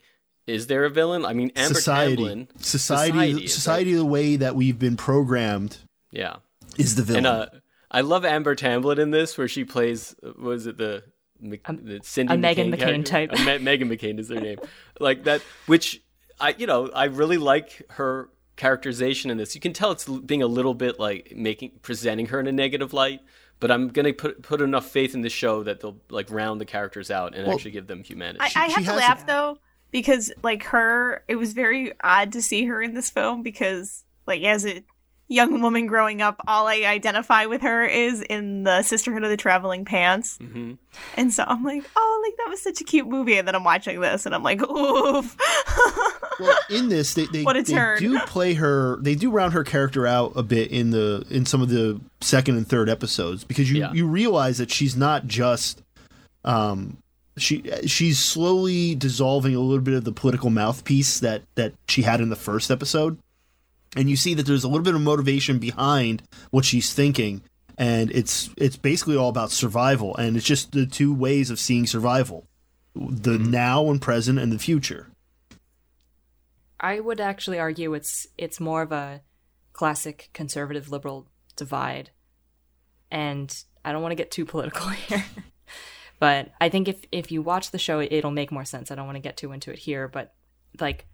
is 0.47 0.69
there 0.69 0.85
a 0.85 0.91
villain? 0.91 1.25
I 1.25 1.33
mean, 1.33 1.51
Amber 1.57 1.75
society, 1.75 2.17
Tamblyn. 2.17 2.49
society, 2.61 3.45
is 3.45 3.53
society, 3.55 3.95
the 3.95 4.05
way 4.05 4.37
that 4.37 4.55
we've 4.55 4.79
been 4.79 4.97
programmed 4.97 5.79
yeah, 6.13 6.37
is 6.79 6.95
the 6.95 7.03
villain. 7.03 7.27
and 7.27 7.43
uh, 7.43 7.47
I 7.91 8.01
love 8.03 8.25
Amber 8.25 8.55
Tamblyn 8.55 8.99
in 8.99 9.11
this, 9.11 9.37
where 9.37 9.49
she 9.49 9.65
plays. 9.65 10.15
uh, 10.25 10.33
Was 10.39 10.67
it 10.67 10.77
the 10.79 11.03
Mc- 11.41 11.67
the 11.85 12.01
Cindy 12.05 12.35
a 12.35 12.37
Meghan 12.37 12.73
McCain 12.73 12.79
character? 12.79 13.03
type. 13.03 13.31
Uh, 13.33 13.45
Me- 13.45 13.59
Meghan 13.59 13.89
McCain 13.93 14.19
is 14.21 14.29
their 14.29 14.41
name, 14.41 14.59
like 15.01 15.25
that. 15.25 15.43
Which 15.67 16.01
I, 16.41 16.55
you 16.57 16.67
know, 16.69 16.89
I 16.95 17.07
really 17.07 17.39
like 17.39 17.83
her 17.91 18.29
characterization 18.57 19.31
in 19.31 19.37
this. 19.37 19.55
You 19.55 19.61
can 19.61 19.73
tell 19.73 19.93
it's 19.93 20.05
being 20.09 20.43
a 20.43 20.47
little 20.47 20.75
bit 20.75 20.99
like 20.99 21.33
making 21.37 21.73
presenting 21.83 22.27
her 22.27 22.41
in 22.41 22.47
a 22.47 22.53
negative 22.53 22.93
light. 22.93 23.21
But 23.59 23.71
I'm 23.71 23.89
gonna 23.89 24.13
put 24.13 24.43
put 24.43 24.61
enough 24.61 24.87
faith 24.87 25.15
in 25.15 25.23
the 25.23 25.31
show 25.31 25.63
that 25.63 25.81
they'll 25.81 25.97
like 26.11 26.31
round 26.31 26.61
the 26.61 26.67
characters 26.67 27.11
out 27.11 27.35
and 27.35 27.51
actually 27.51 27.71
give 27.71 27.87
them 27.87 28.03
humanity. 28.03 28.41
I, 28.41 28.45
I 28.45 28.49
she 28.69 28.75
have 28.75 28.85
to 28.85 28.91
has- 28.93 29.01
laugh 29.01 29.27
though 29.27 29.59
because 29.91 30.31
like 30.43 30.65
her, 30.65 31.25
it 31.29 31.37
was 31.37 31.55
very 31.55 31.93
odd 32.03 32.33
to 32.33 32.43
see 32.43 32.67
her 32.67 32.83
in 32.83 32.93
this 32.93 33.09
film 33.09 33.43
because 33.43 34.05
like 34.27 34.43
as 34.43 34.67
a 34.67 34.83
young 35.29 35.63
woman 35.63 35.87
growing 35.87 36.21
up, 36.21 36.41
all 36.47 36.67
I 36.67 36.83
identify 36.85 37.47
with 37.47 37.63
her 37.63 37.85
is 37.85 38.21
in 38.23 38.65
the 38.65 38.83
Sisterhood 38.83 39.25
of 39.25 39.31
the 39.31 39.37
Traveling 39.39 39.85
Pants, 39.87 40.37
hmm 40.37 40.75
and 41.17 41.33
so 41.33 41.45
I'm 41.47 41.65
like, 41.65 41.83
oh, 41.97 42.23
like 42.27 42.37
that 42.37 42.51
was 42.51 42.63
such 42.63 42.83
a 42.83 42.85
cute 42.85 43.09
movie, 43.09 43.39
and 43.39 43.49
then 43.49 43.55
I'm 43.55 43.65
watching 43.65 44.01
this 44.01 44.27
and 44.27 44.35
I'm 44.35 44.43
like, 44.43 44.61
oof. 44.63 45.35
well, 46.41 46.57
in 46.71 46.89
this, 46.89 47.15
they 47.15 47.27
they, 47.27 47.43
What 47.45 47.57
a 47.57 47.63
they 47.63 47.73
turn. 47.73 47.99
do 47.99 48.19
play 48.21 48.55
her. 48.55 48.97
They 49.01 49.15
do 49.15 49.31
round 49.31 49.53
her 49.55 49.65
character 49.65 50.07
out 50.07 50.33
a 50.37 50.43
bit 50.43 50.71
in 50.71 50.91
the 50.91 51.25
in 51.31 51.47
some 51.47 51.63
of 51.63 51.69
the 51.69 52.01
second 52.21 52.57
and 52.57 52.67
third 52.69 52.89
episodes 52.89 53.45
because 53.45 53.71
you 53.71 53.81
Yeah. 53.81 53.93
you 53.93 54.07
realize 54.07 54.59
that 54.59 54.71
she's 54.71 54.97
not 54.97 55.27
just 55.27 55.83
um 56.45 56.97
she 57.39 57.63
she's 57.87 58.19
slowly 58.19 58.95
dissolving 58.95 59.55
a 59.55 59.61
little 59.61 59.83
bit 59.83 59.95
of 59.95 60.05
the 60.05 60.13
political 60.13 60.49
mouthpiece 60.51 61.21
that 61.21 61.43
that 61.55 61.75
she 61.89 62.03
had 62.03 62.21
in 62.21 62.29
the 62.31 62.37
first 62.37 62.71
episode 62.71 63.19
and 63.95 64.09
you 64.09 64.17
see 64.17 64.33
that 64.35 64.45
there's 64.47 64.65
a 64.65 64.69
little 64.69 64.83
bit 64.85 64.95
of 64.95 65.01
motivation 65.01 65.59
behind 65.59 66.23
what 66.51 66.65
she's 66.65 66.95
thinking 66.95 67.43
and 67.77 68.11
it's 68.13 68.49
it's 68.57 68.77
basically 68.77 69.17
all 69.17 69.29
about 69.29 69.51
survival 69.51 70.17
and 70.17 70.37
it's 70.37 70.47
just 70.47 70.73
the 70.73 70.87
two 70.87 71.13
ways 71.15 71.51
of 71.51 71.59
seeing 71.59 71.87
survival 71.87 72.47
the 72.95 73.37
now 73.39 73.91
and 73.91 74.01
present 74.01 74.39
and 74.39 74.51
the 74.51 74.59
future 74.59 75.09
I 76.79 77.01
would 77.01 77.21
actually 77.21 77.59
argue 77.59 77.95
it's 77.95 78.27
it's 78.37 78.61
more 78.61 78.83
of 78.83 78.93
a 78.93 79.23
classic 79.73 80.31
conservative 80.33 80.91
liberal 80.91 81.29
divide. 81.55 82.11
And 83.11 83.55
I 83.85 83.93
don't 83.93 84.03
want 84.03 84.13
to 84.13 84.17
get 84.17 84.31
too 84.31 84.45
political 84.45 84.89
here. 85.09 85.25
but 86.19 86.51
I 86.61 86.69
think 86.69 86.89
if 86.89 87.05
if 87.13 87.31
you 87.31 87.43
watch 87.43 87.71
the 87.71 87.79
show 87.79 88.01
it'll 88.01 88.31
make 88.31 88.53
more 88.53 88.65
sense. 88.65 88.91
I 88.91 88.95
don't 88.95 89.07
want 89.07 89.17
to 89.17 89.23
get 89.23 89.37
too 89.37 89.53
into 89.53 89.71
it 89.71 89.79
here, 89.79 90.09
but 90.09 90.35
like 90.81 91.07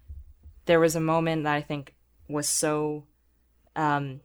there 0.65 0.79
was 0.79 0.95
a 0.95 1.01
moment 1.01 1.43
that 1.43 1.53
I 1.53 1.61
think 1.61 1.95
was 2.27 2.47
so 2.47 3.05
um 3.75 4.21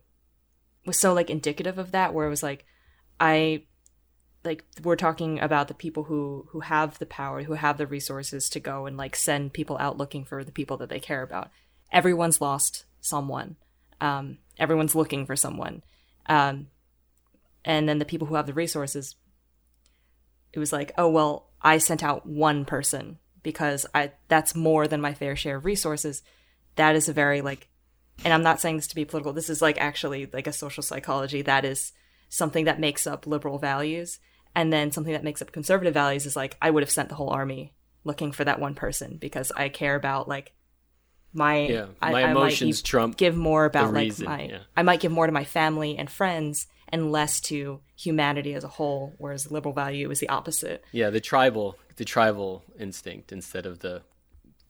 was 0.86 0.98
so 0.98 1.12
like 1.12 1.30
indicative 1.30 1.78
of 1.78 1.92
that 1.92 2.14
where 2.14 2.26
it 2.26 2.30
was 2.30 2.42
like 2.42 2.64
I 3.20 3.64
like 4.44 4.64
we're 4.82 4.96
talking 4.96 5.40
about 5.40 5.68
the 5.68 5.74
people 5.74 6.04
who 6.04 6.46
who 6.50 6.60
have 6.60 6.98
the 6.98 7.06
power 7.06 7.42
who 7.42 7.54
have 7.54 7.78
the 7.78 7.86
resources 7.86 8.48
to 8.50 8.60
go 8.60 8.86
and 8.86 8.96
like 8.96 9.16
send 9.16 9.52
people 9.52 9.76
out 9.78 9.98
looking 9.98 10.24
for 10.24 10.44
the 10.44 10.52
people 10.52 10.76
that 10.76 10.88
they 10.88 11.00
care 11.00 11.22
about. 11.22 11.50
Everyone's 11.92 12.40
lost 12.40 12.84
someone. 13.00 13.56
Um 14.00 14.38
everyone's 14.58 14.94
looking 14.94 15.26
for 15.26 15.36
someone. 15.36 15.82
Um 16.26 16.68
and 17.64 17.88
then 17.88 17.98
the 17.98 18.04
people 18.04 18.26
who 18.26 18.36
have 18.36 18.46
the 18.46 18.54
resources 18.54 19.16
it 20.52 20.58
was 20.58 20.72
like 20.72 20.92
oh 20.96 21.08
well 21.08 21.50
i 21.60 21.76
sent 21.76 22.02
out 22.02 22.24
one 22.24 22.64
person 22.64 23.18
because 23.42 23.84
i 23.94 24.12
that's 24.28 24.54
more 24.54 24.86
than 24.86 25.00
my 25.00 25.14
fair 25.14 25.36
share 25.36 25.56
of 25.56 25.64
resources. 25.64 26.22
That 26.76 26.94
is 26.94 27.08
a 27.08 27.12
very 27.12 27.40
like 27.40 27.68
and 28.24 28.32
i'm 28.32 28.42
not 28.42 28.60
saying 28.60 28.76
this 28.76 28.86
to 28.88 28.94
be 28.94 29.04
political. 29.04 29.32
This 29.32 29.50
is 29.50 29.60
like 29.60 29.80
actually 29.80 30.26
like 30.32 30.46
a 30.46 30.52
social 30.52 30.82
psychology 30.82 31.42
that 31.42 31.64
is 31.64 31.92
something 32.28 32.66
that 32.66 32.78
makes 32.78 33.06
up 33.06 33.26
liberal 33.26 33.58
values 33.58 34.20
and 34.58 34.72
then 34.72 34.90
something 34.92 35.12
that 35.14 35.24
makes 35.24 35.40
up 35.42 35.52
conservative 35.52 35.94
values 35.94 36.26
is 36.26 36.36
like 36.36 36.56
i 36.60 36.68
would 36.70 36.82
have 36.82 36.90
sent 36.90 37.08
the 37.08 37.14
whole 37.14 37.30
army 37.30 37.72
looking 38.04 38.32
for 38.32 38.44
that 38.44 38.60
one 38.60 38.74
person 38.74 39.16
because 39.18 39.50
i 39.56 39.68
care 39.68 39.94
about 39.94 40.28
like 40.28 40.52
my 41.32 41.58
Yeah, 41.66 41.86
I- 42.00 42.12
my 42.12 42.22
I, 42.24 42.26
might 42.26 42.30
emotions 42.32 42.80
be- 42.82 42.86
trump 42.86 43.16
give 43.16 43.36
more 43.36 43.64
about 43.64 43.92
like 43.92 44.02
reason, 44.04 44.26
my 44.26 44.42
yeah. 44.44 44.58
I 44.76 44.82
might 44.82 45.00
give 45.00 45.12
more 45.12 45.26
to 45.26 45.32
my 45.32 45.44
family 45.44 45.96
and 45.98 46.10
friends 46.10 46.66
and 46.90 47.12
less 47.12 47.40
to 47.42 47.80
humanity 47.96 48.54
as 48.54 48.64
a 48.64 48.68
whole, 48.68 49.12
whereas 49.18 49.50
liberal 49.50 49.74
value 49.74 50.10
is 50.10 50.20
the 50.20 50.28
opposite. 50.30 50.82
Yeah, 50.90 51.10
the 51.10 51.20
tribal, 51.20 51.76
the 51.96 52.06
tribal 52.06 52.64
instinct 52.78 53.30
instead 53.30 53.66
of 53.66 53.80
the 53.80 54.00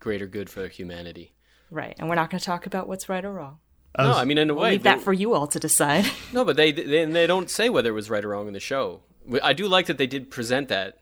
greater 0.01 0.27
good 0.27 0.51
for 0.51 0.67
humanity. 0.67 1.33
Right. 1.71 1.95
And 1.97 2.09
we're 2.09 2.17
not 2.17 2.29
going 2.31 2.41
to 2.41 2.45
talk 2.45 2.67
about 2.67 2.89
what's 2.89 3.09
right 3.09 3.25
or 3.25 3.33
wrong. 3.33 3.59
no, 3.97 4.13
I 4.15 4.25
mean 4.25 4.37
in 4.39 4.51
a 4.51 4.55
We'll 4.55 4.65
way, 4.65 4.71
leave 4.73 4.83
that 4.83 5.01
for 5.01 5.13
you 5.13 5.33
all 5.35 5.47
to 5.47 5.61
decide. 5.61 6.07
No, 6.33 6.45
but 6.45 6.57
they 6.57 6.73
they 6.73 7.05
they 7.05 7.27
don't 7.29 7.49
say 7.49 7.69
whether 7.69 7.91
it 7.91 7.95
was 8.01 8.11
right 8.11 8.25
or 8.25 8.31
wrong 8.31 8.49
in 8.49 8.53
the 8.53 8.59
show. 8.61 9.03
I 9.43 9.53
do 9.53 9.69
like 9.69 9.87
that 9.87 9.99
they 9.99 10.07
did 10.07 10.31
present 10.31 10.69
that, 10.69 10.99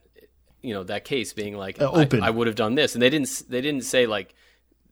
you 0.62 0.74
know, 0.74 0.83
that 0.85 1.05
case 1.05 1.33
being 1.33 1.57
like 1.57 1.81
Uh, 1.81 1.91
open. 1.93 2.22
I, 2.22 2.29
I 2.29 2.31
would 2.31 2.47
have 2.47 2.57
done 2.57 2.74
this, 2.74 2.95
and 2.95 3.03
they 3.03 3.11
didn't. 3.11 3.43
They 3.49 3.61
didn't 3.61 3.85
say 3.85 4.07
like 4.07 4.35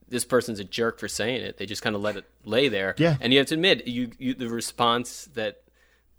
this 0.09 0.25
person's 0.25 0.61
a 0.61 0.65
jerk 0.65 0.99
for 1.01 1.09
saying 1.09 1.43
it. 1.43 1.57
They 1.57 1.67
just 1.67 1.83
kind 1.83 1.97
of 1.97 2.03
let 2.03 2.17
it 2.17 2.25
lay 2.45 2.69
there. 2.69 2.95
Yeah. 2.99 3.17
And 3.21 3.33
you 3.33 3.39
have 3.39 3.49
to 3.49 3.55
admit, 3.55 3.87
you, 3.89 4.11
you 4.19 4.35
the 4.35 4.49
response 4.49 5.29
that 5.35 5.63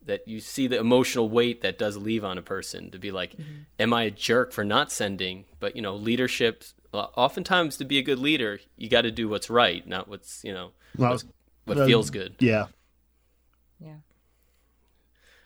that 0.06 0.28
you 0.28 0.40
see 0.40 0.68
the 0.68 0.78
emotional 0.80 1.30
weight 1.30 1.62
that 1.62 1.78
does 1.80 1.98
leave 1.98 2.24
on 2.24 2.38
a 2.38 2.42
person 2.42 2.92
to 2.92 3.00
be 3.00 3.12
like, 3.12 3.32
Mm-hmm. 3.34 3.62
am 3.80 3.94
I 3.94 4.04
a 4.04 4.12
jerk 4.12 4.52
for 4.52 4.64
not 4.64 4.92
sending? 4.92 5.46
But 5.60 5.76
you 5.76 5.82
know, 5.82 5.96
leadership. 5.96 6.64
uh, 6.94 7.08
Oftentimes, 7.16 7.78
to 7.78 7.86
be 7.86 7.98
a 7.98 8.04
good 8.04 8.20
leader, 8.20 8.60
you 8.78 8.88
got 8.90 9.02
to 9.02 9.12
do 9.12 9.28
what's 9.30 9.50
right, 9.50 9.88
not 9.88 10.08
what's 10.08 10.44
you 10.44 10.54
know 10.54 10.72
Well, 10.98 11.12
what's, 11.12 11.26
what 11.66 11.78
uh, 11.78 11.86
feels 11.86 12.10
good. 12.10 12.36
Yeah. 12.40 12.68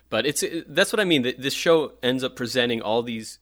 But 0.10 0.26
it's 0.26 0.41
it, 0.43 0.74
that's 0.74 0.91
what 0.91 0.99
I 0.99 1.03
mean. 1.05 1.22
This 1.38 1.53
show 1.53 1.93
ends 2.01 2.24
up 2.24 2.36
presenting 2.36 2.82
all 2.82 3.03
these 3.03 3.39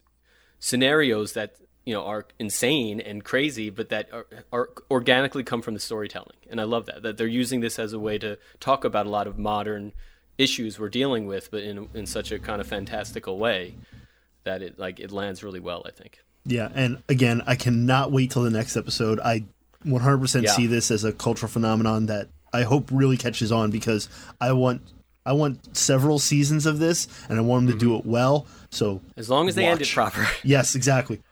scenarios 0.59 1.33
that 1.33 1.55
you 1.85 1.93
know 1.93 2.03
are 2.03 2.25
insane 2.39 2.99
and 2.99 3.23
crazy, 3.23 3.69
but 3.69 3.89
that 3.89 4.09
are, 4.11 4.27
are 4.51 4.69
organically 4.91 5.43
come 5.43 5.61
from 5.61 5.73
the 5.73 5.79
storytelling, 5.79 6.37
and 6.49 6.59
I 6.59 6.65
love 6.65 6.85
that 6.87 7.03
that 7.03 7.17
they're 7.17 7.27
using 7.27 7.61
this 7.61 7.79
as 7.79 7.93
a 7.93 7.99
way 7.99 8.17
to 8.19 8.37
talk 8.59 8.83
about 8.83 9.05
a 9.05 9.09
lot 9.09 9.27
of 9.27 9.37
modern 9.37 9.93
issues 10.37 10.77
we're 10.79 10.89
dealing 10.89 11.25
with, 11.25 11.49
but 11.51 11.63
in 11.63 11.87
in 11.93 12.05
such 12.05 12.31
a 12.31 12.39
kind 12.39 12.59
of 12.61 12.67
fantastical 12.67 13.37
way 13.37 13.75
that 14.43 14.61
it 14.61 14.77
like 14.77 14.99
it 14.99 15.11
lands 15.11 15.43
really 15.43 15.59
well. 15.59 15.83
I 15.85 15.91
think. 15.91 16.19
Yeah, 16.45 16.69
and 16.73 17.01
again, 17.09 17.41
I 17.45 17.55
cannot 17.55 18.11
wait 18.11 18.31
till 18.31 18.43
the 18.43 18.49
next 18.49 18.77
episode. 18.77 19.19
I 19.19 19.45
100% 19.85 20.43
Yeah. 20.43 20.51
see 20.51 20.65
this 20.67 20.91
as 20.91 21.03
a 21.03 21.11
cultural 21.11 21.49
phenomenon 21.49 22.05
that 22.05 22.29
I 22.53 22.63
hope 22.63 22.89
really 22.91 23.17
catches 23.17 23.51
on 23.51 23.69
because 23.69 24.07
I 24.39 24.53
want 24.53 24.81
I 25.27 25.33
want 25.33 25.75
several 25.75 26.19
seasons 26.19 26.65
of 26.65 26.79
this 26.79 27.07
and 27.27 27.37
I 27.37 27.41
want 27.41 27.67
them 27.67 27.73
to 27.77 27.79
do 27.79 27.89
mm-hmm. 27.89 28.07
it 28.07 28.11
well. 28.11 28.47
So 28.69 29.01
As 29.17 29.29
long 29.29 29.49
as 29.49 29.55
they 29.55 29.65
end 29.65 29.81
it 29.81 29.83
Watch. 29.83 29.93
proper. 29.93 30.27
yes, 30.43 30.73
exactly. 30.73 31.21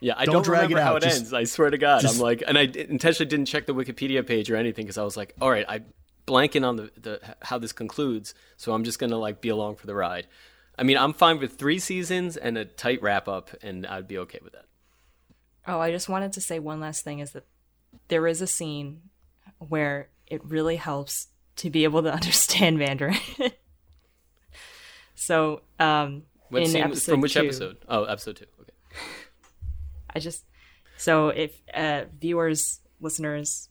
Yeah, 0.00 0.14
I 0.18 0.26
Don't 0.26 0.34
don't, 0.34 0.44
drag 0.44 0.64
it 0.64 0.74
remember 0.74 0.82
how 0.82 0.96
out, 0.96 1.02
it 1.02 1.06
just- 1.06 1.18
ends. 1.20 1.32
I 1.32 1.44
swear 1.44 1.70
to 1.70 1.78
God, 1.78 2.02
just- 2.02 2.16
I'm 2.16 2.20
like, 2.20 2.42
and 2.46 2.58
I 2.58 2.62
intentionally 2.62 3.26
didn't 3.26 3.46
check 3.46 3.64
the 3.64 3.74
Wikipedia 3.74 4.26
page 4.26 4.50
or 4.50 4.56
anything 4.56 4.84
because 4.84 4.98
I 4.98 5.02
was 5.02 5.16
like, 5.16 5.34
all 5.40 5.48
right, 5.48 5.64
I 5.66 5.80
blanking 6.26 6.66
on 6.66 6.76
the, 6.76 6.90
the 7.00 7.20
how 7.40 7.56
this 7.56 7.72
concludes, 7.72 8.34
so 8.58 8.74
I'm 8.74 8.84
just 8.84 8.98
gonna 8.98 9.16
like 9.16 9.40
be 9.40 9.48
along 9.48 9.76
for 9.76 9.86
the 9.86 9.94
ride. 9.94 10.26
I 10.78 10.82
mean, 10.82 10.98
I'm 10.98 11.14
fine 11.14 11.38
with 11.38 11.54
three 11.54 11.78
seasons 11.78 12.36
and 12.36 12.58
a 12.58 12.66
tight 12.66 13.00
wrap 13.00 13.28
up, 13.28 13.50
and 13.62 13.86
I'd 13.86 14.06
be 14.06 14.18
okay 14.18 14.40
with 14.42 14.52
that. 14.52 14.66
Oh, 15.66 15.80
I 15.80 15.90
just 15.90 16.10
wanted 16.10 16.34
to 16.34 16.40
say 16.42 16.58
one 16.58 16.80
last 16.80 17.02
thing 17.02 17.20
is 17.20 17.30
that 17.30 17.46
there 18.08 18.26
is 18.26 18.42
a 18.42 18.46
scene 18.46 19.02
where 19.58 20.10
it 20.26 20.44
really 20.44 20.76
helps 20.76 21.28
to 21.56 21.70
be 21.70 21.84
able 21.84 22.02
to 22.02 22.12
understand 22.20 22.78
Mandarin. 22.78 23.16
so, 25.14 25.62
um, 25.78 26.22
What 26.48 26.62
in 26.62 26.68
scene- 26.68 26.94
from 26.94 27.20
which 27.20 27.34
two, 27.34 27.40
episode? 27.40 27.78
Oh, 27.88 28.04
episode 28.04 28.36
two. 28.36 28.46
Okay. 28.60 28.72
I 30.14 30.18
just 30.20 30.44
so 30.96 31.28
if 31.28 31.60
uh, 31.72 32.04
viewers, 32.20 32.80
listeners, 33.00 33.68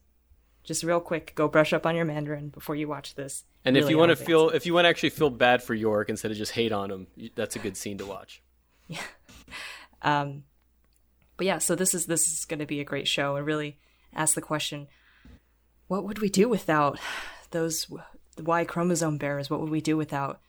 just 0.63 0.83
real 0.83 0.99
quick, 0.99 1.33
go 1.35 1.47
brush 1.47 1.73
up 1.73 1.85
on 1.85 1.95
your 1.95 2.05
Mandarin 2.05 2.49
before 2.49 2.75
you 2.75 2.87
watch 2.87 3.15
this. 3.15 3.43
And 3.65 3.77
if 3.77 3.89
you 3.89 3.97
want 3.97 4.09
to 4.09 4.15
feel, 4.17 4.49
if 4.49 4.65
you 4.65 4.73
want 4.73 4.85
to 4.85 4.89
actually 4.89 5.11
feel 5.11 5.29
bad 5.29 5.63
for 5.63 5.73
Yorick 5.73 6.09
instead 6.09 6.31
of 6.31 6.37
just 6.37 6.51
hate 6.51 6.73
on 6.73 6.91
him, 6.91 7.07
that's 7.35 7.55
a 7.55 7.59
good 7.59 7.77
scene 7.77 7.97
to 7.99 8.05
watch. 8.05 8.41
Yeah. 8.89 8.99
Um, 10.01 10.43
but 11.37 11.45
yeah, 11.45 11.59
so 11.59 11.73
this 11.73 11.93
is 11.93 12.05
this 12.05 12.29
is 12.33 12.43
going 12.43 12.59
to 12.59 12.65
be 12.65 12.81
a 12.81 12.83
great 12.83 13.07
show, 13.07 13.37
and 13.37 13.45
really 13.45 13.79
ask 14.13 14.35
the 14.35 14.41
question: 14.41 14.87
What 15.87 16.03
would 16.03 16.19
we 16.19 16.27
do 16.27 16.49
without 16.49 16.99
those 17.53 17.87
Y 18.37 18.65
chromosome 18.65 19.17
bearers? 19.17 19.49
What 19.49 19.61
would 19.61 19.69
we 19.69 19.81
do 19.81 19.95
without 19.95 20.41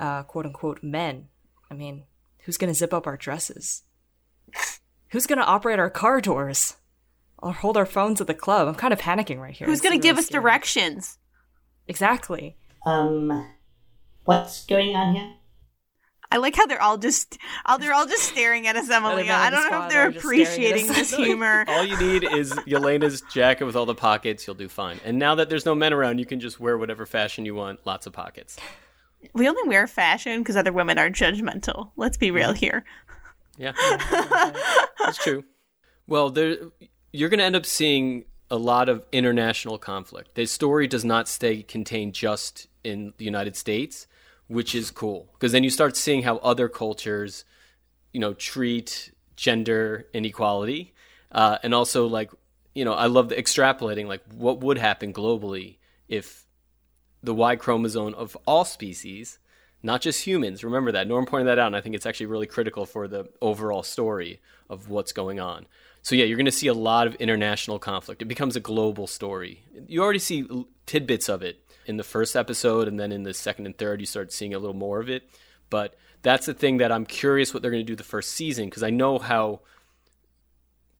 uh, 0.00 0.22
quote 0.22 0.46
unquote 0.46 0.82
men? 0.82 1.28
I 1.70 1.74
mean, 1.74 2.04
who's 2.44 2.56
going 2.56 2.72
to 2.72 2.78
zip 2.78 2.94
up 2.94 3.06
our 3.06 3.16
dresses? 3.16 3.82
Who's 5.10 5.26
going 5.26 5.38
to 5.38 5.44
operate 5.44 5.78
our 5.78 5.90
car 5.90 6.20
doors? 6.20 6.76
Or 7.38 7.52
hold 7.52 7.76
our 7.76 7.86
phones 7.86 8.20
at 8.20 8.28
the 8.28 8.34
club? 8.34 8.68
I'm 8.68 8.74
kind 8.76 8.92
of 8.92 9.00
panicking 9.00 9.38
right 9.40 9.52
here. 9.52 9.66
Who's 9.66 9.80
going 9.80 9.92
to 9.92 9.98
really 9.98 10.02
give 10.02 10.18
us 10.18 10.26
scary. 10.26 10.40
directions? 10.40 11.18
Exactly. 11.88 12.56
Um, 12.86 13.48
what's 14.24 14.64
going 14.64 14.94
on 14.94 15.14
here? 15.16 15.34
I 16.32 16.38
like 16.38 16.56
how 16.56 16.64
they're 16.64 16.80
all 16.80 16.96
just, 16.96 17.36
oh, 17.66 17.76
they're 17.76 17.92
all 17.92 18.06
just 18.06 18.22
staring 18.22 18.66
at 18.66 18.74
us, 18.74 18.88
Emily. 18.88 19.28
I 19.28 19.50
don't 19.50 19.70
know 19.70 19.84
if 19.84 19.90
they're 19.90 20.08
are 20.08 20.10
just 20.12 20.24
staring 20.24 20.40
at 20.40 20.46
appreciating 20.48 20.86
this 20.86 21.14
humor. 21.16 21.66
All 21.68 21.84
you 21.84 21.98
need 21.98 22.24
is 22.24 22.52
Yelena's 22.66 23.20
jacket 23.30 23.66
with 23.66 23.76
all 23.76 23.84
the 23.84 23.94
pockets. 23.94 24.46
You'll 24.46 24.56
do 24.56 24.70
fine. 24.70 24.98
And 25.04 25.18
now 25.18 25.34
that 25.34 25.50
there's 25.50 25.66
no 25.66 25.74
men 25.74 25.92
around, 25.92 26.20
you 26.20 26.24
can 26.24 26.40
just 26.40 26.58
wear 26.58 26.78
whatever 26.78 27.04
fashion 27.04 27.44
you 27.44 27.54
want. 27.54 27.86
Lots 27.86 28.06
of 28.06 28.14
pockets. 28.14 28.56
We 29.34 29.46
only 29.46 29.68
wear 29.68 29.86
fashion 29.86 30.40
because 30.40 30.56
other 30.56 30.72
women 30.72 30.96
are 30.96 31.10
judgmental. 31.10 31.90
Let's 31.96 32.16
be 32.16 32.30
real 32.30 32.54
here. 32.54 32.82
Yeah, 33.58 33.72
that's 34.98 35.18
true. 35.18 35.44
Well, 36.06 36.30
there 36.30 36.56
you're 37.12 37.28
going 37.28 37.40
to 37.40 37.44
end 37.44 37.56
up 37.56 37.66
seeing 37.66 38.24
a 38.50 38.56
lot 38.56 38.88
of 38.88 39.04
international 39.12 39.76
conflict. 39.76 40.34
The 40.34 40.46
story 40.46 40.86
does 40.86 41.04
not 41.04 41.28
stay 41.28 41.62
contained 41.62 42.14
just 42.14 42.68
in 42.82 43.12
the 43.18 43.24
United 43.26 43.54
States, 43.54 44.06
which 44.52 44.74
is 44.74 44.90
cool 44.90 45.30
because 45.32 45.52
then 45.52 45.64
you 45.64 45.70
start 45.70 45.96
seeing 45.96 46.22
how 46.22 46.36
other 46.38 46.68
cultures, 46.68 47.44
you 48.12 48.20
know, 48.20 48.34
treat 48.34 49.10
gender 49.34 50.06
inequality, 50.12 50.92
uh, 51.32 51.56
and 51.62 51.74
also 51.74 52.06
like, 52.06 52.30
you 52.74 52.84
know, 52.84 52.92
I 52.92 53.06
love 53.06 53.30
the 53.30 53.36
extrapolating 53.36 54.06
like 54.06 54.22
what 54.34 54.60
would 54.60 54.76
happen 54.76 55.12
globally 55.12 55.78
if 56.06 56.44
the 57.22 57.34
Y 57.34 57.56
chromosome 57.56 58.14
of 58.14 58.36
all 58.46 58.66
species, 58.66 59.38
not 59.82 60.02
just 60.02 60.26
humans. 60.26 60.62
Remember 60.62 60.92
that. 60.92 61.08
Norm 61.08 61.24
pointed 61.24 61.48
that 61.48 61.58
out, 61.58 61.68
and 61.68 61.76
I 61.76 61.80
think 61.80 61.94
it's 61.94 62.06
actually 62.06 62.26
really 62.26 62.46
critical 62.46 62.84
for 62.84 63.08
the 63.08 63.30
overall 63.40 63.82
story 63.82 64.40
of 64.68 64.90
what's 64.90 65.12
going 65.12 65.40
on. 65.40 65.66
So, 66.02 66.14
yeah, 66.14 66.24
you're 66.24 66.36
going 66.36 66.46
to 66.46 66.52
see 66.52 66.66
a 66.66 66.74
lot 66.74 67.06
of 67.06 67.14
international 67.14 67.78
conflict. 67.78 68.20
It 68.20 68.26
becomes 68.26 68.56
a 68.56 68.60
global 68.60 69.06
story. 69.06 69.64
You 69.86 70.02
already 70.02 70.18
see 70.18 70.46
tidbits 70.84 71.28
of 71.28 71.42
it 71.42 71.61
in 71.86 71.96
the 71.96 72.04
first 72.04 72.36
episode, 72.36 72.88
and 72.88 72.98
then 72.98 73.12
in 73.12 73.22
the 73.22 73.34
second 73.34 73.66
and 73.66 73.76
third, 73.76 74.00
you 74.00 74.06
start 74.06 74.32
seeing 74.32 74.54
a 74.54 74.58
little 74.58 74.76
more 74.76 75.00
of 75.00 75.10
it. 75.10 75.28
But 75.70 75.96
that's 76.22 76.46
the 76.46 76.54
thing 76.54 76.78
that 76.78 76.92
I'm 76.92 77.06
curious 77.06 77.52
what 77.52 77.62
they're 77.62 77.70
going 77.70 77.84
to 77.84 77.90
do 77.90 77.96
the 77.96 78.04
first 78.04 78.30
season, 78.30 78.66
because 78.66 78.82
I 78.82 78.90
know 78.90 79.18
how 79.18 79.60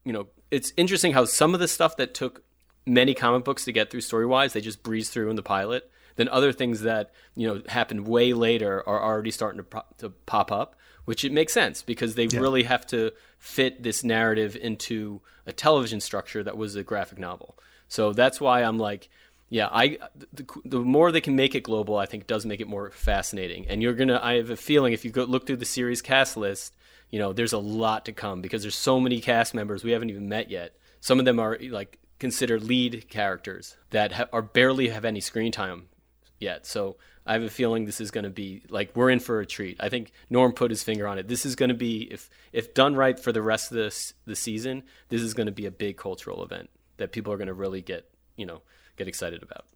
you 0.04 0.12
know, 0.12 0.28
it's 0.50 0.72
interesting 0.76 1.12
how 1.12 1.24
some 1.24 1.54
of 1.54 1.60
the 1.60 1.68
stuff 1.68 1.96
that 1.96 2.14
took 2.14 2.42
many 2.84 3.14
comic 3.14 3.44
books 3.44 3.64
to 3.64 3.72
get 3.72 3.90
through 3.90 4.00
story 4.00 4.26
wise, 4.26 4.52
they 4.52 4.60
just 4.60 4.82
breeze 4.82 5.10
through 5.10 5.30
in 5.30 5.36
the 5.36 5.42
pilot. 5.42 5.90
Then 6.16 6.28
other 6.28 6.52
things 6.52 6.82
that 6.82 7.12
you 7.34 7.46
know 7.46 7.62
happened 7.68 8.06
way 8.06 8.32
later 8.34 8.86
are 8.86 9.02
already 9.02 9.30
starting 9.30 9.58
to, 9.58 9.64
pro- 9.64 9.84
to 9.98 10.10
pop 10.10 10.52
up, 10.52 10.76
which 11.04 11.24
it 11.24 11.32
makes 11.32 11.54
sense 11.54 11.82
because 11.82 12.14
they 12.14 12.26
really 12.26 12.64
have 12.64 12.86
to 12.88 13.12
fit 13.38 13.82
this 13.82 14.04
narrative 14.04 14.54
into 14.54 15.22
a 15.46 15.52
television 15.52 16.00
structure 16.00 16.42
that 16.42 16.56
was 16.56 16.76
a 16.76 16.82
graphic 16.82 17.18
novel. 17.18 17.56
So 17.88 18.12
that's 18.12 18.40
why 18.40 18.62
I'm 18.62 18.78
like, 18.78 19.08
yeah, 19.52 19.68
I 19.70 19.98
the, 20.32 20.46
the 20.64 20.80
more 20.80 21.12
they 21.12 21.20
can 21.20 21.36
make 21.36 21.54
it 21.54 21.62
global, 21.62 21.98
I 21.98 22.06
think 22.06 22.26
does 22.26 22.46
make 22.46 22.62
it 22.62 22.68
more 22.68 22.90
fascinating. 22.90 23.68
And 23.68 23.82
you're 23.82 23.92
gonna, 23.92 24.18
I 24.22 24.36
have 24.36 24.48
a 24.48 24.56
feeling 24.56 24.94
if 24.94 25.04
you 25.04 25.10
go 25.10 25.24
look 25.24 25.46
through 25.46 25.58
the 25.58 25.66
series 25.66 26.00
cast 26.00 26.38
list, 26.38 26.74
you 27.10 27.18
know, 27.18 27.34
there's 27.34 27.52
a 27.52 27.58
lot 27.58 28.06
to 28.06 28.12
come 28.12 28.40
because 28.40 28.62
there's 28.62 28.74
so 28.74 28.98
many 28.98 29.20
cast 29.20 29.52
members 29.52 29.84
we 29.84 29.90
haven't 29.90 30.08
even 30.08 30.26
met 30.26 30.50
yet. 30.50 30.74
Some 31.00 31.18
of 31.18 31.26
them 31.26 31.38
are 31.38 31.58
like 31.68 31.98
considered 32.18 32.64
lead 32.64 33.10
characters 33.10 33.76
that 33.90 34.12
ha- 34.12 34.28
are 34.32 34.40
barely 34.40 34.88
have 34.88 35.04
any 35.04 35.20
screen 35.20 35.52
time 35.52 35.88
yet. 36.38 36.64
So 36.64 36.96
I 37.26 37.34
have 37.34 37.42
a 37.42 37.50
feeling 37.50 37.84
this 37.84 38.00
is 38.00 38.10
going 38.10 38.24
to 38.24 38.30
be 38.30 38.62
like 38.70 38.96
we're 38.96 39.10
in 39.10 39.20
for 39.20 39.40
a 39.40 39.44
treat. 39.46 39.76
I 39.80 39.90
think 39.90 40.12
Norm 40.30 40.52
put 40.52 40.70
his 40.70 40.82
finger 40.82 41.06
on 41.06 41.18
it. 41.18 41.28
This 41.28 41.44
is 41.44 41.56
going 41.56 41.68
to 41.68 41.74
be 41.74 42.08
if 42.10 42.30
if 42.54 42.72
done 42.72 42.96
right 42.96 43.20
for 43.20 43.32
the 43.32 43.42
rest 43.42 43.70
of 43.70 43.76
the 43.76 44.12
the 44.24 44.34
season, 44.34 44.84
this 45.10 45.20
is 45.20 45.34
going 45.34 45.44
to 45.44 45.52
be 45.52 45.66
a 45.66 45.70
big 45.70 45.98
cultural 45.98 46.42
event 46.42 46.70
that 46.96 47.12
people 47.12 47.34
are 47.34 47.36
going 47.36 47.48
to 47.48 47.52
really 47.52 47.82
get 47.82 48.08
you 48.34 48.46
know 48.46 48.62
get 48.96 49.08
excited 49.08 49.42
about. 49.42 49.66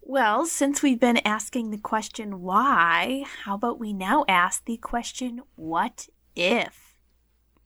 Well, 0.00 0.46
since 0.46 0.82
we've 0.82 1.00
been 1.00 1.18
asking 1.18 1.70
the 1.70 1.78
question 1.78 2.40
why, 2.40 3.24
how 3.44 3.56
about 3.56 3.80
we 3.80 3.92
now 3.92 4.24
ask 4.28 4.64
the 4.64 4.76
question 4.76 5.42
what 5.56 6.08
if? 6.36 6.94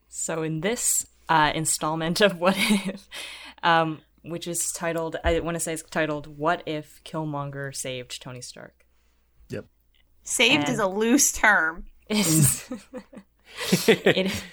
So 0.08 0.42
in 0.42 0.60
this 0.60 1.06
uh, 1.28 1.52
installment 1.54 2.20
of 2.20 2.38
What 2.38 2.56
If, 2.58 3.08
um, 3.62 4.00
which 4.22 4.48
is 4.48 4.72
titled, 4.72 5.16
I 5.22 5.38
want 5.40 5.54
to 5.54 5.60
say 5.60 5.72
it's 5.72 5.82
titled 5.82 6.38
"What 6.38 6.62
If 6.66 7.02
Killmonger 7.04 7.74
Saved 7.74 8.20
Tony 8.20 8.40
Stark." 8.40 8.86
Yep. 9.50 9.66
Saved 10.24 10.68
is 10.68 10.78
a 10.78 10.86
loose 10.86 11.32
term. 11.32 11.86
It's- 12.08 12.68
it 13.86 14.44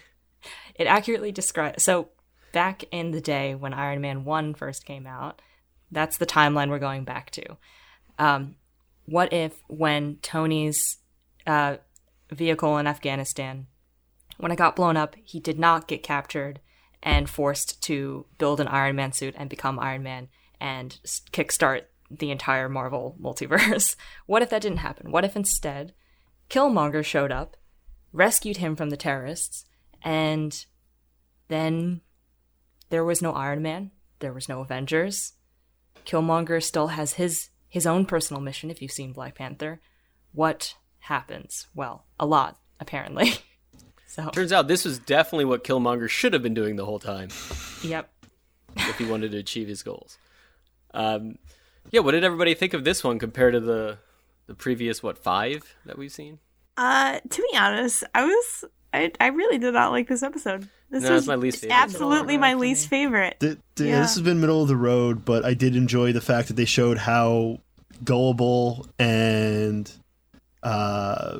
it 0.75 0.87
accurately 0.87 1.31
describes. 1.31 1.83
So 1.83 2.09
back 2.51 2.83
in 2.91 3.11
the 3.11 3.21
day 3.21 3.55
when 3.55 3.73
Iron 3.73 4.01
Man 4.01 4.23
1 4.23 4.53
first 4.53 4.85
came 4.85 5.07
out, 5.07 5.41
that's 5.91 6.17
the 6.17 6.25
timeline 6.25 6.69
we're 6.69 6.79
going 6.79 7.03
back 7.03 7.31
to. 7.31 7.57
Um, 8.19 8.55
what 9.05 9.31
if 9.31 9.53
when 9.67 10.17
Tony's 10.21 10.97
uh, 11.45 11.77
vehicle 12.31 12.77
in 12.77 12.87
Afghanistan, 12.87 13.67
when 14.37 14.51
it 14.51 14.57
got 14.57 14.75
blown 14.75 14.97
up, 14.97 15.15
he 15.23 15.39
did 15.39 15.57
not 15.57 15.87
get 15.87 16.03
captured 16.03 16.59
and 17.01 17.29
forced 17.29 17.81
to 17.83 18.25
build 18.37 18.59
an 18.59 18.67
Iron 18.67 18.95
Man 18.95 19.13
suit 19.13 19.35
and 19.37 19.49
become 19.49 19.79
Iron 19.79 20.03
Man 20.03 20.27
and 20.59 20.99
kickstart 21.31 21.83
the 22.09 22.31
entire 22.31 22.69
Marvel 22.69 23.15
multiverse? 23.21 23.95
what 24.25 24.41
if 24.41 24.49
that 24.49 24.61
didn't 24.61 24.79
happen? 24.79 25.11
What 25.11 25.25
if 25.25 25.35
instead 25.35 25.93
Killmonger 26.49 27.03
showed 27.03 27.31
up, 27.31 27.57
rescued 28.11 28.57
him 28.57 28.75
from 28.75 28.89
the 28.89 28.97
terrorists, 28.97 29.65
and 30.01 30.65
then 31.49 32.01
there 32.89 33.03
was 33.03 33.21
no 33.21 33.33
Iron 33.33 33.61
Man, 33.61 33.91
there 34.19 34.33
was 34.33 34.49
no 34.49 34.61
Avengers. 34.61 35.33
Killmonger 36.07 36.63
still 36.63 36.87
has 36.87 37.13
his 37.13 37.49
his 37.69 37.85
own 37.85 38.05
personal 38.05 38.41
mission 38.41 38.71
if 38.71 38.81
you've 38.81 38.91
seen 38.91 39.11
Black 39.13 39.35
Panther. 39.35 39.81
What 40.31 40.75
happens? 40.99 41.67
Well, 41.75 42.05
a 42.19 42.25
lot, 42.25 42.57
apparently. 42.79 43.33
so 44.07 44.29
Turns 44.29 44.53
out 44.53 44.67
this 44.67 44.85
was 44.85 44.99
definitely 44.99 45.45
what 45.45 45.63
Killmonger 45.65 46.09
should 46.09 46.31
have 46.33 46.41
been 46.41 46.53
doing 46.53 46.77
the 46.77 46.85
whole 46.85 46.99
time 46.99 47.29
Yep. 47.83 48.09
if 48.77 48.97
he 48.97 49.05
wanted 49.05 49.31
to 49.31 49.37
achieve 49.37 49.67
his 49.67 49.83
goals. 49.83 50.17
Um, 50.93 51.37
yeah, 51.91 51.99
what 51.99 52.11
did 52.11 52.23
everybody 52.23 52.53
think 52.53 52.73
of 52.73 52.83
this 52.85 53.03
one 53.03 53.19
compared 53.19 53.53
to 53.53 53.59
the 53.59 53.97
the 54.47 54.55
previous 54.55 55.03
what 55.03 55.17
five 55.17 55.75
that 55.85 55.97
we've 55.97 56.11
seen? 56.11 56.39
Uh, 56.77 57.19
to 57.29 57.41
be 57.51 57.57
honest, 57.57 58.05
I 58.15 58.23
was 58.23 58.65
I 58.93 59.11
I 59.19 59.27
really 59.27 59.57
did 59.57 59.73
not 59.73 59.91
like 59.91 60.07
this 60.07 60.23
episode. 60.23 60.69
This 60.89 61.03
No, 61.03 61.15
is 61.15 61.27
my 61.27 61.35
least 61.35 61.59
favorite. 61.61 61.75
absolutely 61.75 62.37
my 62.37 62.53
least 62.53 62.87
favorite. 62.87 63.39
Th- 63.41 63.57
th- 63.75 63.89
Yeah. 63.89 64.01
This 64.01 64.15
has 64.15 64.23
been 64.23 64.39
middle 64.39 64.61
of 64.61 64.67
the 64.69 64.77
road, 64.77 65.25
but 65.25 65.43
I 65.43 65.53
did 65.53 65.75
enjoy 65.75 66.13
the 66.13 66.21
fact 66.21 66.47
that 66.47 66.53
they 66.55 66.65
showed 66.65 66.97
how 66.97 67.59
gullible 68.03 68.87
and 68.97 69.91
uh, 70.63 71.39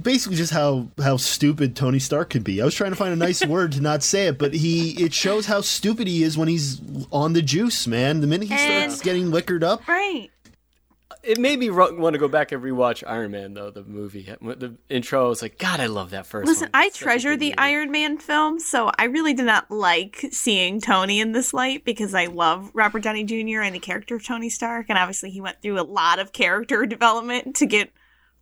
basically 0.00 0.36
just 0.36 0.52
how 0.52 0.88
how 1.02 1.16
stupid 1.16 1.74
Tony 1.76 1.98
Stark 1.98 2.30
can 2.30 2.42
be. 2.42 2.60
I 2.60 2.64
was 2.64 2.74
trying 2.74 2.90
to 2.90 2.96
find 2.96 3.12
a 3.12 3.16
nice 3.16 3.44
word 3.46 3.72
to 3.72 3.80
not 3.80 4.02
say 4.02 4.26
it, 4.26 4.38
but 4.38 4.52
he 4.54 4.90
it 5.02 5.14
shows 5.14 5.46
how 5.46 5.60
stupid 5.62 6.06
he 6.06 6.22
is 6.22 6.36
when 6.36 6.48
he's 6.48 6.80
on 7.10 7.32
the 7.32 7.42
juice, 7.42 7.86
man. 7.86 8.20
The 8.20 8.26
minute 8.26 8.48
he 8.48 8.54
And- 8.54 8.90
starts 8.92 9.02
getting 9.02 9.30
liquored 9.30 9.64
up, 9.64 9.86
Right. 9.88 10.30
It 11.26 11.38
made 11.38 11.58
me 11.58 11.70
want 11.70 12.12
to 12.12 12.18
go 12.18 12.28
back 12.28 12.52
and 12.52 12.62
rewatch 12.62 13.02
Iron 13.06 13.32
Man 13.32 13.54
though 13.54 13.70
the 13.70 13.82
movie. 13.82 14.22
The 14.40 14.76
intro 14.88 15.26
I 15.26 15.28
was 15.28 15.42
like, 15.42 15.58
God, 15.58 15.80
I 15.80 15.86
love 15.86 16.10
that 16.10 16.26
first 16.26 16.46
Listen, 16.46 16.66
one. 16.72 16.82
I 16.82 16.88
such 16.88 16.98
treasure 17.00 17.36
the 17.36 17.46
movie. 17.46 17.58
Iron 17.58 17.90
Man 17.90 18.18
films, 18.18 18.64
so 18.66 18.90
I 18.98 19.04
really 19.04 19.34
did 19.34 19.46
not 19.46 19.70
like 19.70 20.26
seeing 20.30 20.80
Tony 20.80 21.20
in 21.20 21.32
this 21.32 21.52
light 21.52 21.84
because 21.84 22.14
I 22.14 22.26
love 22.26 22.70
Robert 22.74 23.02
Downey 23.02 23.24
Jr. 23.24 23.60
and 23.62 23.74
the 23.74 23.78
character 23.80 24.16
of 24.16 24.24
Tony 24.24 24.48
Stark, 24.50 24.86
and 24.88 24.98
obviously 24.98 25.30
he 25.30 25.40
went 25.40 25.60
through 25.62 25.80
a 25.80 25.82
lot 25.82 26.18
of 26.18 26.32
character 26.32 26.86
development 26.86 27.56
to 27.56 27.66
get 27.66 27.90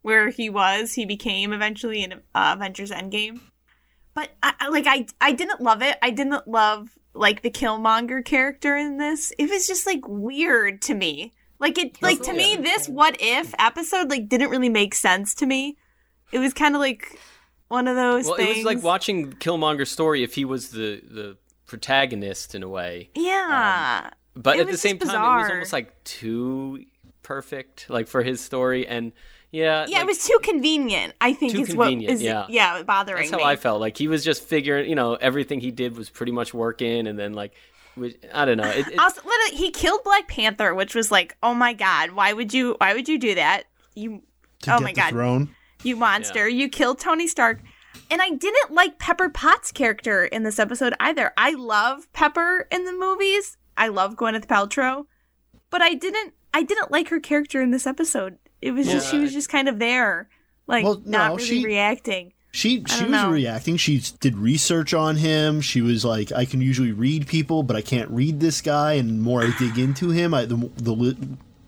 where 0.03 0.29
he 0.31 0.51
was. 0.51 0.93
He 0.95 1.07
became 1.07 1.53
eventually 1.53 2.03
in 2.05 2.13
uh, 2.13 2.55
Avengers 2.57 2.91
Endgame, 2.91 3.41
but 4.15 4.31
I, 4.43 4.55
I- 4.61 4.69
like 4.69 4.87
I 4.87 5.07
I 5.21 5.33
didn't 5.33 5.61
love 5.61 5.83
it. 5.83 5.97
I 6.03 6.11
didn't 6.11 6.49
love 6.49 6.91
like 7.15 7.43
the 7.43 7.51
Killmonger 7.51 8.25
character 8.25 8.77
in 8.77 8.99
this. 8.99 9.33
It 9.39 9.49
was 9.49 9.67
just 9.69 9.87
like 9.87 10.01
weird 10.09 10.83
to 10.83 10.95
me. 10.95 11.33
Like 11.59 11.79
it 11.79 12.03
like 12.03 12.21
to 12.23 12.33
me 12.33 12.57
this 12.57 12.89
what 12.89 13.17
if 13.21 13.55
episode 13.59 14.11
like 14.11 14.29
didn't 14.29 14.51
really 14.51 14.69
make 14.69 14.95
sense 14.95 15.35
to 15.37 15.47
me. 15.47 15.77
It 16.33 16.39
was 16.39 16.53
kind 16.53 16.75
of 16.75 16.81
like 16.81 17.19
one 17.69 17.87
of 17.89 17.97
those 17.97 18.27
Well, 18.27 18.37
things. 18.37 18.51
it 18.51 18.57
was 18.59 18.65
like 18.67 18.83
watching 18.83 19.33
Killmonger's 19.35 19.91
story 19.91 20.23
if 20.23 20.35
he 20.35 20.45
was 20.45 20.71
the 20.71 21.01
the 21.09 21.37
protagonist 21.67 22.55
in 22.55 22.63
a 22.63 22.69
way. 22.69 23.11
Yeah. 23.15 24.03
Um, 24.07 24.11
but 24.37 24.57
It 24.57 24.63
at 24.63 24.67
the 24.71 24.77
same 24.79 24.99
just 24.99 25.11
time, 25.11 25.39
it 25.39 25.43
was 25.43 25.51
almost 25.51 25.73
like 25.73 26.03
too 26.05 26.85
perfect, 27.23 27.89
like 27.89 28.09
for 28.09 28.23
his 28.23 28.41
story. 28.41 28.87
And 28.87 29.13
yeah, 29.53 29.87
yeah, 29.89 29.99
like, 29.99 30.05
it 30.05 30.07
was 30.09 30.25
too 30.27 30.39
convenient. 30.43 31.15
I 31.21 31.33
think 31.33 31.53
Too 31.53 31.61
is 31.63 31.69
convenient, 31.69 32.11
what 32.11 32.15
is 32.15 32.23
yeah. 32.23 32.47
yeah 32.49 32.83
bothering 32.83 33.19
That's 33.23 33.31
how 33.31 33.37
me. 33.39 33.45
I 33.45 33.55
felt. 33.57 33.81
Like 33.81 33.97
he 33.97 34.09
was 34.09 34.25
just 34.25 34.43
figuring, 34.43 34.89
you 34.89 34.97
know, 34.97 35.15
everything 35.15 35.61
he 35.61 35.71
did 35.71 35.97
was 35.97 36.11
pretty 36.11 36.33
much 36.33 36.53
working, 36.53 37.07
and 37.07 37.17
then 37.17 37.35
like, 37.35 37.55
was- 37.97 38.15
I 38.33 38.45
don't 38.45 38.57
know. 38.59 38.69
It, 38.69 38.89
it, 38.89 38.99
Also, 38.99 39.21
literally, 39.25 39.57
he 39.57 39.71
killed 39.71 40.03
Black 40.05 40.29
Panther, 40.29 40.75
which 40.75 40.95
was 40.95 41.11
like, 41.11 41.37
oh 41.43 41.55
my 41.55 41.73
god, 41.73 42.13
why 42.13 42.33
would 42.33 42.53
you? 42.55 42.77
Why 42.79 42.95
would 42.95 43.09
you 43.09 43.19
do 43.19 43.35
that? 43.37 43.65
You, 43.95 44.23
to 44.63 44.75
oh 44.75 44.79
get 44.79 44.83
my 44.85 44.93
the 44.93 44.97
god, 45.01 45.11
throne. 45.11 45.55
you 45.83 45.97
monster! 45.97 46.49
You 46.49 46.69
killed 46.69 46.99
Tony 46.99 47.27
Stark. 47.29 47.61
And 48.11 48.21
I 48.21 48.29
didn't 48.31 48.73
like 48.73 48.99
Pepper 48.99 49.29
Potts' 49.29 49.71
character 49.71 50.25
in 50.25 50.43
this 50.43 50.59
episode 50.59 50.95
either. 50.99 51.33
I 51.39 51.53
love 51.53 52.13
Pepper 52.13 52.67
in 52.73 52.85
the 52.85 52.93
movies. 52.93 53.57
I 53.77 53.89
love 53.89 54.17
Gwyneth 54.17 54.47
Paltrow, 54.47 55.07
but 55.71 55.81
I 55.81 55.95
didn't. 55.95 56.35
I 56.53 56.63
didn't 56.65 56.91
like 56.91 57.09
her 57.09 57.21
character 57.21 57.63
in 57.63 57.71
this 57.71 57.87
episode. 57.87 58.39
It 58.61 58.73
was 58.73 58.87
just 58.89 59.11
she 59.11 59.19
was 59.19 59.33
just 59.33 59.49
kind 59.49 59.69
of 59.69 59.79
there, 59.79 60.29
like 60.67 60.85
Well, 60.85 61.03
not 61.05 61.29
no, 61.31 61.37
really 61.37 61.47
she- 61.47 61.65
reacting. 61.65 62.33
She 62.55 62.85
she 62.87 63.03
was 63.03 63.11
know. 63.11 63.31
reacting. 63.31 63.77
She 63.79 64.01
did 64.21 64.39
research 64.39 64.95
on 64.95 65.17
him. 65.17 65.61
She 65.61 65.83
was 65.83 66.05
like, 66.05 66.31
I 66.31 66.45
can 66.45 66.61
usually 66.61 66.93
read 66.93 67.27
people, 67.27 67.65
but 67.65 67.75
I 67.75 67.83
can't 67.83 68.09
read 68.13 68.39
this 68.39 68.61
guy. 68.61 68.93
And 68.93 69.09
the 69.09 69.15
more 69.15 69.43
I 69.43 69.53
dig 69.59 69.77
into 69.77 70.11
him, 70.11 70.33
I, 70.33 70.45
the 70.45 70.71
the 70.77 71.17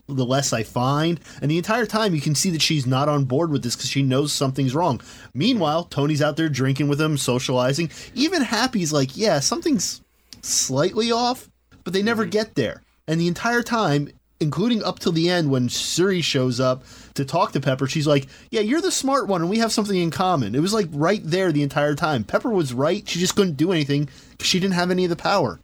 the 0.06 0.24
less 0.24 0.52
I 0.52 0.62
find. 0.62 1.18
And 1.42 1.50
the 1.50 1.58
entire 1.58 1.86
time, 1.86 2.14
you 2.14 2.20
can 2.20 2.36
see 2.36 2.50
that 2.50 2.62
she's 2.62 2.86
not 2.86 3.08
on 3.08 3.24
board 3.24 3.50
with 3.50 3.64
this 3.64 3.74
because 3.74 3.90
she 3.90 4.04
knows 4.04 4.32
something's 4.32 4.76
wrong. 4.76 5.00
Meanwhile, 5.34 5.84
Tony's 5.84 6.22
out 6.22 6.36
there 6.36 6.48
drinking 6.48 6.86
with 6.86 7.00
him, 7.00 7.16
socializing. 7.16 7.90
Even 8.14 8.42
Happy's 8.42 8.92
like, 8.92 9.16
yeah, 9.16 9.40
something's 9.40 10.02
slightly 10.40 11.10
off, 11.10 11.50
but 11.82 11.94
they 11.94 12.02
never 12.02 12.22
mm-hmm. 12.22 12.30
get 12.30 12.54
there. 12.54 12.80
And 13.08 13.20
the 13.20 13.26
entire 13.26 13.64
time, 13.64 14.10
including 14.40 14.82
up 14.82 14.98
till 14.98 15.12
the 15.12 15.28
end 15.30 15.50
when 15.50 15.68
Shuri 15.68 16.20
shows 16.20 16.60
up 16.60 16.84
to 17.14 17.24
talk 17.24 17.52
to 17.52 17.60
Pepper, 17.60 17.86
she's 17.86 18.06
like, 18.06 18.26
"Yeah, 18.50 18.60
you're 18.60 18.80
the 18.80 18.90
smart 18.90 19.26
one, 19.28 19.40
and 19.40 19.50
we 19.50 19.58
have 19.58 19.72
something 19.72 19.96
in 19.96 20.10
common." 20.10 20.54
It 20.54 20.60
was 20.60 20.74
like 20.74 20.88
right 20.92 21.20
there 21.24 21.52
the 21.52 21.62
entire 21.62 21.94
time. 21.94 22.24
Pepper 22.24 22.50
was 22.50 22.72
right; 22.74 23.08
she 23.08 23.18
just 23.18 23.34
couldn't 23.36 23.56
do 23.56 23.72
anything 23.72 24.08
because 24.32 24.46
she 24.48 24.60
didn't 24.60 24.74
have 24.74 24.90
any 24.90 25.04
of 25.04 25.10
the 25.10 25.16
power. 25.16 25.60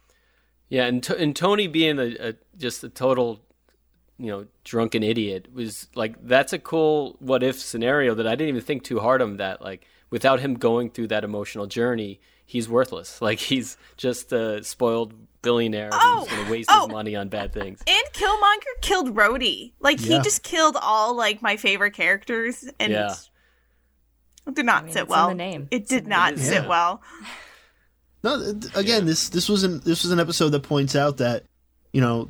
yeah, 0.69 0.85
and 0.85 1.03
t- 1.03 1.15
and 1.17 1.35
Tony 1.35 1.67
being 1.67 1.99
a, 1.99 2.29
a 2.29 2.33
just 2.57 2.83
a 2.83 2.89
total, 2.89 3.39
you 4.17 4.27
know, 4.27 4.45
drunken 4.63 5.03
idiot 5.03 5.53
was 5.53 5.87
like 5.95 6.15
that's 6.25 6.53
a 6.53 6.59
cool 6.59 7.15
what 7.19 7.43
if 7.43 7.59
scenario 7.59 8.15
that 8.15 8.27
I 8.27 8.31
didn't 8.35 8.49
even 8.49 8.61
think 8.61 8.83
too 8.83 8.99
hard 8.99 9.21
on 9.21 9.37
that. 9.37 9.61
Like 9.61 9.85
without 10.09 10.39
him 10.39 10.55
going 10.55 10.89
through 10.89 11.07
that 11.07 11.23
emotional 11.23 11.67
journey, 11.67 12.19
he's 12.45 12.67
worthless. 12.69 13.21
Like 13.27 13.39
he's 13.39 13.77
just 13.97 14.31
a 14.31 14.63
spoiled 14.63 15.13
billionaire 15.43 15.91
Oh, 15.93 16.21
who's 16.21 16.29
going 16.29 16.45
to 16.45 16.51
waste 16.51 16.69
oh. 16.71 16.87
his 16.87 16.91
money 16.91 17.15
on 17.15 17.29
bad 17.29 17.53
things. 17.53 17.79
And 17.85 18.03
Killmonger 18.13 18.81
killed 18.81 19.15
Rhodey. 19.15 19.73
Like 19.79 19.99
he 19.99 20.19
just 20.21 20.41
killed 20.41 20.75
all 20.81 21.15
like 21.15 21.43
my 21.43 21.57
favorite 21.57 21.91
characters, 21.93 22.67
and 22.79 22.91
Yeah. 22.91 23.13
it 24.47 24.55
did 24.55 24.65
not 24.65 24.83
I 24.83 24.85
mean, 24.85 24.93
sit 24.93 25.01
it's 25.03 25.07
in 25.09 25.11
well. 25.11 25.27
the 25.29 25.35
name. 25.35 25.67
It 25.69 25.87
did 25.87 26.07
not 26.07 26.35
name. 26.35 26.43
sit 26.43 26.63
Yeah. 26.63 26.67
well. 26.67 27.01
No, 28.23 28.53
th- 28.53 28.75
again, 28.75 29.05
this 29.05 29.29
this 29.29 29.47
was 29.49 29.63
an 29.63 29.81
this 29.81 30.03
was 30.03 30.11
an 30.11 30.19
episode 30.19 30.49
that 30.49 30.63
points 30.63 30.95
out 30.95 31.17
that 31.17 31.43
you 31.91 31.99
know 32.01 32.29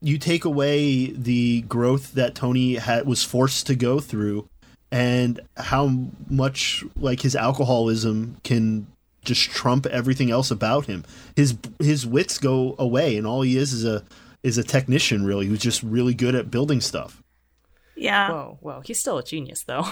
you 0.00 0.16
take 0.16 0.46
away 0.46 1.06
the 1.12 1.60
growth 1.62 2.12
that 2.14 2.34
Tony 2.34 2.76
had 2.76 3.06
was 3.06 3.22
forced 3.22 3.66
to 3.66 3.74
go 3.74 4.00
through, 4.00 4.48
and 4.90 5.38
how 5.58 5.92
much 6.30 6.82
like 6.96 7.20
his 7.20 7.36
alcoholism 7.36 8.38
can 8.44 8.86
just 9.24 9.50
trump 9.50 9.86
everything 9.86 10.30
else 10.30 10.50
about 10.50 10.86
him. 10.86 11.04
His 11.36 11.56
his 11.78 12.06
wits 12.06 12.38
go 12.38 12.74
away, 12.78 13.16
and 13.16 13.26
all 13.26 13.42
he 13.42 13.56
is 13.56 13.72
is 13.72 13.84
a 13.84 14.04
is 14.42 14.56
a 14.58 14.64
technician 14.64 15.24
really 15.24 15.46
who's 15.46 15.60
just 15.60 15.82
really 15.82 16.14
good 16.14 16.34
at 16.34 16.50
building 16.50 16.80
stuff. 16.80 17.22
Yeah. 17.96 18.30
Whoa, 18.30 18.58
whoa. 18.60 18.80
He's 18.84 18.98
still 18.98 19.18
a 19.18 19.22
genius, 19.22 19.64
though. 19.64 19.84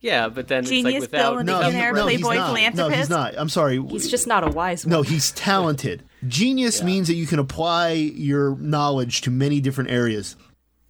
Yeah, 0.00 0.28
but 0.28 0.48
then 0.48 0.64
Genius 0.64 0.84
it's 1.04 1.12
like 1.12 1.12
without 1.12 1.30
billionaire, 1.46 1.54
without- 1.54 1.70
Billionaire, 1.70 1.92
no, 1.92 2.06
he's 2.08 2.20
playboy, 2.22 2.46
philanthropist. 2.46 2.90
No, 2.90 2.96
he's 2.96 3.08
not. 3.08 3.34
I'm 3.38 3.48
sorry. 3.48 3.80
He's 3.88 4.10
just 4.10 4.26
not 4.26 4.42
a 4.42 4.50
wise 4.50 4.84
one. 4.84 4.90
No, 4.90 5.02
he's 5.02 5.30
talented. 5.30 6.02
Genius 6.26 6.82
means 6.82 7.06
that 7.06 7.14
you 7.14 7.24
can 7.26 7.38
apply 7.38 7.90
your 7.92 8.56
knowledge 8.56 9.20
to 9.20 9.30
many 9.30 9.60
different 9.60 9.90
areas. 9.90 10.34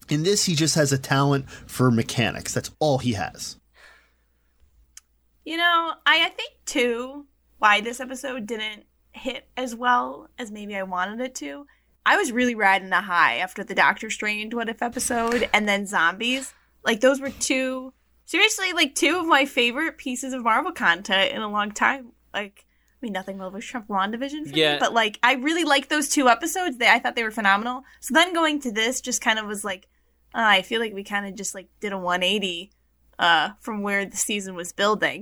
In 0.09 0.22
this, 0.22 0.45
he 0.45 0.55
just 0.55 0.76
has 0.76 0.93
a 0.93 0.99
talent 0.99 1.51
for 1.51 1.91
mechanics. 1.91 2.55
That's 2.55 2.70
all 2.78 2.99
he 2.99 3.12
has. 3.12 3.59
You 5.45 5.57
know, 5.57 5.93
I, 6.07 6.26
I 6.26 6.28
think 6.30 6.53
too 6.66 7.26
why 7.59 7.80
this 7.80 8.01
episode 8.01 8.47
didn't 8.47 8.84
hit 9.12 9.47
as 9.57 9.74
well 9.74 10.28
as 10.38 10.51
maybe 10.51 10.76
I 10.76 10.82
wanted 10.84 11.20
it 11.20 11.34
to. 11.36 11.66
I 12.05 12.16
was 12.16 12.32
really 12.32 12.55
riding 12.55 12.93
a 12.93 13.01
high 13.01 13.36
after 13.36 13.62
the 13.62 13.74
Doctor 13.74 14.11
Strange 14.11 14.55
What 14.55 14.68
If 14.68 14.82
episode 14.82 15.49
and 15.53 15.68
then 15.68 15.86
zombies. 15.86 16.53
Like 16.84 17.01
those 17.01 17.20
were 17.20 17.30
two 17.30 17.93
seriously 18.24 18.72
like 18.72 18.95
two 18.95 19.18
of 19.18 19.26
my 19.26 19.45
favorite 19.45 19.99
pieces 19.99 20.32
of 20.32 20.43
Marvel 20.43 20.72
content 20.72 21.32
in 21.32 21.43
a 21.43 21.49
long 21.49 21.70
time. 21.72 22.12
Like 22.34 22.64
I 22.66 23.07
mean 23.07 23.12
nothing 23.12 23.38
will 23.38 23.47
over 23.47 23.61
Trump 23.61 23.88
WandaVision 23.88 24.51
for 24.51 24.57
Yeah. 24.57 24.74
me, 24.74 24.78
but 24.80 24.93
like 24.95 25.18
I 25.22 25.34
really 25.34 25.64
liked 25.64 25.90
those 25.90 26.09
two 26.09 26.28
episodes. 26.28 26.78
They 26.78 26.88
I 26.88 26.99
thought 26.99 27.14
they 27.14 27.22
were 27.24 27.30
phenomenal. 27.30 27.84
So 28.01 28.14
then 28.14 28.32
going 28.34 28.61
to 28.62 28.72
this 28.72 29.01
just 29.01 29.20
kind 29.20 29.38
of 29.38 29.47
was 29.47 29.64
like 29.64 29.88
uh, 30.34 30.38
I 30.43 30.62
feel 30.62 30.80
like 30.80 30.95
we 30.95 31.05
kind 31.05 31.26
of 31.26 31.34
just 31.36 31.55
like 31.55 31.68
did 31.80 31.93
a 31.93 31.99
180 31.99 32.72
uh 33.23 33.51
from 33.61 33.81
where 33.83 34.05
the 34.05 34.16
season 34.29 34.55
was 34.55 34.73
building 34.73 35.20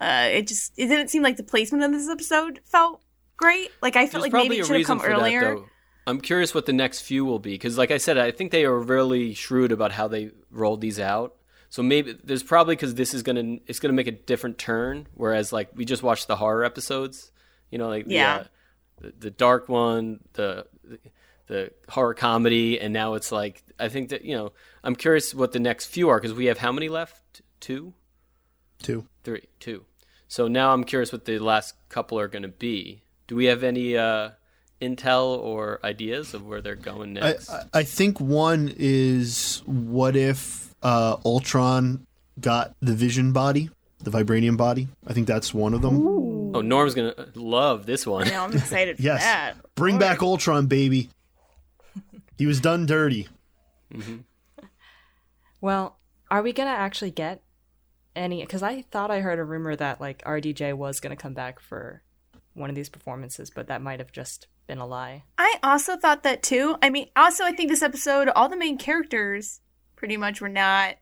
Uh, 0.00 0.28
it 0.38 0.46
just 0.46 0.72
it 0.78 0.86
didn't 0.92 1.08
seem 1.08 1.22
like 1.22 1.36
the 1.36 1.42
placement 1.52 1.82
of 1.84 1.90
this 1.92 2.08
episode 2.08 2.60
felt 2.64 3.00
great. 3.36 3.70
Like 3.82 3.96
I 3.96 4.06
felt 4.06 4.22
There's 4.22 4.32
like 4.32 4.42
maybe 4.42 4.58
it 4.60 4.66
should 4.66 4.76
have 4.76 4.86
come 4.86 5.00
earlier. 5.02 5.54
that. 5.56 5.64
I'm 6.08 6.20
curious 6.20 6.54
what 6.54 6.66
the 6.66 6.72
next 6.84 7.00
few 7.00 7.24
will 7.24 7.38
be 7.40 7.52
because, 7.54 7.76
like 7.78 7.90
I 7.90 7.96
said, 7.98 8.16
I 8.16 8.30
think 8.30 8.52
they 8.52 8.64
are 8.64 8.78
really 8.78 9.34
shrewd 9.34 9.72
about 9.72 9.90
how 9.92 10.06
they 10.06 10.30
rolled 10.50 10.80
these 10.82 11.00
out. 11.00 11.34
So 11.68 11.82
maybe 11.82 12.12
there's 12.22 12.42
probably 12.44 12.76
because 12.76 12.94
this 12.94 13.12
is 13.14 13.22
gonna 13.22 13.56
it's 13.66 13.80
gonna 13.80 13.94
make 14.00 14.06
a 14.06 14.12
different 14.32 14.56
turn. 14.58 15.08
Whereas 15.14 15.50
like 15.52 15.68
we 15.74 15.84
just 15.84 16.02
watched 16.02 16.28
the 16.28 16.36
horror 16.36 16.62
episodes, 16.64 17.32
you 17.70 17.78
know, 17.78 17.88
like 17.88 18.04
Yeah. 18.06 18.44
the, 19.00 19.08
uh, 19.08 19.10
the 19.12 19.14
the 19.26 19.30
dark 19.30 19.68
one, 19.68 20.20
the 20.34 20.66
the 20.84 20.98
horror 21.88 22.14
comedy, 22.14 22.80
and 22.80 22.92
now 22.92 23.14
it's 23.14 23.30
like 23.32 23.62
I 23.78 23.88
think 23.88 24.08
that 24.10 24.24
you 24.24 24.36
know 24.36 24.52
I'm 24.84 24.96
curious 24.96 25.34
what 25.34 25.52
the 25.52 25.58
next 25.60 25.86
few 25.86 26.08
are 26.08 26.18
because 26.20 26.34
we 26.36 26.46
have 26.46 26.58
how 26.58 26.72
many 26.72 26.88
left? 26.88 27.42
Two, 27.60 27.94
Too. 28.82 29.06
three, 29.24 29.44
two. 29.60 29.84
So 30.28 30.48
now 30.48 30.72
I'm 30.72 30.84
curious 30.84 31.12
what 31.12 31.24
the 31.24 31.38
last 31.38 31.74
couple 31.88 32.18
are 32.18 32.28
going 32.28 32.42
to 32.42 32.48
be. 32.48 33.02
Do 33.28 33.36
we 33.36 33.46
have 33.46 33.62
any 33.64 33.96
uh, 33.96 34.30
intel 34.80 35.38
or 35.38 35.80
ideas 35.84 36.34
of 36.34 36.46
where 36.46 36.60
they're 36.60 36.74
going 36.76 37.14
next? 37.14 37.48
I- 37.50 37.64
I 37.72 37.82
think 37.84 38.20
one 38.20 38.72
is 38.76 39.62
what 39.66 40.16
if 40.16 40.74
uh, 40.82 41.16
Ultron 41.24 42.06
got 42.40 42.74
the 42.80 42.92
Vision 42.94 43.32
body, 43.32 43.70
the 44.00 44.10
vibranium 44.10 44.56
body? 44.56 44.88
I 45.06 45.12
think 45.12 45.26
that's 45.26 45.54
one 45.54 45.74
of 45.74 45.82
them. 45.82 46.06
oh, 46.54 46.60
Norm's 46.60 46.94
going 46.94 47.14
to 47.14 47.28
love 47.40 47.86
this 47.86 48.06
one. 48.06 48.26
Yeah, 48.26 48.42
I'm 48.44 48.52
excited 48.52 48.96
for 48.96 49.02
Yes. 49.04 49.22
that. 49.22 49.54
Bring 49.74 49.98
back 49.98 50.22
Ultron, 50.22 50.66
baby. 50.66 51.08
He 52.36 52.46
was 52.46 52.60
done 52.60 52.86
dirty. 52.86 53.28
Mm-hmm. 53.92 54.16
Well, 55.60 55.98
are 56.30 56.42
we 56.42 56.52
gonna 56.52 56.70
actually 56.70 57.10
get 57.10 57.42
any? 58.14 58.40
Because 58.42 58.62
I 58.62 58.82
thought 58.82 59.10
I 59.10 59.20
heard 59.20 59.38
a 59.38 59.44
rumor 59.44 59.74
that 59.76 60.00
like 60.00 60.22
RDJ 60.24 60.74
was 60.74 61.00
gonna 61.00 61.16
come 61.16 61.34
back 61.34 61.60
for 61.60 62.02
one 62.54 62.70
of 62.70 62.76
these 62.76 62.88
performances, 62.88 63.50
but 63.50 63.68
that 63.68 63.82
might 63.82 64.00
have 64.00 64.12
just 64.12 64.48
been 64.66 64.78
a 64.78 64.86
lie. 64.86 65.24
I 65.38 65.56
also 65.62 65.96
thought 65.96 66.22
that 66.24 66.42
too. 66.42 66.76
I 66.82 66.90
mean, 66.90 67.08
also 67.16 67.44
I 67.44 67.52
think 67.52 67.70
this 67.70 67.82
episode, 67.82 68.28
all 68.28 68.48
the 68.48 68.56
main 68.56 68.78
characters 68.78 69.60
pretty 69.94 70.16
much 70.16 70.40
were 70.40 70.48
not 70.48 70.96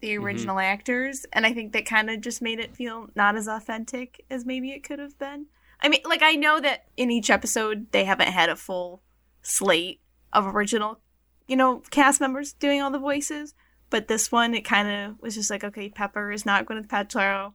the 0.00 0.14
mm-hmm. 0.14 0.24
original 0.24 0.58
actors, 0.58 1.26
and 1.32 1.46
I 1.46 1.52
think 1.52 1.72
that 1.72 1.86
kind 1.86 2.10
of 2.10 2.20
just 2.20 2.42
made 2.42 2.60
it 2.60 2.76
feel 2.76 3.08
not 3.14 3.36
as 3.36 3.48
authentic 3.48 4.24
as 4.30 4.44
maybe 4.44 4.70
it 4.70 4.84
could 4.84 4.98
have 4.98 5.18
been. 5.18 5.46
I 5.80 5.88
mean, 5.88 6.00
like 6.04 6.22
I 6.22 6.32
know 6.32 6.60
that 6.60 6.86
in 6.96 7.10
each 7.10 7.30
episode 7.30 7.92
they 7.92 8.04
haven't 8.04 8.28
had 8.28 8.48
a 8.48 8.56
full 8.56 9.02
slate 9.42 10.00
of 10.36 10.46
original, 10.54 11.00
you 11.48 11.56
know, 11.56 11.82
cast 11.90 12.20
members 12.20 12.52
doing 12.52 12.80
all 12.82 12.90
the 12.90 12.98
voices, 12.98 13.54
but 13.90 14.08
this 14.08 14.30
one 14.30 14.54
it 14.54 14.64
kind 14.64 14.88
of 14.88 15.20
was 15.22 15.34
just 15.34 15.50
like, 15.50 15.64
okay, 15.64 15.88
Pepper 15.88 16.30
is 16.30 16.44
not 16.46 16.66
Gwyneth 16.66 16.88
Paltrow, 16.88 17.52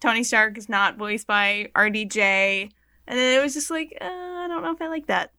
Tony 0.00 0.24
Stark 0.24 0.58
is 0.58 0.68
not 0.68 0.96
voiced 0.96 1.26
by 1.26 1.70
RDJ, 1.74 2.16
and 3.06 3.18
then 3.18 3.38
it 3.38 3.42
was 3.42 3.54
just 3.54 3.70
like, 3.70 3.96
uh, 4.00 4.04
I 4.04 4.46
don't 4.48 4.62
know 4.62 4.72
if 4.72 4.82
I 4.82 4.88
like 4.88 5.06
that. 5.06 5.32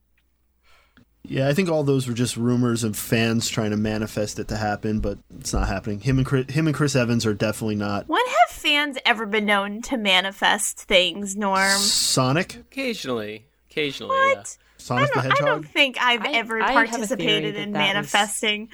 Yeah, 1.30 1.50
I 1.50 1.54
think 1.54 1.68
all 1.68 1.84
those 1.84 2.08
were 2.08 2.14
just 2.14 2.38
rumors 2.38 2.86
of 2.86 2.96
fans 2.96 3.50
trying 3.50 3.72
to 3.72 3.78
manifest 3.78 4.40
it 4.40 4.48
to 4.48 4.56
happen, 4.56 5.02
but 5.02 5.18
it's 5.38 5.52
not 5.52 5.68
happening. 5.68 6.00
Him 6.00 6.18
and 6.20 6.26
Chris, 6.26 6.50
him 6.50 6.68
and 6.68 6.76
Chris 6.76 6.96
Evans 6.96 7.26
are 7.26 7.34
definitely 7.34 7.76
not. 7.76 8.08
When 8.08 8.26
have 8.26 8.56
fans 8.56 8.98
ever 9.06 9.26
been 9.26 9.46
known 9.46 9.82
to 9.84 9.98
manifest 9.98 10.80
things, 10.80 11.36
Norm? 11.36 11.80
Sonic, 11.80 12.56
Occasionally, 12.56 13.46
occasionally, 13.70 14.16
What? 14.16 14.58
Sonic 14.88 15.14
the 15.14 15.20
I 15.20 15.46
don't 15.46 15.68
think 15.68 15.98
I've 16.00 16.22
I- 16.26 16.32
ever 16.34 16.62
I 16.62 16.72
have 16.72 16.86
a 16.88 16.88
participated 16.90 17.56
that 17.56 17.62
in 17.62 17.72
that 17.74 17.80
was- 17.80 17.94
manifesting. 17.94 18.70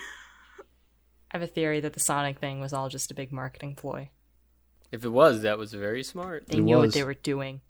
I 1.31 1.37
have 1.37 1.41
a 1.41 1.47
theory 1.47 1.79
that 1.79 1.93
the 1.93 1.99
Sonic 1.99 2.39
thing 2.39 2.59
was 2.59 2.73
all 2.73 2.89
just 2.89 3.09
a 3.11 3.15
big 3.15 3.31
marketing 3.31 3.75
ploy. 3.75 4.09
If 4.91 5.03
it 5.03 5.09
was, 5.09 5.41
that 5.41 5.57
was 5.57 5.73
very 5.73 6.03
smart. 6.03 6.47
They 6.47 6.57
It 6.57 6.61
knew 6.61 6.77
was. 6.77 6.89
what 6.89 6.93
they 6.93 7.03
were 7.03 7.15
doing. 7.15 7.61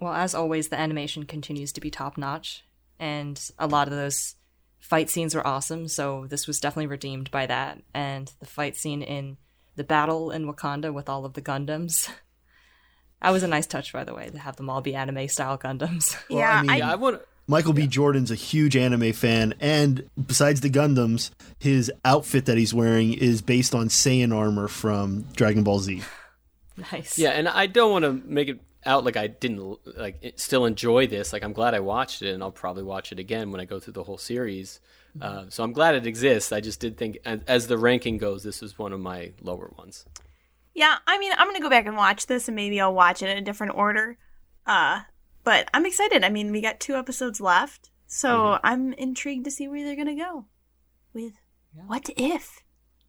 Well, 0.00 0.12
as 0.12 0.34
always, 0.34 0.68
the 0.68 0.78
animation 0.78 1.24
continues 1.26 1.70
to 1.72 1.80
be 1.80 1.90
top 1.90 2.18
notch, 2.18 2.64
and 2.98 3.40
a 3.58 3.68
lot 3.68 3.86
of 3.86 3.94
those 3.94 4.34
fight 4.80 5.08
scenes 5.08 5.34
were 5.36 5.46
awesome. 5.46 5.86
So 5.86 6.26
this 6.26 6.48
was 6.48 6.58
definitely 6.58 6.88
redeemed 6.88 7.30
by 7.30 7.46
that. 7.46 7.80
And 7.94 8.32
the 8.40 8.46
fight 8.46 8.76
scene 8.76 9.02
in 9.02 9.36
the 9.76 9.84
battle 9.84 10.32
in 10.32 10.46
Wakanda 10.52 10.92
with 10.92 11.08
all 11.08 11.24
of 11.24 11.34
the 11.34 11.42
Gundams. 11.42 12.10
That 13.24 13.32
was 13.32 13.42
a 13.42 13.48
nice 13.48 13.66
touch, 13.66 13.90
by 13.90 14.04
the 14.04 14.12
way, 14.12 14.28
to 14.28 14.38
have 14.38 14.56
them 14.56 14.68
all 14.68 14.82
be 14.82 14.94
anime 14.94 15.28
style 15.28 15.56
Gundams. 15.56 16.14
Well, 16.28 16.40
yeah, 16.40 16.58
I 16.58 16.60
mean, 16.60 16.70
I, 16.70 16.76
Yeah, 16.76 16.92
I 16.92 16.94
want. 16.96 17.22
Michael 17.46 17.72
B. 17.72 17.86
Jordan's 17.86 18.30
a 18.30 18.34
huge 18.34 18.76
anime 18.76 19.14
fan, 19.14 19.54
and 19.60 20.08
besides 20.26 20.60
the 20.60 20.68
Gundams, 20.68 21.30
his 21.58 21.90
outfit 22.04 22.44
that 22.46 22.58
he's 22.58 22.74
wearing 22.74 23.14
is 23.14 23.40
based 23.40 23.74
on 23.74 23.88
Saiyan 23.88 24.34
armor 24.34 24.68
from 24.68 25.22
Dragon 25.36 25.62
Ball 25.62 25.78
Z. 25.78 26.02
nice. 26.92 27.18
Yeah, 27.18 27.30
and 27.30 27.48
I 27.48 27.66
don't 27.66 27.92
want 27.92 28.04
to 28.04 28.12
make 28.12 28.48
it 28.48 28.60
out 28.84 29.04
like 29.04 29.16
I 29.16 29.26
didn't 29.28 29.78
like 29.96 30.34
still 30.36 30.66
enjoy 30.66 31.06
this. 31.06 31.32
Like 31.32 31.42
I'm 31.44 31.54
glad 31.54 31.72
I 31.72 31.80
watched 31.80 32.20
it, 32.20 32.34
and 32.34 32.42
I'll 32.42 32.50
probably 32.50 32.82
watch 32.82 33.10
it 33.10 33.18
again 33.18 33.50
when 33.50 33.60
I 33.60 33.64
go 33.64 33.80
through 33.80 33.94
the 33.94 34.04
whole 34.04 34.18
series. 34.18 34.80
Uh, 35.20 35.44
so 35.48 35.64
I'm 35.64 35.72
glad 35.72 35.94
it 35.94 36.06
exists. 36.06 36.52
I 36.52 36.60
just 36.60 36.80
did 36.80 36.98
think, 36.98 37.18
as, 37.24 37.40
as 37.46 37.66
the 37.68 37.78
ranking 37.78 38.18
goes, 38.18 38.42
this 38.42 38.62
is 38.62 38.78
one 38.78 38.92
of 38.92 39.00
my 39.00 39.32
lower 39.40 39.70
ones. 39.78 40.04
Yeah, 40.74 40.96
I 41.06 41.18
mean, 41.18 41.32
I'm 41.36 41.46
gonna 41.48 41.60
go 41.60 41.70
back 41.70 41.86
and 41.86 41.96
watch 41.96 42.26
this, 42.26 42.48
and 42.48 42.54
maybe 42.56 42.80
I'll 42.80 42.94
watch 42.94 43.22
it 43.22 43.28
in 43.28 43.38
a 43.38 43.42
different 43.42 43.74
order. 43.76 44.16
Uh, 44.66 45.00
but 45.44 45.68
I'm 45.74 45.86
excited. 45.86 46.24
I 46.24 46.30
mean, 46.30 46.50
we 46.52 46.60
got 46.60 46.80
two 46.80 46.94
episodes 46.96 47.40
left, 47.40 47.90
so 48.06 48.28
Mm-hmm. 48.28 48.66
I'm 48.66 48.92
intrigued 48.94 49.44
to 49.44 49.50
see 49.50 49.68
where 49.68 49.84
they're 49.84 49.96
gonna 49.96 50.16
go 50.16 50.46
with 51.12 51.34
what 51.72 52.08
if. 52.16 52.60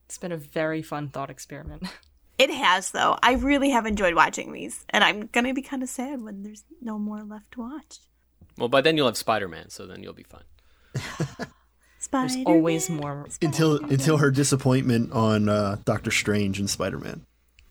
It's 0.05 0.18
been 0.18 0.32
a 0.32 0.38
very 0.38 0.82
fun 0.82 1.09
thought 1.09 1.30
experiment. 1.30 1.84
It 2.38 2.49
has 2.49 2.91
though. 2.91 3.18
I 3.24 3.36
really 3.36 3.70
have 3.70 3.86
enjoyed 3.86 4.13
watching 4.13 4.51
these, 4.51 4.84
and 4.89 5.05
I'm 5.05 5.28
gonna 5.28 5.53
be 5.53 5.61
kind 5.61 5.82
of 5.82 5.88
sad 5.88 6.22
when 6.22 6.43
there's 6.43 6.66
no 6.82 6.99
more 6.99 7.24
left 7.24 7.53
to 7.53 7.61
watch. 7.61 7.99
Well, 8.57 8.68
by 8.68 8.82
then 8.82 8.97
you'll 8.97 9.05
have 9.05 9.16
Spider 9.16 9.47
Man, 9.47 9.70
so 9.70 9.88
then 9.88 10.03
you'll 10.03 10.11
be 10.11 10.24
fine. 10.24 10.43
There's 11.38 11.47
Spider-Man. 11.99 12.43
always 12.45 12.89
more. 12.89 13.26
Until 13.41 13.78
until 13.86 14.18
her 14.18 14.32
disappointment 14.32 15.13
on 15.13 15.47
uh, 15.47 15.78
Doctor 15.86 16.11
Strange 16.11 16.59
and 16.59 16.70
Spider 16.70 16.99
Man. 16.99 17.26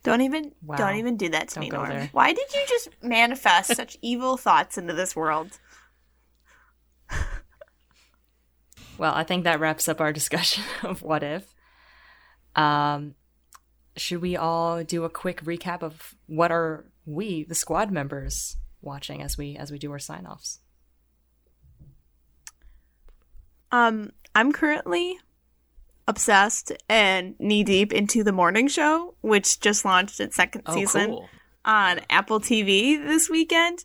Don't 0.05 0.20
even 0.20 0.52
Wow. 0.62 0.76
don't 0.76 0.96
even 0.96 1.16
do 1.16 1.30
that 1.30 1.48
to 1.48 1.55
Don't 1.57 1.64
me, 1.64 1.70
Norm. 1.70 1.88
there. 1.88 2.09
Why 2.12 2.32
did 2.32 2.52
you 2.55 2.61
just 2.68 2.88
manifest 3.02 3.74
such 3.76 3.96
evil 4.02 4.36
thoughts 4.36 4.78
into 4.78 4.92
this 4.94 5.16
world? 5.16 5.59
Well, 8.96 9.12
I 9.12 9.24
think 9.24 9.42
that 9.42 9.59
wraps 9.59 9.88
up 9.88 10.00
our 10.00 10.12
discussion 10.12 10.62
of 10.84 11.02
what 11.02 11.24
if. 11.24 11.52
Um, 12.55 13.16
should 13.96 14.22
we 14.22 14.36
all 14.36 14.84
do 14.84 15.02
a 15.02 15.11
quick 15.11 15.42
recap 15.42 15.82
of 15.82 16.14
what 16.26 16.52
are 16.52 16.84
we, 17.05 17.42
the 17.42 17.57
squad 17.57 17.90
members, 17.90 18.57
watching 18.82 19.20
as 19.20 19.36
we 19.36 19.57
as 19.57 19.72
we 19.72 19.78
do 19.80 19.90
our 19.90 19.98
sign 19.98 20.26
offs? 20.26 20.61
Um, 23.72 24.12
I'm 24.34 24.52
currently 24.52 25.18
obsessed 26.07 26.72
and 26.88 27.34
knee 27.38 27.64
deep 27.64 27.92
into 27.92 28.22
the 28.24 28.32
morning 28.32 28.68
show, 28.68 29.14
which 29.22 29.61
just 29.61 29.84
launched 29.84 30.20
its 30.20 30.36
second 30.36 30.62
Oh, 30.66 30.74
season 30.74 31.11
cool. 31.11 31.28
on 31.64 32.00
Apple 32.11 32.40
TV 32.40 32.96
this 33.05 33.28
weekend. 33.30 33.84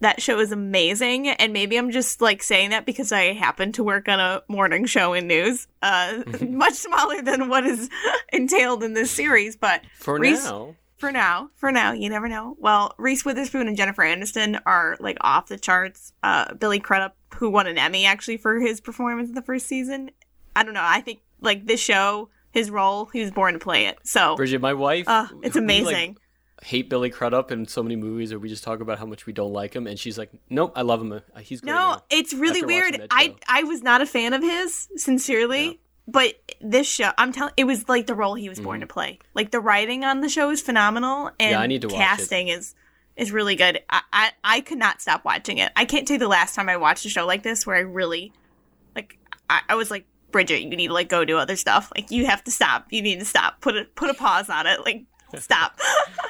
That 0.00 0.20
show 0.20 0.38
is 0.40 0.52
amazing, 0.52 1.28
and 1.28 1.52
maybe 1.52 1.76
I'm 1.78 1.90
just 1.90 2.20
like 2.20 2.42
saying 2.42 2.70
that 2.70 2.84
because 2.84 3.10
I 3.12 3.32
happen 3.32 3.72
to 3.72 3.84
work 3.84 4.08
on 4.08 4.20
a 4.20 4.42
morning 4.48 4.84
show 4.86 5.14
in 5.14 5.26
news, 5.28 5.66
uh, 5.82 6.22
much 6.42 6.74
smaller 6.74 7.22
than 7.22 7.48
what 7.48 7.64
is 7.64 7.88
entailed 8.32 8.82
in 8.82 8.92
this 8.92 9.10
series. 9.10 9.56
But 9.56 9.82
For 9.98 10.18
Reese- 10.18 10.44
now, 10.44 10.74
for 10.98 11.10
now, 11.10 11.50
for 11.54 11.72
now, 11.72 11.92
you 11.92 12.10
never 12.10 12.28
know. 12.28 12.54
Well, 12.58 12.94
Reese 12.98 13.24
Witherspoon 13.24 13.66
and 13.68 13.76
Jennifer 13.76 14.02
Aniston 14.02 14.60
are 14.66 14.96
like 15.00 15.16
off 15.22 15.46
the 15.46 15.58
charts. 15.58 16.12
Uh, 16.22 16.52
Billy 16.54 16.80
Crudup, 16.80 17.16
who 17.36 17.48
won 17.48 17.66
an 17.66 17.78
Emmy 17.78 18.04
actually 18.04 18.36
for 18.36 18.60
his 18.60 18.80
performance 18.82 19.28
in 19.30 19.34
the 19.34 19.42
first 19.42 19.66
season, 19.66 20.10
I 20.54 20.64
don't 20.64 20.74
know. 20.74 20.82
I 20.84 21.00
think 21.00 21.20
like 21.44 21.66
this 21.66 21.80
show, 21.80 22.28
his 22.52 22.70
role, 22.70 23.06
he 23.06 23.20
was 23.20 23.30
born 23.30 23.54
to 23.54 23.60
play 23.60 23.86
it. 23.86 23.98
So 24.04 24.36
Bridget, 24.36 24.60
my 24.60 24.74
wife, 24.74 25.08
uh, 25.08 25.26
it's 25.42 25.54
we, 25.54 25.60
like, 25.60 25.64
amazing. 25.64 26.16
hate 26.62 26.88
Billy 26.88 27.10
Crudup 27.10 27.50
in 27.52 27.66
so 27.66 27.82
many 27.82 27.96
movies, 27.96 28.32
or 28.32 28.38
we 28.38 28.48
just 28.48 28.64
talk 28.64 28.80
about 28.80 28.98
how 28.98 29.06
much 29.06 29.26
we 29.26 29.32
don't 29.32 29.52
like 29.52 29.74
him, 29.74 29.86
and 29.86 29.98
she's 29.98 30.16
like, 30.18 30.30
"Nope, 30.50 30.72
I 30.76 30.82
love 30.82 31.00
him. 31.00 31.12
Uh, 31.12 31.20
He's 31.40 31.60
great." 31.60 31.72
no, 31.72 31.92
now." 31.92 32.02
it's 32.10 32.32
really 32.32 32.60
After 32.60 32.66
weird. 32.66 33.06
I. 33.10 33.34
I 33.48 33.62
was 33.64 33.82
not 33.82 34.00
a 34.00 34.06
fan 34.06 34.32
of 34.32 34.42
his, 34.42 34.88
sincerely. 34.96 35.64
Yeah. 35.64 35.72
But 36.06 36.34
this 36.60 36.86
show, 36.86 37.12
I'm 37.16 37.32
telling, 37.32 37.54
it 37.56 37.64
was 37.64 37.88
like 37.88 38.06
the 38.06 38.14
role 38.14 38.34
he 38.34 38.50
was 38.50 38.60
born 38.60 38.80
to 38.80 38.86
play. 38.86 39.20
Like 39.32 39.52
the 39.52 39.60
writing 39.60 40.04
on 40.04 40.20
the 40.20 40.28
show 40.28 40.50
is 40.50 40.60
phenomenal, 40.60 41.30
and 41.40 41.52
Yeah, 41.52 41.60
I 41.60 41.66
need 41.66 41.80
to 41.80 41.88
watch 41.88 41.96
it. 41.96 41.98
casting 41.98 42.48
is 42.48 42.74
is 43.16 43.32
really 43.32 43.56
good. 43.56 43.80
I, 43.88 44.02
I 44.12 44.30
I 44.44 44.60
could 44.60 44.76
not 44.76 45.00
stop 45.00 45.24
watching 45.24 45.56
it. 45.58 45.72
I 45.76 45.86
can't 45.86 46.06
tell 46.06 46.16
you 46.16 46.18
the 46.18 46.28
last 46.28 46.54
time 46.54 46.68
I 46.68 46.76
watched 46.76 47.06
a 47.06 47.08
show 47.08 47.24
like 47.26 47.42
this 47.42 47.66
where 47.66 47.76
I 47.76 47.80
really 47.80 48.32
like. 48.94 49.16
I, 49.48 49.62
I 49.70 49.74
was 49.76 49.90
like, 49.90 50.04
Bridget, 50.34 50.62
you 50.62 50.70
need 50.70 50.88
to 50.88 50.92
like 50.92 51.08
go 51.08 51.24
do 51.24 51.38
other 51.38 51.54
stuff. 51.54 51.92
Like 51.94 52.10
you 52.10 52.26
have 52.26 52.42
to 52.42 52.50
stop. 52.50 52.86
You 52.90 53.02
need 53.02 53.20
to 53.20 53.24
stop. 53.24 53.60
Put 53.60 53.76
a 53.76 53.84
put 53.84 54.10
a 54.10 54.14
pause 54.14 54.50
on 54.50 54.66
it. 54.66 54.80
Like 54.84 55.04
stop. 55.38 55.78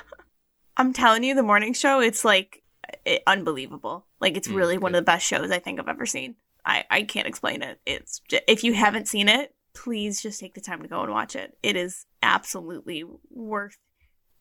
I'm 0.77 0.93
telling 0.93 1.25
you, 1.25 1.35
the 1.35 1.43
morning 1.43 1.73
show, 1.73 2.01
it's 2.01 2.23
like 2.23 2.63
it, 3.07 3.23
unbelievable. 3.27 4.05
Like 4.21 4.37
it's 4.37 4.47
Mm, 4.49 4.57
really 4.57 4.77
one 4.77 4.95
of 4.95 4.99
the 4.99 5.11
best 5.11 5.27
shows 5.27 5.51
I 5.51 5.59
think 5.59 5.81
I've 5.81 5.89
ever 5.89 6.05
seen. 6.05 6.35
I 6.67 6.85
I 6.91 7.03
can't 7.05 7.27
explain 7.27 7.63
it. 7.63 7.81
It's 7.87 8.21
j 8.29 8.43
if 8.47 8.63
you 8.63 8.75
haven't 8.75 9.09
seen 9.09 9.27
it, 9.27 9.55
please 9.73 10.21
just 10.21 10.39
take 10.39 10.53
the 10.53 10.61
time 10.61 10.83
to 10.83 10.89
go 10.89 11.01
and 11.01 11.11
watch 11.11 11.35
it. 11.35 11.57
It 11.63 11.75
is 11.75 12.05
absolutely 12.23 13.05
worth 13.31 13.79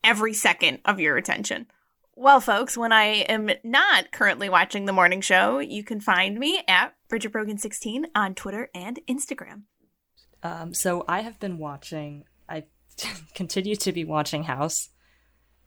every 0.03 0.33
second 0.33 0.79
of 0.83 0.99
your 0.99 1.15
attention. 1.15 1.67
Well, 2.15 2.39
folks, 2.39 2.77
when 2.77 2.91
I 2.91 3.05
am 3.05 3.49
not 3.63 4.11
currently 4.11 4.47
watching 4.47 4.85
the 4.85 4.93
morning 4.93 5.21
show, 5.21 5.59
you 5.59 5.83
can 5.83 5.99
find 5.99 6.37
me 6.37 6.61
at 6.67 6.93
Bridget 7.09 7.31
Brogan 7.31 7.57
16 7.57 8.07
on 8.13 8.35
Twitter 8.35 8.69
and 8.75 8.99
Instagram. 9.09 9.63
Um, 10.43 10.73
so 10.73 11.05
I 11.07 11.21
have 11.21 11.39
been 11.39 11.57
watching. 11.57 12.25
I 12.47 12.65
continue 13.33 13.75
to 13.77 13.91
be 13.91 14.05
watching 14.05 14.43
House. 14.43 14.89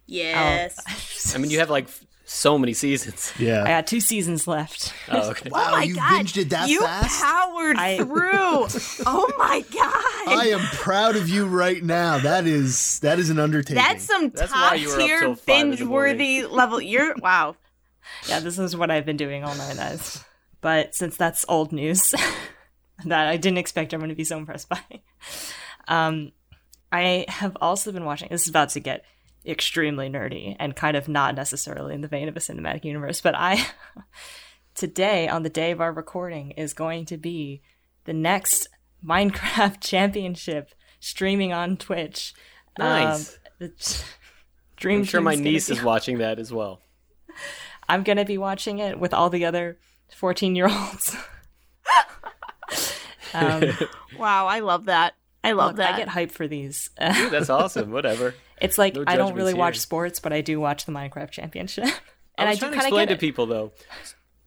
Yes. 0.06 1.34
I 1.34 1.38
mean, 1.38 1.50
you 1.50 1.58
have 1.58 1.70
like 1.70 1.88
so 2.28 2.58
many 2.58 2.74
seasons. 2.74 3.32
Yeah. 3.38 3.62
I 3.62 3.68
got 3.68 3.86
two 3.86 4.00
seasons 4.00 4.48
left. 4.48 4.92
Oh, 5.08 5.30
okay. 5.30 5.48
wow, 5.52 5.68
oh 5.68 5.76
my 5.76 5.82
you 5.84 5.94
god. 5.94 6.26
binged 6.26 6.36
it 6.36 6.50
that 6.50 6.68
you 6.68 6.80
fast? 6.80 7.22
powered 7.22 7.76
I- 7.76 7.98
through. 7.98 8.66
oh 9.06 9.32
my 9.38 9.64
god. 9.72 10.38
I 10.38 10.48
am 10.52 10.60
proud 10.72 11.16
of 11.16 11.28
you 11.28 11.46
right 11.46 11.82
now. 11.82 12.18
That 12.18 12.46
is 12.46 12.98
that 13.00 13.18
is 13.18 13.30
an 13.30 13.38
undertaking. 13.38 13.76
That's 13.76 14.04
some 14.04 14.30
That's 14.30 14.52
top 14.52 14.78
you 14.78 14.88
were 14.88 14.94
up 14.94 14.98
till 14.98 15.06
tier 15.06 15.20
five 15.20 15.28
in 15.28 15.34
the 15.36 15.76
binge 15.76 15.82
worthy 15.82 16.44
level. 16.46 16.80
You're 16.80 17.14
wow. 17.18 17.56
yeah, 18.28 18.40
this 18.40 18.58
is 18.58 18.76
what 18.76 18.90
I've 18.90 19.06
been 19.06 19.16
doing 19.16 19.44
all 19.44 19.54
night. 19.54 19.76
Guys. 19.76 20.24
But 20.60 20.94
since 20.94 21.16
that's 21.16 21.44
old 21.48 21.72
news, 21.72 22.12
that 23.04 23.28
I 23.28 23.36
didn't 23.36 23.58
expect 23.58 23.94
everyone 23.94 24.08
to 24.08 24.16
be 24.16 24.24
so 24.24 24.38
impressed 24.38 24.68
by. 24.68 24.80
Um, 25.86 26.32
I 26.90 27.26
have 27.28 27.56
also 27.60 27.92
been 27.92 28.04
watching. 28.04 28.28
This 28.30 28.42
is 28.42 28.48
about 28.48 28.70
to 28.70 28.80
get 28.80 29.04
extremely 29.46 30.08
nerdy 30.08 30.56
and 30.58 30.74
kind 30.74 30.96
of 30.96 31.08
not 31.08 31.34
necessarily 31.34 31.94
in 31.94 32.00
the 32.00 32.08
vein 32.08 32.28
of 32.28 32.36
a 32.36 32.40
cinematic 32.40 32.84
universe, 32.84 33.20
but 33.20 33.34
I 33.36 33.66
today 34.74 35.28
on 35.28 35.42
the 35.42 35.48
day 35.50 35.70
of 35.70 35.80
our 35.80 35.92
recording 35.92 36.50
is 36.52 36.72
going 36.74 37.06
to 37.06 37.16
be 37.16 37.62
the 38.04 38.12
next 38.12 38.68
Minecraft 39.04 39.80
Championship 39.80 40.74
streaming 41.00 41.52
on 41.52 41.76
Twitch. 41.76 42.34
Nice. 42.78 43.38
Um, 43.60 43.70
Dream 44.76 44.98
I'm 45.00 45.04
sure 45.04 45.20
my 45.22 45.34
niece 45.34 45.68
be- 45.68 45.74
is 45.74 45.82
watching 45.82 46.18
that 46.18 46.38
as 46.38 46.52
well. 46.52 46.80
I'm 47.88 48.02
gonna 48.02 48.24
be 48.24 48.36
watching 48.38 48.78
it 48.78 48.98
with 48.98 49.14
all 49.14 49.30
the 49.30 49.44
other 49.46 49.78
14 50.14 50.54
year 50.54 50.68
olds. 50.68 51.16
um, 53.32 53.64
Wow, 54.18 54.46
I 54.46 54.60
love 54.60 54.86
that. 54.86 55.14
I 55.46 55.52
love 55.52 55.68
look, 55.68 55.76
that. 55.76 55.94
I 55.94 55.96
get 55.96 56.08
hyped 56.08 56.32
for 56.32 56.48
these. 56.48 56.90
Dude, 57.00 57.30
that's 57.30 57.50
awesome. 57.50 57.92
Whatever. 57.92 58.34
it's 58.60 58.78
like 58.78 58.94
No 58.94 59.04
I 59.06 59.16
don't 59.16 59.28
judgments 59.28 59.36
really 59.36 59.54
watch 59.54 59.78
sports, 59.78 60.18
but 60.18 60.32
I 60.32 60.40
do 60.40 60.58
watch 60.58 60.86
the 60.86 60.92
Minecraft 60.92 61.30
Championship, 61.30 61.84
and 62.38 62.46
I 62.46 62.46
I, 62.46 62.50
was 62.50 62.58
do 62.58 62.66
trying 62.66 62.72
to 62.72 62.76
kind 62.76 62.80
of 62.80 62.86
explain 62.86 63.08
get 63.08 63.08
to 63.08 63.14
it. 63.14 63.20
people 63.20 63.46
though, 63.46 63.72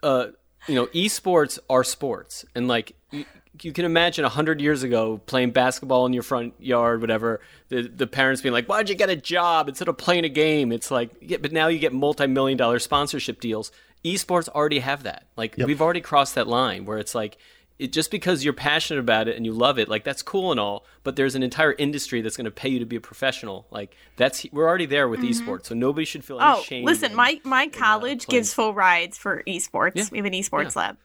uh, 0.03 0.27
you 0.67 0.75
know, 0.75 0.87
esports 0.87 1.57
are 1.69 1.85
sports, 1.85 2.43
and 2.53 2.67
like 2.67 2.95
you, 3.11 3.23
you 3.61 3.71
can 3.71 3.85
imagine 3.85 4.25
a 4.25 4.29
hundred 4.29 4.59
years 4.59 4.83
ago 4.83 5.21
playing 5.25 5.51
basketball 5.51 6.05
in 6.05 6.11
your 6.11 6.23
front 6.23 6.53
yard, 6.59 6.99
whatever. 6.99 7.39
The 7.69 7.83
the 7.83 8.07
parents 8.07 8.41
being 8.41 8.53
like, 8.53 8.67
"Why'd 8.67 8.89
you 8.89 8.95
get 8.95 9.09
a 9.09 9.15
job 9.15 9.69
instead 9.69 9.87
of 9.87 9.97
playing 9.97 10.25
a 10.25 10.29
game?" 10.29 10.73
It's 10.73 10.91
like, 10.91 11.11
yeah, 11.21 11.37
but 11.37 11.53
now 11.53 11.69
you 11.69 11.79
get 11.79 11.93
multi-million 11.93 12.57
dollar 12.57 12.79
sponsorship 12.79 13.39
deals. 13.39 13.71
Esports 14.03 14.49
already 14.49 14.79
have 14.79 15.03
that. 15.03 15.27
Like 15.37 15.55
we've 15.57 15.81
already 15.81 16.01
crossed 16.01 16.35
that 16.35 16.47
line 16.47 16.83
where 16.85 16.97
it's 16.97 17.15
like. 17.15 17.37
It, 17.79 17.93
just 17.93 18.11
because 18.11 18.43
you're 18.43 18.53
passionate 18.53 18.99
about 18.99 19.29
it 19.29 19.37
and 19.37 19.45
you 19.45 19.53
love 19.53 19.79
it, 19.79 19.87
like 19.87 20.03
that's 20.03 20.21
cool 20.21 20.51
and 20.51 20.59
all, 20.59 20.85
but 21.03 21.15
there's 21.15 21.33
an 21.33 21.43
entire 21.43 21.73
industry 21.73 22.21
that's 22.21 22.35
going 22.35 22.45
to 22.45 22.51
pay 22.51 22.67
you 22.67 22.79
to 22.79 22.85
be 22.85 22.97
a 22.97 23.01
professional. 23.01 23.65
Like 23.71 23.95
that's 24.17 24.45
we're 24.51 24.67
already 24.67 24.85
there 24.85 25.07
with 25.07 25.21
esports, 25.21 25.67
so 25.67 25.75
nobody 25.75 26.05
should 26.05 26.25
feel 26.25 26.41
any 26.41 26.51
oh, 26.51 26.61
shame. 26.61 26.83
listen, 26.83 27.15
my 27.15 27.39
my 27.45 27.63
in, 27.63 27.69
uh, 27.73 27.77
college 27.77 28.27
playing. 28.27 28.39
gives 28.41 28.53
full 28.53 28.73
rides 28.73 29.17
for 29.17 29.43
esports. 29.47 29.93
Yeah. 29.95 30.05
We 30.11 30.17
have 30.17 30.25
an 30.25 30.33
esports 30.33 30.75
lab. 30.75 30.97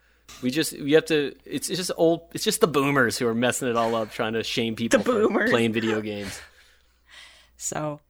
We 0.43 0.51
just 0.51 0.79
we 0.81 0.93
have 0.93 1.05
to. 1.07 1.35
It's 1.45 1.69
it's 1.69 1.79
just 1.79 1.93
old. 1.97 2.23
It's 2.33 2.45
just 2.45 2.61
the 2.61 2.67
boomers 2.67 3.19
who 3.19 3.29
are 3.29 3.35
messing 3.35 3.69
it 3.69 3.77
all 3.77 3.95
up, 3.95 4.11
trying 4.11 4.33
to 4.33 4.43
shame 4.43 4.75
people 4.75 4.99
The 4.99 5.05
for 5.05 5.13
boomers. 5.13 5.51
playing 5.51 5.73
video 5.73 6.01
games. 6.01 6.41
So 7.57 8.01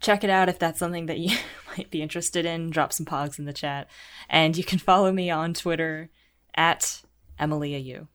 check 0.00 0.24
it 0.24 0.28
out 0.28 0.48
if 0.48 0.58
that's 0.58 0.78
something 0.78 1.06
that 1.06 1.18
you 1.18 1.36
might 1.76 1.90
be 1.90 2.02
interested 2.02 2.44
in. 2.44 2.70
Drop 2.70 2.92
some 2.92 3.06
pogs 3.06 3.38
in 3.38 3.44
the 3.44 3.52
chat, 3.52 3.88
and 4.28 4.56
you 4.56 4.64
can 4.64 4.78
follow 4.78 5.12
me 5.12 5.30
on 5.30 5.54
Twitter 5.54 6.10
at 6.54 7.02
EmiliaU. 7.40 8.06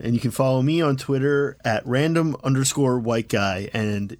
And 0.00 0.14
you 0.14 0.20
can 0.20 0.32
follow 0.32 0.60
me 0.60 0.82
on 0.82 0.96
Twitter 0.96 1.56
at 1.64 1.86
random 1.86 2.36
underscore 2.42 2.98
white 2.98 3.28
guy. 3.28 3.70
And 3.72 4.16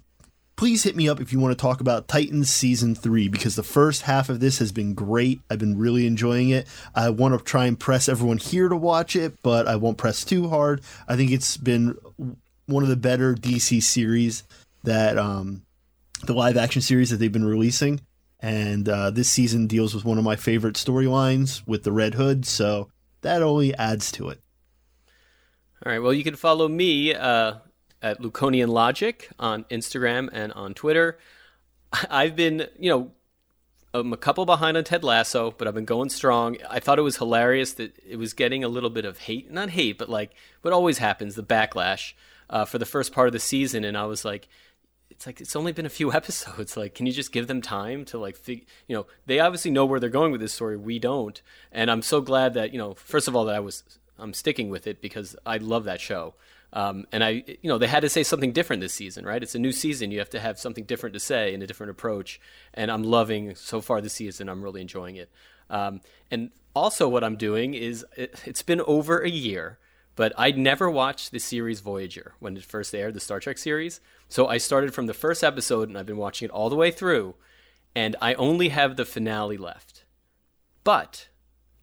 please 0.55 0.83
hit 0.83 0.95
me 0.95 1.09
up 1.09 1.19
if 1.19 1.33
you 1.33 1.39
want 1.39 1.51
to 1.55 1.61
talk 1.61 1.81
about 1.81 2.07
Titans 2.07 2.49
season 2.49 2.95
three, 2.95 3.27
because 3.27 3.55
the 3.55 3.63
first 3.63 4.03
half 4.03 4.29
of 4.29 4.39
this 4.39 4.59
has 4.59 4.71
been 4.71 4.93
great. 4.93 5.41
I've 5.49 5.59
been 5.59 5.77
really 5.77 6.07
enjoying 6.07 6.49
it. 6.49 6.67
I 6.95 7.09
want 7.09 7.37
to 7.37 7.43
try 7.43 7.65
and 7.65 7.79
press 7.79 8.07
everyone 8.07 8.37
here 8.37 8.69
to 8.69 8.75
watch 8.75 9.15
it, 9.15 9.41
but 9.43 9.67
I 9.67 9.75
won't 9.75 9.97
press 9.97 10.23
too 10.23 10.49
hard. 10.49 10.81
I 11.07 11.15
think 11.15 11.31
it's 11.31 11.57
been 11.57 11.97
one 12.67 12.83
of 12.83 12.89
the 12.89 12.95
better 12.95 13.35
DC 13.35 13.83
series 13.83 14.43
that, 14.83 15.17
um, 15.17 15.63
the 16.25 16.33
live 16.33 16.57
action 16.57 16.81
series 16.81 17.09
that 17.09 17.17
they've 17.17 17.31
been 17.31 17.45
releasing. 17.45 17.99
And 18.39 18.87
uh, 18.87 19.11
this 19.11 19.29
season 19.29 19.67
deals 19.67 19.93
with 19.93 20.05
one 20.05 20.17
of 20.17 20.23
my 20.23 20.35
favorite 20.35 20.75
storylines 20.75 21.65
with 21.67 21.83
the 21.83 21.91
Red 21.91 22.13
Hood. 22.13 22.45
So 22.45 22.89
that 23.25 23.41
only 23.41 23.73
adds 23.75 24.11
to 24.13 24.29
it. 24.29 24.39
All 25.83 25.91
right. 25.91 25.99
Well, 25.99 26.13
you 26.13 26.23
can 26.23 26.35
follow 26.35 26.67
me 26.67 27.13
uh, 27.13 27.55
at 28.01 28.21
Luconian 28.21 28.69
Logic 28.69 29.29
on 29.39 29.63
Instagram 29.65 30.29
and 30.31 30.53
on 30.53 30.73
Twitter. 30.73 31.17
I've 32.09 32.35
been, 32.35 32.67
you 32.79 32.89
know, 32.89 33.11
I'm 33.93 34.13
a 34.13 34.17
couple 34.17 34.45
behind 34.45 34.77
on 34.77 34.83
Ted 34.83 35.03
Lasso, 35.03 35.51
but 35.57 35.67
I've 35.67 35.73
been 35.73 35.85
going 35.85 36.09
strong. 36.09 36.57
I 36.69 36.79
thought 36.79 36.99
it 36.99 37.03
was 37.03 37.17
hilarious 37.17 37.73
that 37.73 37.97
it 38.07 38.17
was 38.17 38.33
getting 38.33 38.63
a 38.63 38.67
little 38.67 38.89
bit 38.89 39.05
of 39.05 39.19
hate, 39.19 39.51
not 39.51 39.71
hate, 39.71 39.97
but 39.97 40.09
like 40.09 40.31
what 40.61 40.73
always 40.73 40.99
happens, 40.99 41.35
the 41.35 41.43
backlash 41.43 42.13
uh, 42.49 42.65
for 42.65 42.77
the 42.77 42.85
first 42.85 43.11
part 43.11 43.27
of 43.27 43.33
the 43.33 43.39
season. 43.39 43.83
And 43.83 43.97
I 43.97 44.05
was 44.05 44.23
like, 44.23 44.47
it's 45.15 45.25
like 45.25 45.41
it's 45.41 45.55
only 45.55 45.71
been 45.71 45.85
a 45.85 45.89
few 45.89 46.13
episodes. 46.19 46.77
Like, 46.77 46.93
can 46.93 47.05
you 47.05 47.11
just 47.11 47.31
give 47.31 47.47
them 47.47 47.61
time 47.61 48.05
to 48.05 48.17
like, 48.17 48.35
fig- 48.35 48.67
you 48.87 48.95
know, 48.95 49.07
they 49.25 49.39
obviously 49.39 49.71
know 49.71 49.85
where 49.85 49.99
they're 49.99 50.09
going 50.09 50.31
with 50.31 50.41
this 50.41 50.53
story. 50.53 50.77
We 50.77 50.99
don't, 50.99 51.41
and 51.71 51.89
I'm 51.89 52.01
so 52.01 52.21
glad 52.21 52.53
that 52.53 52.71
you 52.71 52.77
know, 52.77 52.93
first 52.93 53.27
of 53.27 53.35
all, 53.35 53.45
that 53.45 53.55
I 53.55 53.59
was 53.59 53.83
I'm 54.19 54.33
sticking 54.33 54.69
with 54.69 54.87
it 54.87 55.01
because 55.01 55.35
I 55.45 55.57
love 55.57 55.85
that 55.85 56.01
show. 56.01 56.35
Um, 56.73 57.05
and 57.11 57.23
I, 57.23 57.43
you 57.61 57.69
know, 57.69 57.77
they 57.77 57.87
had 57.87 58.01
to 58.01 58.09
say 58.09 58.23
something 58.23 58.51
different 58.51 58.81
this 58.81 58.93
season, 58.93 59.25
right? 59.25 59.41
It's 59.41 59.55
a 59.55 59.59
new 59.59 59.71
season. 59.71 60.11
You 60.11 60.19
have 60.19 60.29
to 60.31 60.41
have 60.41 60.59
something 60.59 60.83
different 60.83 61.13
to 61.13 61.19
say 61.21 61.53
and 61.53 61.63
a 61.63 61.67
different 61.67 61.91
approach. 61.91 62.39
And 62.73 62.91
I'm 62.91 63.03
loving 63.03 63.55
so 63.55 63.79
far 63.79 64.01
this 64.01 64.13
season. 64.13 64.49
I'm 64.49 64.61
really 64.61 64.81
enjoying 64.81 65.15
it. 65.15 65.29
Um, 65.69 66.01
and 66.29 66.51
also, 66.75 67.07
what 67.07 67.23
I'm 67.23 67.37
doing 67.37 67.73
is 67.73 68.05
it, 68.17 68.41
it's 68.45 68.61
been 68.61 68.81
over 68.81 69.19
a 69.19 69.29
year, 69.29 69.77
but 70.17 70.33
I'd 70.37 70.57
never 70.57 70.89
watched 70.91 71.31
the 71.31 71.39
series 71.39 71.79
Voyager 71.79 72.33
when 72.39 72.57
it 72.57 72.65
first 72.65 72.93
aired, 72.93 73.13
the 73.13 73.21
Star 73.21 73.39
Trek 73.39 73.57
series. 73.57 74.01
So 74.27 74.47
I 74.47 74.57
started 74.57 74.93
from 74.93 75.05
the 75.05 75.13
first 75.13 75.43
episode 75.43 75.89
and 75.89 75.97
I've 75.97 76.05
been 76.05 76.17
watching 76.17 76.47
it 76.47 76.51
all 76.51 76.69
the 76.69 76.75
way 76.75 76.91
through. 76.91 77.35
And 77.95 78.15
I 78.21 78.33
only 78.33 78.69
have 78.69 78.97
the 78.97 79.05
finale 79.05 79.57
left. 79.57 80.03
But 80.83 81.29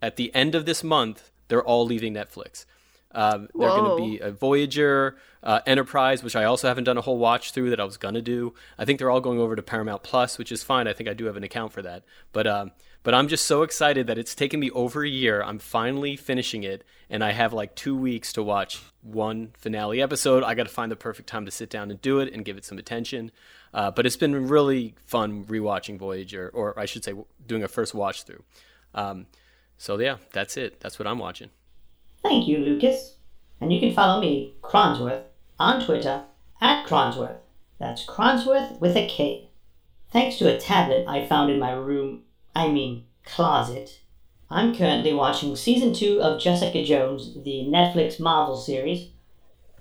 at 0.02 0.16
the 0.16 0.34
end 0.34 0.54
of 0.54 0.66
this 0.66 0.84
month, 0.84 1.30
they're 1.48 1.64
all 1.64 1.86
leaving 1.86 2.14
Netflix. 2.14 2.66
Um, 3.14 3.48
they're 3.54 3.68
going 3.68 3.90
to 3.90 4.10
be 4.10 4.18
a 4.20 4.30
Voyager, 4.30 5.16
uh, 5.42 5.60
Enterprise, 5.66 6.22
which 6.22 6.36
I 6.36 6.44
also 6.44 6.68
haven't 6.68 6.84
done 6.84 6.96
a 6.96 7.02
whole 7.02 7.18
watch 7.18 7.52
through 7.52 7.70
that 7.70 7.80
I 7.80 7.84
was 7.84 7.96
going 7.96 8.14
to 8.14 8.22
do. 8.22 8.54
I 8.78 8.84
think 8.84 8.98
they're 8.98 9.10
all 9.10 9.20
going 9.20 9.38
over 9.38 9.54
to 9.54 9.62
Paramount 9.62 10.02
Plus, 10.02 10.38
which 10.38 10.50
is 10.50 10.62
fine. 10.62 10.88
I 10.88 10.92
think 10.92 11.08
I 11.08 11.14
do 11.14 11.26
have 11.26 11.36
an 11.36 11.44
account 11.44 11.72
for 11.72 11.82
that. 11.82 12.04
But 12.32 12.46
um, 12.46 12.72
but 13.02 13.14
I'm 13.14 13.28
just 13.28 13.46
so 13.46 13.62
excited 13.62 14.06
that 14.06 14.18
it's 14.18 14.34
taken 14.34 14.60
me 14.60 14.70
over 14.70 15.04
a 15.04 15.08
year. 15.08 15.42
I'm 15.42 15.58
finally 15.58 16.16
finishing 16.16 16.62
it, 16.62 16.84
and 17.10 17.24
I 17.24 17.32
have 17.32 17.52
like 17.52 17.74
two 17.74 17.96
weeks 17.96 18.32
to 18.34 18.42
watch 18.42 18.82
one 19.02 19.52
finale 19.58 20.00
episode. 20.00 20.44
I 20.44 20.54
got 20.54 20.64
to 20.64 20.72
find 20.72 20.90
the 20.90 20.96
perfect 20.96 21.28
time 21.28 21.44
to 21.44 21.50
sit 21.50 21.70
down 21.70 21.90
and 21.90 22.00
do 22.00 22.20
it 22.20 22.32
and 22.32 22.44
give 22.44 22.56
it 22.56 22.64
some 22.64 22.78
attention. 22.78 23.32
Uh, 23.74 23.90
but 23.90 24.06
it's 24.06 24.16
been 24.16 24.48
really 24.48 24.94
fun 25.06 25.44
rewatching 25.44 25.98
Voyager, 25.98 26.50
or 26.52 26.78
I 26.78 26.84
should 26.84 27.04
say, 27.04 27.14
doing 27.46 27.62
a 27.62 27.68
first 27.68 27.94
watch 27.94 28.24
through. 28.24 28.42
Um, 28.94 29.26
so 29.78 29.98
yeah, 29.98 30.18
that's 30.32 30.56
it. 30.56 30.80
That's 30.80 30.98
what 30.98 31.08
I'm 31.08 31.18
watching. 31.18 31.50
Thank 32.22 32.46
you, 32.46 32.58
Lucas. 32.58 33.16
And 33.60 33.72
you 33.72 33.80
can 33.80 33.94
follow 33.94 34.20
me, 34.20 34.54
Kronsworth, 34.62 35.22
on 35.58 35.84
Twitter 35.84 36.24
at 36.60 36.86
Kronsworth. 36.86 37.38
That's 37.78 38.06
Kronsworth 38.06 38.78
with 38.80 38.96
a 38.96 39.08
K. 39.08 39.48
Thanks 40.12 40.36
to 40.38 40.54
a 40.54 40.58
tablet 40.58 41.06
I 41.08 41.26
found 41.26 41.50
in 41.50 41.58
my 41.58 41.72
room, 41.72 42.22
I 42.54 42.68
mean 42.68 43.06
closet, 43.24 44.00
I'm 44.50 44.76
currently 44.76 45.14
watching 45.14 45.56
season 45.56 45.94
2 45.94 46.20
of 46.20 46.38
Jessica 46.38 46.84
Jones, 46.84 47.32
the 47.42 47.64
Netflix 47.66 48.20
Marvel 48.20 48.56
series. 48.56 49.08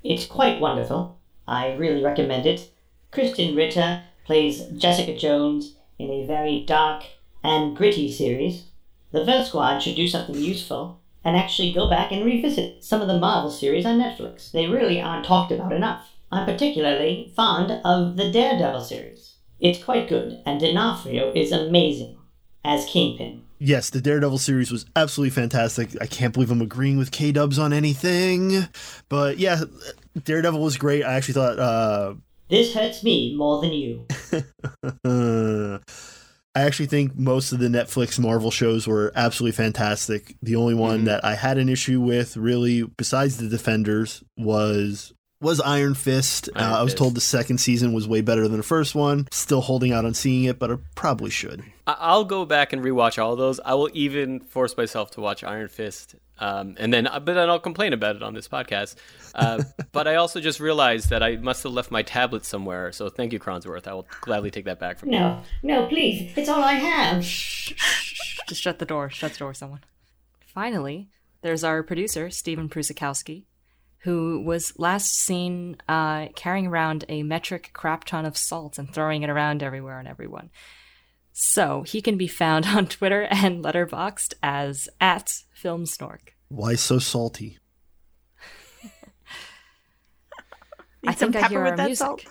It's 0.02 0.26
quite 0.26 0.62
wonderful. 0.62 1.20
I 1.46 1.74
really 1.74 2.02
recommend 2.02 2.46
it. 2.46 2.72
Krysten 3.12 3.58
Ritter 3.58 4.04
plays 4.24 4.62
Jessica 4.78 5.18
Jones 5.18 5.76
in 6.00 6.10
a 6.10 6.26
very 6.26 6.64
dark 6.66 7.04
and 7.44 7.76
gritty 7.76 8.10
series. 8.10 8.68
The 9.12 9.26
Verse 9.26 9.50
Squad 9.50 9.80
should 9.80 9.98
do 9.98 10.08
something 10.08 10.36
useful 10.36 11.02
and 11.26 11.36
actually 11.36 11.74
go 11.74 11.90
back 11.90 12.14
and 12.14 12.24
revisit 12.24 12.86
some 12.86 13.02
of 13.02 13.10
the 13.10 13.20
Marvel 13.20 13.52
series 13.52 13.86
on 13.86 14.00
Netflix. 14.00 14.52
They 14.52 14.68
really 14.68 15.02
aren't 15.02 15.26
talked 15.26 15.52
about 15.52 15.74
enough. 15.74 16.10
I'm 16.32 16.46
particularly 16.46 17.34
fond 17.36 17.82
of 17.84 18.16
the 18.16 18.32
Daredevil 18.32 18.82
series. 18.82 19.36
It's 19.60 19.84
quite 19.84 20.08
good, 20.08 20.42
and 20.46 20.62
D'Onofrio 20.62 21.34
is 21.34 21.52
amazing 21.52 22.16
as 22.64 22.86
Kingpin. 22.86 23.44
Yes, 23.60 23.90
the 23.92 24.02
Daredevil 24.02 24.40
series 24.40 24.72
was 24.72 24.86
absolutely 24.96 25.30
fantastic. 25.32 25.90
I 26.02 26.08
can't 26.08 26.34
believe 26.34 26.50
I'm 26.52 26.62
agreeing 26.62 26.98
with 26.98 27.12
K 27.12 27.32
Dubs 27.32 27.60
on 27.60 27.74
anything. 27.74 28.68
But 29.10 29.38
yeah, 29.38 29.62
Daredevil 30.24 30.60
was 30.60 30.78
great. 30.78 31.04
I 31.04 31.14
actually 31.14 31.36
thought 31.36 31.60
uh, 31.60 32.16
This 32.50 32.74
hurts 32.74 33.04
me 33.04 33.36
more 33.36 33.62
than 33.62 33.72
you. 33.72 34.06
I 36.54 36.64
actually 36.64 36.88
think 36.88 37.16
most 37.18 37.54
of 37.54 37.60
the 37.60 37.68
Netflix 37.70 38.20
Marvel 38.20 38.52
shows 38.52 38.86
were 38.86 39.12
absolutely 39.16 39.56
fantastic. 39.56 40.36
The 40.44 40.56
only 40.58 40.74
one 40.74 41.02
Mhm. 41.04 41.06
that 41.06 41.24
I 41.24 41.36
had 41.36 41.58
an 41.58 41.70
issue 41.70 42.02
with, 42.02 42.36
really, 42.36 42.84
besides 42.84 43.38
the 43.38 43.48
Defenders, 43.48 44.22
was 44.38 45.14
was 45.42 45.60
Iron 45.60 45.94
Fist. 45.96 46.50
Iron 46.56 46.72
uh, 46.74 46.78
I 46.78 46.84
was 46.84 46.92
Fist. 46.94 46.98
told 47.00 47.16
the 47.16 47.22
second 47.22 47.58
season 47.58 47.92
was 47.94 48.08
way 48.08 48.22
better 48.22 48.48
than 48.48 48.58
the 48.58 48.64
first 48.64 48.96
one. 48.96 49.28
Still 49.32 49.62
holding 49.62 49.92
out 49.92 50.06
on 50.06 50.14
seeing 50.14 50.44
it, 50.46 50.60
but 50.60 50.72
I 50.72 50.76
probably 50.96 51.30
should. 51.32 51.64
I- 51.88 51.98
I'll 52.00 52.24
go 52.26 52.46
back 52.46 52.72
and 52.74 52.84
rewatch 52.84 53.22
all 53.22 53.34
of 53.34 53.38
those. 53.40 53.60
I 53.66 53.74
will 53.74 53.90
even 53.94 54.40
force 54.40 54.78
myself 54.78 55.12
to 55.12 55.22
watch 55.22 55.44
Iron 55.44 55.68
Fist, 55.68 56.16
um, 56.40 56.76
and 56.80 56.94
then 56.94 57.06
but 57.12 57.26
then 57.26 57.50
I'll 57.50 57.60
complain 57.60 57.92
about 57.94 58.16
it 58.16 58.24
on 58.24 58.34
this 58.34 58.48
podcast. 58.48 58.96
Uh, 59.36 59.64
but 59.92 60.08
I 60.08 60.16
also 60.16 60.40
just 60.40 60.60
realized 60.60 61.10
that 61.10 61.22
I 61.24 61.36
must 61.38 61.64
have 61.64 61.74
left 61.74 61.92
my 61.92 62.04
tablet 62.04 62.46
somewhere. 62.46 62.92
So 62.92 63.10
thank 63.10 63.34
you, 63.34 63.40
Kronsworth. 63.40 63.88
I 63.88 63.94
will 63.94 64.08
gladly 64.22 64.52
take 64.52 64.66
that 64.66 64.80
back 64.80 65.00
from 65.00 65.12
you. 65.12 65.20
No, 65.20 65.42
no, 65.64 65.88
please. 65.88 66.32
It's 66.38 66.50
all 66.50 66.64
I 66.64 66.74
have. 66.74 67.22
Just 67.22 68.62
shut 68.62 68.80
the 68.80 68.86
door. 68.86 69.10
Shut 69.10 69.34
the 69.34 69.40
door, 69.40 69.54
someone. 69.54 69.82
Finally, 70.46 71.10
there's 71.42 71.64
our 71.64 71.82
producer, 71.84 72.30
Stephen 72.30 72.70
Prusakowski, 72.70 73.44
who 74.04 74.42
was 74.44 74.74
last 74.80 75.14
seen 75.14 75.78
uh, 75.88 76.28
carrying 76.36 76.68
around 76.68 77.06
a 77.08 77.24
metric 77.24 77.70
crap 77.74 78.04
ton 78.06 78.26
of 78.26 78.36
salt 78.38 78.78
and 78.80 78.92
throwing 78.94 79.22
it 79.24 79.30
around 79.30 79.62
everywhere 79.62 80.00
and 80.00 80.08
everyone. 80.08 80.50
So 81.34 81.84
he 81.84 82.02
can 82.02 82.18
be 82.18 82.28
found 82.28 82.66
on 82.76 82.88
Twitter 82.88 83.28
and 83.30 83.64
Letterboxd 83.64 84.34
as 84.42 84.90
at 85.00 85.32
FilmSnork. 85.62 86.30
Why 86.50 86.76
so 86.76 87.00
salty? 87.00 87.58
Need 91.04 91.10
I 91.10 91.14
think 91.14 91.34
some 91.34 91.40
I 91.40 91.42
pepper 91.42 91.50
hear 91.54 91.64
with 91.64 91.72
our 91.72 91.78
that 91.78 91.86
music. 91.88 92.06
salt. 92.06 92.26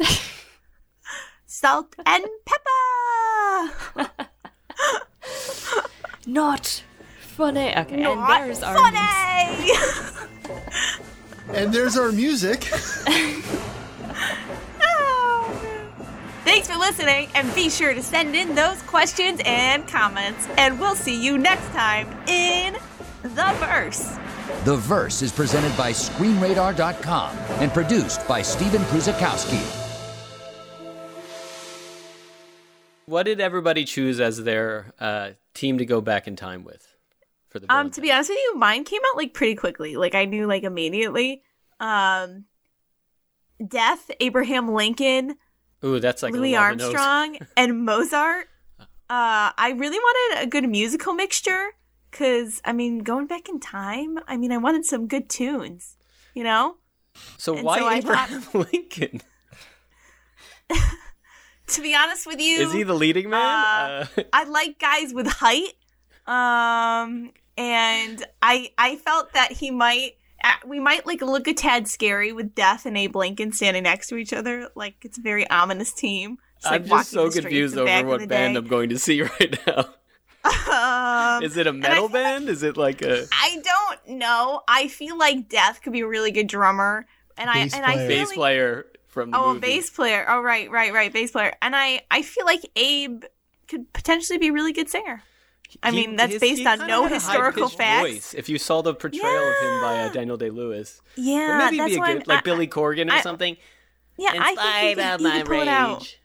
Salt 1.46 1.94
and 2.06 2.24
pepper. 3.96 4.10
Not 6.26 6.82
funny. 7.20 7.76
Okay, 7.76 8.02
and 8.02 8.20
Not 8.20 8.28
there's 8.40 8.62
our 8.62 8.76
funny. 8.76 8.98
And 11.54 11.72
there's 11.72 11.96
our 11.98 12.12
music. 12.12 12.64
Thanks 16.44 16.68
for 16.68 16.76
listening, 16.78 17.28
and 17.34 17.54
be 17.54 17.70
sure 17.70 17.94
to 17.94 18.02
send 18.02 18.34
in 18.34 18.54
those 18.54 18.82
questions 18.82 19.40
and 19.44 19.86
comments. 19.86 20.48
And 20.56 20.80
we'll 20.80 20.96
see 20.96 21.24
you 21.24 21.38
next 21.38 21.66
time 21.68 22.08
in 22.28 22.76
The 23.22 23.54
Verse. 23.58 24.16
The 24.64 24.76
Verse 24.76 25.22
is 25.22 25.32
presented 25.32 25.76
by 25.76 25.92
ScreenRadar.com 25.92 27.36
and 27.60 27.72
produced 27.72 28.26
by 28.26 28.42
Stephen 28.42 28.82
Pruzakowski. 28.82 29.60
What 33.06 33.24
did 33.24 33.40
everybody 33.40 33.84
choose 33.84 34.20
as 34.20 34.42
their 34.44 34.92
uh, 35.00 35.30
team 35.54 35.78
to 35.78 35.84
go 35.84 36.00
back 36.00 36.26
in 36.28 36.36
time 36.36 36.64
with 36.64 36.89
for 37.50 37.58
the? 37.58 37.72
Um, 37.72 37.90
to 37.90 38.00
be 38.00 38.10
honest 38.10 38.30
with 38.30 38.38
you, 38.38 38.56
mine 38.56 38.84
came 38.84 39.00
out 39.10 39.16
like 39.16 39.34
pretty 39.34 39.54
quickly. 39.54 39.96
Like 39.96 40.14
I 40.14 40.24
knew 40.24 40.46
like 40.46 40.62
immediately. 40.64 41.42
Um, 41.78 42.46
Death, 43.66 44.10
Abraham 44.20 44.72
Lincoln, 44.72 45.36
Ooh, 45.84 46.00
that's 46.00 46.22
like 46.22 46.32
Louis 46.32 46.52
little 46.52 46.64
on 46.64 46.76
the 46.78 46.84
nose. 46.84 46.94
Armstrong, 46.94 47.38
and 47.56 47.84
Mozart. 47.84 48.46
Uh, 49.10 49.50
I 49.58 49.74
really 49.76 49.98
wanted 49.98 50.44
a 50.44 50.46
good 50.46 50.68
musical 50.68 51.12
mixture 51.14 51.68
because 52.10 52.60
I 52.64 52.72
mean, 52.72 53.00
going 53.00 53.26
back 53.26 53.48
in 53.48 53.60
time, 53.60 54.18
I 54.26 54.36
mean, 54.36 54.52
I 54.52 54.56
wanted 54.56 54.84
some 54.84 55.06
good 55.08 55.28
tunes. 55.28 55.96
You 56.34 56.44
know, 56.44 56.76
So 57.38 57.56
And 57.56 57.64
why 57.64 57.80
so 57.80 57.90
Abraham 57.90 58.44
Lincoln? 58.54 59.20
to 61.66 61.82
be 61.82 61.94
honest 61.94 62.26
with 62.26 62.40
you, 62.40 62.60
Is 62.60 62.72
he 62.72 62.82
the 62.84 62.94
leading 62.94 63.30
man? 63.30 63.40
Uh, 63.40 64.06
Uh, 64.16 64.22
I 64.32 64.44
like 64.44 64.78
guys 64.78 65.12
with 65.12 65.26
height. 65.26 65.74
Um, 66.26 67.32
and 67.56 68.24
I 68.42 68.70
I 68.78 68.96
felt 68.96 69.32
that 69.34 69.52
he 69.52 69.70
might 69.70 70.12
uh, 70.42 70.52
we 70.66 70.80
might 70.80 71.06
like 71.06 71.20
look 71.20 71.46
a 71.48 71.54
tad 71.54 71.86
scary 71.88 72.32
with 72.32 72.54
Death 72.54 72.86
and 72.86 72.96
Abe 72.96 73.16
Lincoln 73.16 73.52
standing 73.52 73.82
next 73.82 74.08
to 74.08 74.16
each 74.16 74.32
other. 74.32 74.68
Like 74.74 74.96
it's 75.02 75.18
a 75.18 75.20
very 75.22 75.48
ominous 75.50 75.92
team. 75.92 76.38
It's 76.56 76.66
like 76.66 76.82
I'm 76.82 76.88
walking 76.88 77.00
just 77.00 77.10
so 77.12 77.24
the 77.26 77.30
streets 77.32 77.44
confused 77.46 77.78
over 77.78 78.06
what 78.08 78.28
band 78.28 78.54
day. 78.54 78.58
I'm 78.58 78.66
going 78.66 78.88
to 78.90 78.98
see 78.98 79.22
right 79.40 79.58
now. 79.66 79.86
Um, 80.70 81.42
Is 81.42 81.56
it 81.56 81.66
a 81.66 81.72
metal 81.72 81.94
feel 81.94 82.02
like- 82.04 82.12
band? 82.12 82.48
Is 82.48 82.62
it 82.62 82.76
like 82.76 83.02
a 83.02 83.26
I 83.32 83.60
don't 83.62 84.18
know. 84.18 84.62
I 84.66 84.88
feel 84.88 85.18
like 85.18 85.48
Death 85.48 85.82
could 85.82 85.92
be 85.92 86.00
a 86.00 86.06
really 86.08 86.30
good 86.30 86.46
drummer, 86.46 87.06
and 87.36 87.50
Bass 87.52 87.74
I 87.74 87.76
and 87.76 87.86
I 87.86 87.92
player. 87.94 88.08
feel 88.08 88.18
bass 88.18 88.28
like 88.28 88.36
player 88.36 88.86
from 89.08 89.30
the 89.32 89.36
oh, 89.38 89.44
a 89.44 89.54
movie? 89.54 89.60
bass 89.60 89.90
player. 89.90 90.24
Oh, 90.28 90.40
right, 90.40 90.70
right, 90.70 90.92
right, 90.92 91.12
bass 91.12 91.32
player. 91.32 91.54
And 91.60 91.76
I 91.76 92.02
I 92.10 92.22
feel 92.22 92.46
like 92.46 92.60
Abe 92.76 93.24
could 93.68 93.92
potentially 93.92 94.38
be 94.38 94.48
a 94.48 94.52
really 94.52 94.72
good 94.72 94.88
singer. 94.88 95.22
I 95.82 95.90
He- 95.90 95.96
mean, 96.06 96.16
that's 96.16 96.32
his- 96.32 96.40
based 96.40 96.66
on 96.66 96.86
no 96.86 97.06
historical 97.06 97.64
high-pitched 97.64 97.78
facts. 97.78 98.00
Voice, 98.08 98.34
if 98.34 98.48
you 98.48 98.58
saw 98.58 98.82
the 98.82 98.94
portrayal 98.94 99.48
of 99.50 99.56
him 99.62 99.80
by 99.80 100.00
uh, 100.00 100.08
Daniel 100.12 100.36
Day 100.36 100.50
Lewis, 100.50 101.00
Yeah, 101.16 101.58
maybe 101.64 101.78
that's 101.78 101.90
be 101.90 101.96
a 101.96 101.98
good 102.00 102.08
I'm- 102.08 102.22
like 102.26 102.38
I- 102.38 102.42
Billy 102.42 102.66
Corgan 102.66 103.08
or 103.10 103.14
I- 103.14 103.20
something. 103.20 103.56
Yeah, 104.16 104.30
I 104.34 104.54
think 104.54 104.60
he 104.60 104.94
could, 104.94 105.20
he 105.32 105.38
could 105.38 105.46
pull 105.46 105.60
it 105.62 105.68
out. 105.68 106.16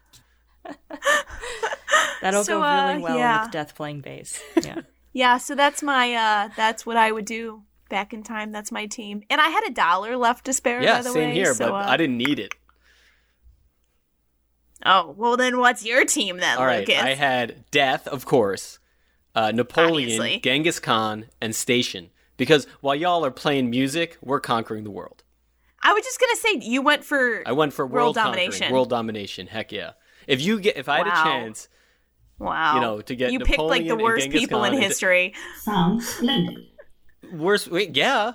That'll 2.22 2.43
So, 2.43 2.60
go 2.60 2.64
uh, 2.64 2.88
really 2.89 3.04
well 3.04 3.18
yeah. 3.18 3.43
with 3.43 3.52
Death 3.52 3.76
playing 3.76 4.02
bass. 4.02 4.41
Yeah. 4.64 4.82
Yeah, 5.14 5.38
so 5.38 5.56
that's 5.56 5.82
my 5.82 6.14
uh 6.14 6.50
that's 6.58 6.86
what 6.86 6.98
I 6.98 7.12
would 7.12 7.24
do 7.26 7.64
back 7.89 8.12
in 8.14 8.22
time. 8.24 8.52
That's 8.52 8.70
my 8.72 8.86
team. 8.86 9.24
And 9.30 9.39
I 9.39 9.48
had 9.48 9.64
a 9.66 9.72
dollar 9.72 10.18
left 10.18 10.43
to 10.46 10.54
spare 10.54 10.82
Yeah, 10.82 10.98
by 10.98 11.02
the 11.04 11.10
same 11.12 11.30
way. 11.30 11.34
here, 11.36 11.54
so, 11.54 11.70
but 11.70 11.74
uh, 11.74 11.89
I 11.89 11.96
didn't 11.96 12.18
need 12.18 12.38
it. 12.39 12.54
Oh, 14.86 15.14
well 15.18 15.38
then 15.38 15.58
what's 15.60 15.86
your 15.86 16.04
team 16.04 16.38
then, 16.38 16.58
All 16.58 16.66
right, 16.66 16.80
Lucas? 16.88 17.02
I 17.02 17.14
had 17.14 17.64
Death, 17.72 18.08
of 18.08 18.26
course, 18.26 18.80
uh, 19.36 19.52
Napoleon, 19.52 20.10
Obviously. 20.10 20.40
Genghis 20.40 20.80
Khan, 20.80 21.26
and 21.42 21.56
Station. 21.56 22.10
Because 22.38 22.68
while 22.82 22.96
y'all 22.96 23.26
are 23.26 23.32
playing 23.32 23.70
music, 23.70 24.18
we're 24.22 24.40
conquering 24.40 24.84
the 24.84 24.92
world. 24.92 25.24
I 25.82 25.94
was 25.94 26.04
just 26.04 26.20
gonna 26.20 26.36
say 26.38 26.68
you 26.70 26.82
went 26.82 27.04
for 27.04 27.44
I 27.48 27.52
went 27.52 27.72
for 27.74 27.86
World 27.86 27.94
world, 27.94 28.16
domination. 28.16 28.72
World 28.74 28.90
domination. 28.90 29.48
Heck 29.48 29.72
yeah! 29.72 29.92
If 30.28 30.42
you 30.42 30.60
get, 30.60 30.78
if 30.78 30.90
I 30.90 30.98
had 30.98 31.08
Wow. 31.08 31.22
a 31.22 31.24
chance, 31.24 31.68
wow. 32.40 32.76
you 32.76 32.82
know, 32.82 33.02
to 33.02 33.16
get 33.16 33.32
you 33.32 33.40
picked 33.40 33.60
like 33.60 33.88
the 33.88 33.96
worst 33.96 34.30
people 34.32 34.62
Khan 34.62 34.74
in 34.74 34.82
history. 34.82 35.34
Sounds 35.62 36.08
splendid. 36.08 36.58
worst, 37.32 37.68
wait, 37.70 37.96
yeah. 37.96 38.34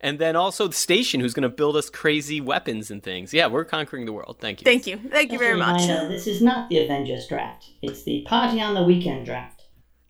And 0.00 0.18
then 0.20 0.36
also 0.36 0.68
the 0.68 0.74
station, 0.74 1.20
who's 1.20 1.34
going 1.34 1.42
to 1.42 1.48
build 1.48 1.74
us 1.76 1.90
crazy 1.90 2.40
weapons 2.40 2.88
and 2.90 3.02
things. 3.02 3.34
Yeah, 3.34 3.48
we're 3.48 3.64
conquering 3.64 4.06
the 4.06 4.12
world. 4.12 4.36
Thank 4.40 4.60
you. 4.60 4.64
Thank 4.64 4.86
you, 4.86 4.96
thank 4.96 5.32
you 5.32 5.38
Just 5.38 5.48
very 5.48 5.58
much. 5.58 5.80
reminder, 5.82 6.08
this 6.08 6.28
is 6.28 6.40
not 6.40 6.68
the 6.68 6.78
Avengers 6.84 7.26
draft. 7.26 7.70
It's 7.82 8.04
the 8.04 8.22
Party 8.22 8.60
on 8.60 8.74
the 8.74 8.84
Weekend 8.84 9.26
draft. 9.26 9.57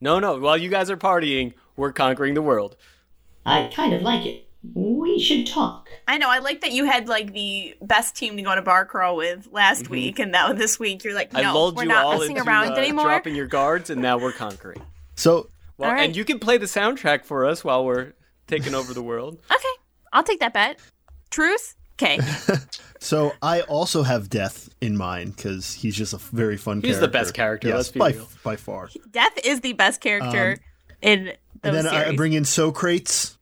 No, 0.00 0.18
no. 0.18 0.38
While 0.38 0.56
you 0.56 0.68
guys 0.68 0.90
are 0.90 0.96
partying, 0.96 1.54
we're 1.76 1.92
conquering 1.92 2.34
the 2.34 2.42
world. 2.42 2.76
I 3.46 3.70
kind 3.74 3.92
of 3.94 4.02
like 4.02 4.26
it. 4.26 4.44
We 4.74 5.18
should 5.20 5.46
talk. 5.46 5.88
I 6.06 6.18
know. 6.18 6.28
I 6.28 6.38
like 6.40 6.60
that 6.62 6.72
you 6.72 6.84
had 6.84 7.08
like 7.08 7.32
the 7.32 7.74
best 7.80 8.16
team 8.16 8.36
to 8.36 8.42
go 8.42 8.50
on 8.50 8.58
a 8.58 8.62
bar 8.62 8.84
crawl 8.84 9.16
with 9.16 9.48
last 9.52 9.88
week, 9.88 10.18
and 10.18 10.32
now 10.32 10.52
this 10.54 10.78
week 10.78 11.04
you're 11.04 11.14
like, 11.14 11.32
no, 11.32 11.40
Mm-hmm. 11.40 11.48
I 11.48 11.52
lulled 11.52 11.76
we're 11.76 11.82
you 11.84 11.88
not 11.88 12.04
all 12.04 12.18
messing 12.18 12.36
into 12.36 12.48
around 12.48 12.72
uh, 12.72 12.76
anymore. 12.76 13.04
dropping 13.04 13.34
your 13.36 13.46
guards, 13.46 13.88
and 13.90 14.02
now 14.02 14.18
we're 14.18 14.32
conquering. 14.32 14.82
So 15.14 15.48
Well, 15.78 15.88
All 15.90 15.94
right. 15.94 16.04
and 16.04 16.16
you 16.16 16.24
can 16.24 16.38
play 16.38 16.58
the 16.58 16.66
soundtrack 16.66 17.24
for 17.24 17.46
us 17.46 17.64
while 17.64 17.84
we're 17.84 18.12
taking 18.48 18.74
over 18.74 18.92
the 18.92 19.02
world. 19.02 19.38
Okay, 19.50 19.68
I'll 20.12 20.22
take 20.24 20.40
that 20.40 20.52
bet. 20.52 20.78
Truth. 21.30 21.76
Okay. 22.00 22.18
So 23.00 23.30
I 23.40 23.60
also 23.60 24.02
have 24.02 24.28
Death 24.28 24.68
in 24.80 24.96
mind 24.96 25.36
because 25.36 25.72
he's 25.72 25.94
just 25.94 26.14
a 26.14 26.18
very 26.18 26.56
fun. 26.56 26.82
Character. 26.82 26.88
He's 26.88 26.96
character. 26.96 27.06
the 27.06 27.12
best 27.12 27.32
character, 27.34 27.68
Yes, 27.68 27.76
let's 27.76 27.88
be 27.90 27.98
by 28.00 28.10
real. 28.10 28.28
by 28.42 28.56
far. 28.56 28.88
Death 29.12 29.38
is 29.44 29.60
the 29.60 29.72
best 29.74 30.00
character 30.00 30.58
in 31.00 31.26
those 31.26 31.34
Um, 31.34 31.36
And 31.62 31.76
then 31.76 31.86
I 31.86 32.08
I 32.08 32.16
bring 32.16 32.32
in 32.32 32.44
Socrates 32.44 33.38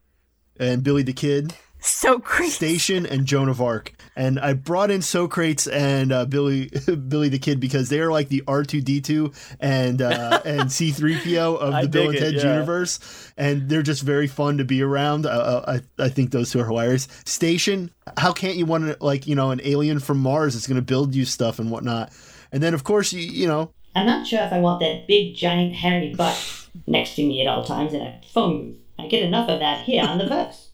and 0.60 0.82
Billy 0.82 1.02
the 1.04 1.14
Kid, 1.14 1.54
so 1.88 2.18
crazy. 2.18 2.50
Station, 2.50 3.06
and 3.06 3.26
Joan 3.26 3.48
of 3.48 3.60
Arc. 3.60 3.92
And 4.14 4.38
I 4.38 4.54
brought 4.54 4.90
in 4.90 5.02
Socrates 5.02 5.66
and 5.66 6.12
uh, 6.12 6.24
Billy 6.24 6.70
Billy 7.08 7.28
the 7.28 7.38
Kid 7.38 7.60
because 7.60 7.88
they 7.88 8.00
are 8.00 8.10
like 8.10 8.28
the 8.28 8.42
R 8.46 8.64
two 8.64 8.80
D 8.80 9.00
two 9.00 9.32
and 9.60 10.00
uh, 10.02 10.40
and 10.44 10.70
C 10.70 10.90
three 10.90 11.18
PO 11.18 11.56
of 11.56 11.82
the 11.82 11.88
Bill 11.88 12.10
and 12.10 12.18
Ted 12.18 12.34
yeah. 12.34 12.54
universe, 12.54 13.32
and 13.36 13.68
they're 13.68 13.82
just 13.82 14.02
very 14.02 14.26
fun 14.26 14.58
to 14.58 14.64
be 14.64 14.82
around. 14.82 15.26
Uh, 15.26 15.64
I 15.66 16.02
I 16.02 16.08
think 16.08 16.30
those 16.30 16.50
two 16.50 16.60
are 16.60 16.66
hilarious. 16.66 17.08
Station, 17.24 17.90
how 18.16 18.32
can't 18.32 18.56
you 18.56 18.66
want 18.66 19.00
like 19.02 19.26
you 19.26 19.34
know 19.34 19.50
an 19.50 19.60
alien 19.64 20.00
from 20.00 20.18
Mars 20.18 20.54
that's 20.54 20.66
going 20.66 20.76
to 20.76 20.82
build 20.82 21.14
you 21.14 21.24
stuff 21.24 21.58
and 21.58 21.70
whatnot? 21.70 22.12
And 22.52 22.62
then 22.62 22.74
of 22.74 22.84
course 22.84 23.12
you 23.12 23.20
you 23.20 23.46
know 23.46 23.72
I'm 23.96 24.06
not 24.06 24.26
sure 24.26 24.42
if 24.42 24.52
I 24.52 24.60
want 24.60 24.80
that 24.80 25.06
big, 25.06 25.36
giant, 25.36 25.74
hairy 25.74 26.14
butt 26.14 26.68
next 26.86 27.16
to 27.16 27.26
me 27.26 27.40
at 27.40 27.48
all 27.48 27.64
times 27.64 27.94
in 27.94 28.02
a 28.02 28.20
phone 28.30 28.72
booth. 28.72 28.80
I 28.98 29.06
get 29.08 29.22
enough 29.22 29.48
of 29.48 29.60
that 29.60 29.84
here 29.84 30.04
on 30.04 30.18
the 30.18 30.26
verse. 30.26 30.65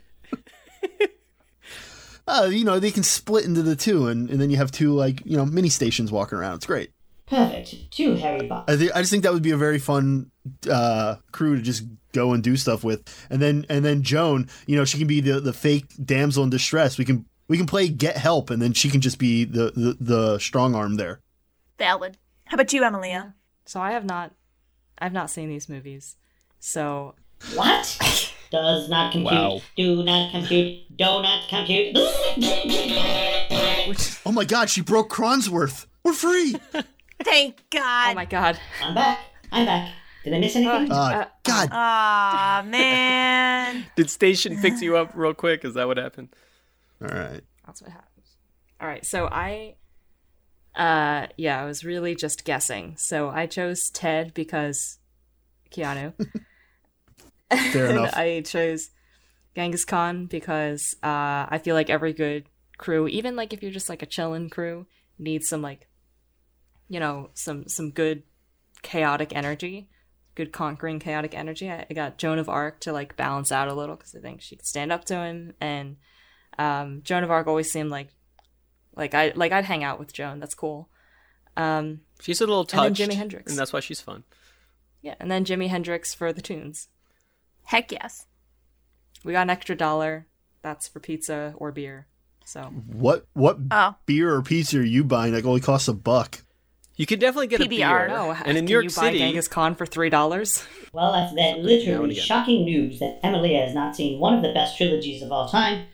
uh, 2.27 2.49
you 2.51 2.65
know 2.65 2.79
they 2.79 2.91
can 2.91 3.03
split 3.03 3.45
into 3.45 3.63
the 3.63 3.77
two, 3.77 4.09
and, 4.09 4.31
and 4.31 4.41
then 4.41 4.51
you 4.51 4.57
have 4.57 4.71
two 4.71 4.93
like 4.93 5.25
you 5.25 5.37
know 5.37 5.45
mini 5.47 5.69
stations 5.69 6.11
walking 6.13 6.39
around. 6.39 6.57
It's 6.57 6.67
great. 6.67 6.91
Perfect. 7.27 7.91
Two 7.91 8.15
hairy 8.15 8.47
butts. 8.47 8.71
I 8.73 8.77
think 8.77 8.93
I 8.95 9.01
just 9.01 9.11
think 9.11 9.23
that 9.23 9.33
would 9.33 9.43
be 9.43 9.53
a 9.53 9.57
very 9.57 9.79
fun 9.79 10.31
uh, 10.71 11.17
crew 11.31 11.57
to 11.57 11.63
just 11.63 11.85
go 12.13 12.33
and 12.35 12.43
do 12.43 12.57
stuff 12.57 12.85
with, 12.85 13.03
and 13.31 13.41
then 13.41 13.65
and 13.69 13.85
then 13.85 14.03
Joan, 14.03 14.49
you 14.67 14.77
know, 14.77 14.85
she 14.85 14.99
can 14.99 15.07
be 15.07 15.21
the 15.21 15.41
the 15.41 15.53
fake 15.53 15.87
damsel 16.05 16.45
in 16.45 16.51
distress. 16.51 16.99
We 16.99 17.05
can 17.05 17.25
We 17.49 17.57
can 17.57 17.67
play 17.67 17.89
get 17.89 18.17
help, 18.17 18.51
and 18.51 18.61
then 18.61 18.73
she 18.73 18.91
can 18.91 19.01
just 19.01 19.19
be 19.19 19.45
the 19.45 19.73
the, 19.75 19.97
the 20.01 20.39
strong 20.39 20.75
arm 20.75 20.97
there. 20.97 21.21
Valid. 21.79 22.19
How 22.47 22.57
about 22.57 22.73
you, 22.73 22.85
Emilia? 22.85 23.35
So 23.65 23.81
I 23.81 23.93
have 23.93 24.05
not, 24.05 24.33
I've 24.99 25.13
not 25.13 25.31
seen 25.31 25.49
these 25.49 25.69
movies. 25.69 26.17
So 26.61 27.15
What? 27.55 27.99
Does 28.53 28.89
not 28.91 29.13
compute. 29.13 29.33
Wow. 29.33 29.63
Do 29.79 30.05
not 30.05 30.31
compute. 30.31 30.83
Do 30.95 31.05
not 31.05 31.49
compute. 31.49 31.97
Oh 34.27 34.31
my 34.31 34.45
God, 34.45 34.69
she 34.69 34.83
broke 34.83 35.09
Kronsworth. 35.11 35.87
We're 36.05 36.13
free. 36.13 36.57
Thank 37.25 37.65
God. 37.71 38.11
oh 38.11 38.15
my 38.15 38.27
god, 38.27 38.61
I'm 38.83 38.95
back. 38.95 39.21
I'm 39.51 39.65
back. 39.65 39.95
Did 40.23 40.35
I 40.35 40.39
miss 40.39 40.55
anything? 40.55 40.93
Uh, 40.93 41.29
God, 41.45 41.69
Aw, 41.73 42.63
man. 42.67 43.87
Did 43.97 44.11
Station 44.11 44.59
fix 44.59 44.83
you 44.83 44.99
up 44.99 45.13
real 45.15 45.33
quick? 45.33 45.65
Is 45.65 45.73
that 45.73 45.87
what 45.87 45.97
happened? 45.97 46.29
all 47.01 47.09
right. 47.09 47.41
that's 47.67 47.81
what 47.81 47.91
happens. 47.91 48.37
All 48.83 48.87
right, 48.87 49.07
so 49.07 49.29
I, 49.33 49.77
uh, 50.77 51.29
yeah, 51.39 51.59
I 51.59 51.65
was 51.65 51.85
really 51.85 52.15
just 52.15 52.45
guessing. 52.45 52.97
So 52.99 53.31
I 53.31 53.47
chose 53.47 53.89
Ted 53.89 54.35
because 54.35 54.99
Keanu. 55.71 56.13
Fair 57.73 57.87
enough. 57.91 58.15
I 58.15 58.43
chose 58.45 58.91
Genghis 59.55 59.85
Khan 59.85 60.27
because 60.27 60.95
uh, 61.03 61.47
I 61.49 61.61
feel 61.63 61.75
like 61.75 61.91
every 61.91 62.13
good 62.13 62.45
crew, 62.79 63.07
even 63.09 63.37
like 63.37 63.53
if 63.53 63.63
you're 63.63 63.73
just 63.73 63.89
like 63.89 64.03
a 64.03 64.07
chillin' 64.07 64.51
crew, 64.51 64.87
needs 65.19 65.49
some 65.49 65.63
like, 65.63 65.89
you 66.89 66.99
know, 67.01 67.31
some 67.35 67.69
some 67.69 67.91
good 67.91 68.23
chaotic 68.83 69.35
energy, 69.35 69.89
good 70.35 70.53
conquering 70.53 70.99
chaotic 70.99 71.35
energy. 71.35 71.71
I, 71.71 71.87
I 71.89 71.95
got 71.95 72.19
Joan 72.19 72.39
of 72.39 72.49
Arc 72.49 72.81
to 72.81 72.93
like 72.93 73.17
balance 73.17 73.53
out 73.53 73.69
a 73.69 73.75
little 73.75 73.97
because 73.97 74.15
I 74.15 74.21
think 74.21 74.41
she 74.41 74.57
could 74.57 74.67
stand 74.67 74.91
up 74.93 75.05
to 75.07 75.15
him, 75.17 75.55
and 75.61 75.97
um, 76.59 77.01
Joan 77.05 77.25
of 77.25 77.31
Arc 77.31 77.47
always 77.47 77.71
seemed 77.71 77.91
like 77.91 78.09
like 78.97 79.15
I 79.15 79.33
like 79.37 79.53
I'd 79.53 79.65
hang 79.65 79.85
out 79.85 79.99
with 79.99 80.13
Joan. 80.13 80.41
That's 80.41 80.55
cool. 80.55 80.89
Um, 81.57 82.01
She's 82.21 82.41
a 82.41 82.47
little 82.47 82.67
And 82.73 82.95
then 82.97 83.09
Jimi 83.09 83.15
Hendrix. 83.15 83.53
and 83.53 83.59
that's 83.59 83.73
why 83.73 83.81
she's 83.81 84.01
fun. 84.01 84.25
yeah, 85.03 85.15
and 85.21 85.31
then 85.31 85.45
Jimi 85.45 85.69
Hendrix 85.69 86.15
for 86.15 86.33
the 86.33 86.41
tunes. 86.43 86.89
Heck 87.65 87.93
yes. 87.93 88.27
We 89.25 89.33
got 89.33 89.43
an 89.43 89.51
extra 89.51 89.77
dollar. 89.77 90.27
That's 90.63 90.89
for 90.89 91.01
pizza 91.01 91.55
or 91.57 91.73
beer. 91.73 92.07
So 92.45 92.63
What 92.87 93.27
what 93.35 93.59
Oh. 93.71 93.95
beer 94.07 94.35
or 94.35 94.43
pizza 94.43 94.79
are 94.79 94.83
you 94.83 95.05
buying 95.05 95.33
that 95.33 95.45
only 95.45 95.61
costs 95.61 95.89
a 95.89 95.93
buck? 95.95 96.45
You 96.97 97.07
could 97.07 97.21
definitely 97.21 97.47
get 97.47 97.61
a 97.61 97.65
PBR. 97.65 97.69
beer. 98.07 98.09
no, 98.09 98.33
and 98.33 98.59
in 98.59 98.65
New 98.67 98.73
York 98.73 98.85
you 98.85 98.91
City, 98.91 99.19
buy 99.19 99.25
Genghis 99.25 99.49
Khan 99.49 99.75
for 99.75 99.87
three 99.87 100.11
dollars? 100.11 100.65
Well, 100.93 101.13
that's 101.13 101.35
that 101.35 101.59
literally 101.61 102.15
shocking 102.15 102.65
news 102.65 102.99
that 103.01 103.19
Emilia 103.25 103.65
has 103.65 103.75
not 103.75 103.97
seen 103.97 104.21
one 104.21 104.35
of 104.35 104.43
the 104.43 104.53
best 104.53 104.77
trilogies 104.77 105.23
of 105.23 105.33
all 105.33 105.49
time, 105.49 105.87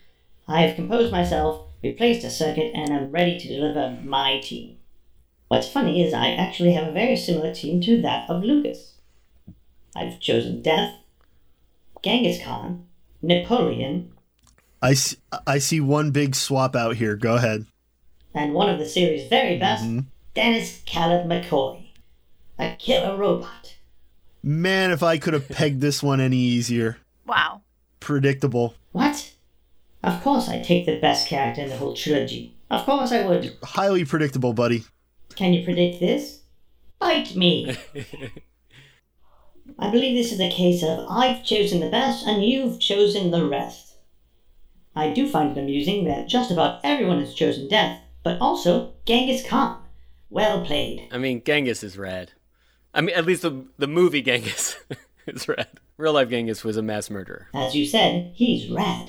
I 0.48 0.62
have 0.62 0.74
composed 0.76 1.12
myself, 1.12 1.66
replaced 1.84 2.24
a 2.24 2.30
circuit, 2.30 2.72
and 2.74 2.90
am 2.90 3.10
ready 3.12 3.38
to 3.38 3.46
deliver 3.48 3.96
my 4.02 4.40
team. 4.40 4.78
What's 5.48 5.68
funny 5.68 6.02
is 6.02 6.12
I 6.12 6.30
actually 6.32 6.72
have 6.72 6.88
a 6.88 6.92
very 6.92 7.16
similar 7.16 7.54
team 7.54 7.80
to 7.82 8.02
that 8.02 8.28
of 8.28 8.42
Lucas. 8.42 8.94
I've 9.94 10.18
chosen 10.20 10.62
Death, 10.62 10.94
Genghis 12.02 12.42
Khan, 12.42 12.86
Napoleon, 13.22 14.12
I 14.80 14.94
see, 14.94 15.16
I 15.46 15.58
see 15.58 15.80
one 15.80 16.12
big 16.12 16.34
swap 16.34 16.76
out 16.76 16.96
here. 16.96 17.16
Go 17.16 17.34
ahead. 17.34 17.66
and 18.32 18.54
one 18.54 18.68
of 18.70 18.78
the 18.78 18.86
series' 18.86 19.28
very 19.28 19.58
best, 19.58 19.84
mm-hmm. 19.84 20.00
Dennis 20.34 20.82
Caleb 20.86 21.26
McCoy, 21.26 21.88
a 22.58 22.76
killer 22.78 23.16
robot. 23.16 23.76
Man, 24.42 24.92
if 24.92 25.02
I 25.02 25.18
could 25.18 25.34
have 25.34 25.48
pegged 25.48 25.80
this 25.80 26.02
one 26.02 26.20
any 26.20 26.36
easier. 26.36 26.98
Wow. 27.26 27.62
Predictable. 27.98 28.74
What? 28.92 29.32
Of 30.04 30.22
course 30.22 30.48
I 30.48 30.60
take 30.62 30.86
the 30.86 31.00
best 31.00 31.26
character 31.26 31.62
in 31.62 31.70
the 31.70 31.76
whole 31.76 31.94
trilogy. 31.94 32.54
Of 32.70 32.84
course 32.84 33.10
I 33.10 33.26
would. 33.26 33.56
Highly 33.64 34.04
predictable, 34.04 34.52
buddy. 34.52 34.84
Can 35.34 35.52
you 35.52 35.64
predict 35.64 35.98
this? 35.98 36.42
Bite 37.00 37.34
me. 37.34 37.76
I 39.78 39.90
believe 39.90 40.16
this 40.16 40.32
is 40.32 40.40
a 40.40 40.50
case 40.50 40.82
of 40.82 41.06
I've 41.08 41.44
chosen 41.44 41.80
the 41.80 41.90
best 41.90 42.26
and 42.26 42.44
you've 42.44 42.80
chosen 42.80 43.30
the 43.30 43.46
rest. 43.46 43.96
I 44.94 45.12
do 45.12 45.28
find 45.28 45.56
it 45.56 45.60
amusing 45.60 46.04
that 46.04 46.28
just 46.28 46.50
about 46.50 46.80
everyone 46.82 47.20
has 47.20 47.34
chosen 47.34 47.68
death, 47.68 48.00
but 48.22 48.40
also 48.40 48.94
Genghis 49.06 49.46
Khan. 49.46 49.82
Well 50.30 50.64
played. 50.64 51.08
I 51.12 51.18
mean, 51.18 51.42
Genghis 51.44 51.82
is 51.82 51.96
rad. 51.96 52.32
I 52.92 53.00
mean, 53.00 53.14
at 53.14 53.26
least 53.26 53.42
the 53.42 53.66
the 53.78 53.86
movie 53.86 54.22
Genghis 54.22 54.76
is 55.26 55.48
rad. 55.48 55.68
Real 55.96 56.12
life 56.12 56.30
Genghis 56.30 56.64
was 56.64 56.76
a 56.76 56.82
mass 56.82 57.10
murderer. 57.10 57.48
As 57.54 57.74
you 57.74 57.86
said, 57.86 58.32
he's 58.34 58.70
rad. 58.70 59.08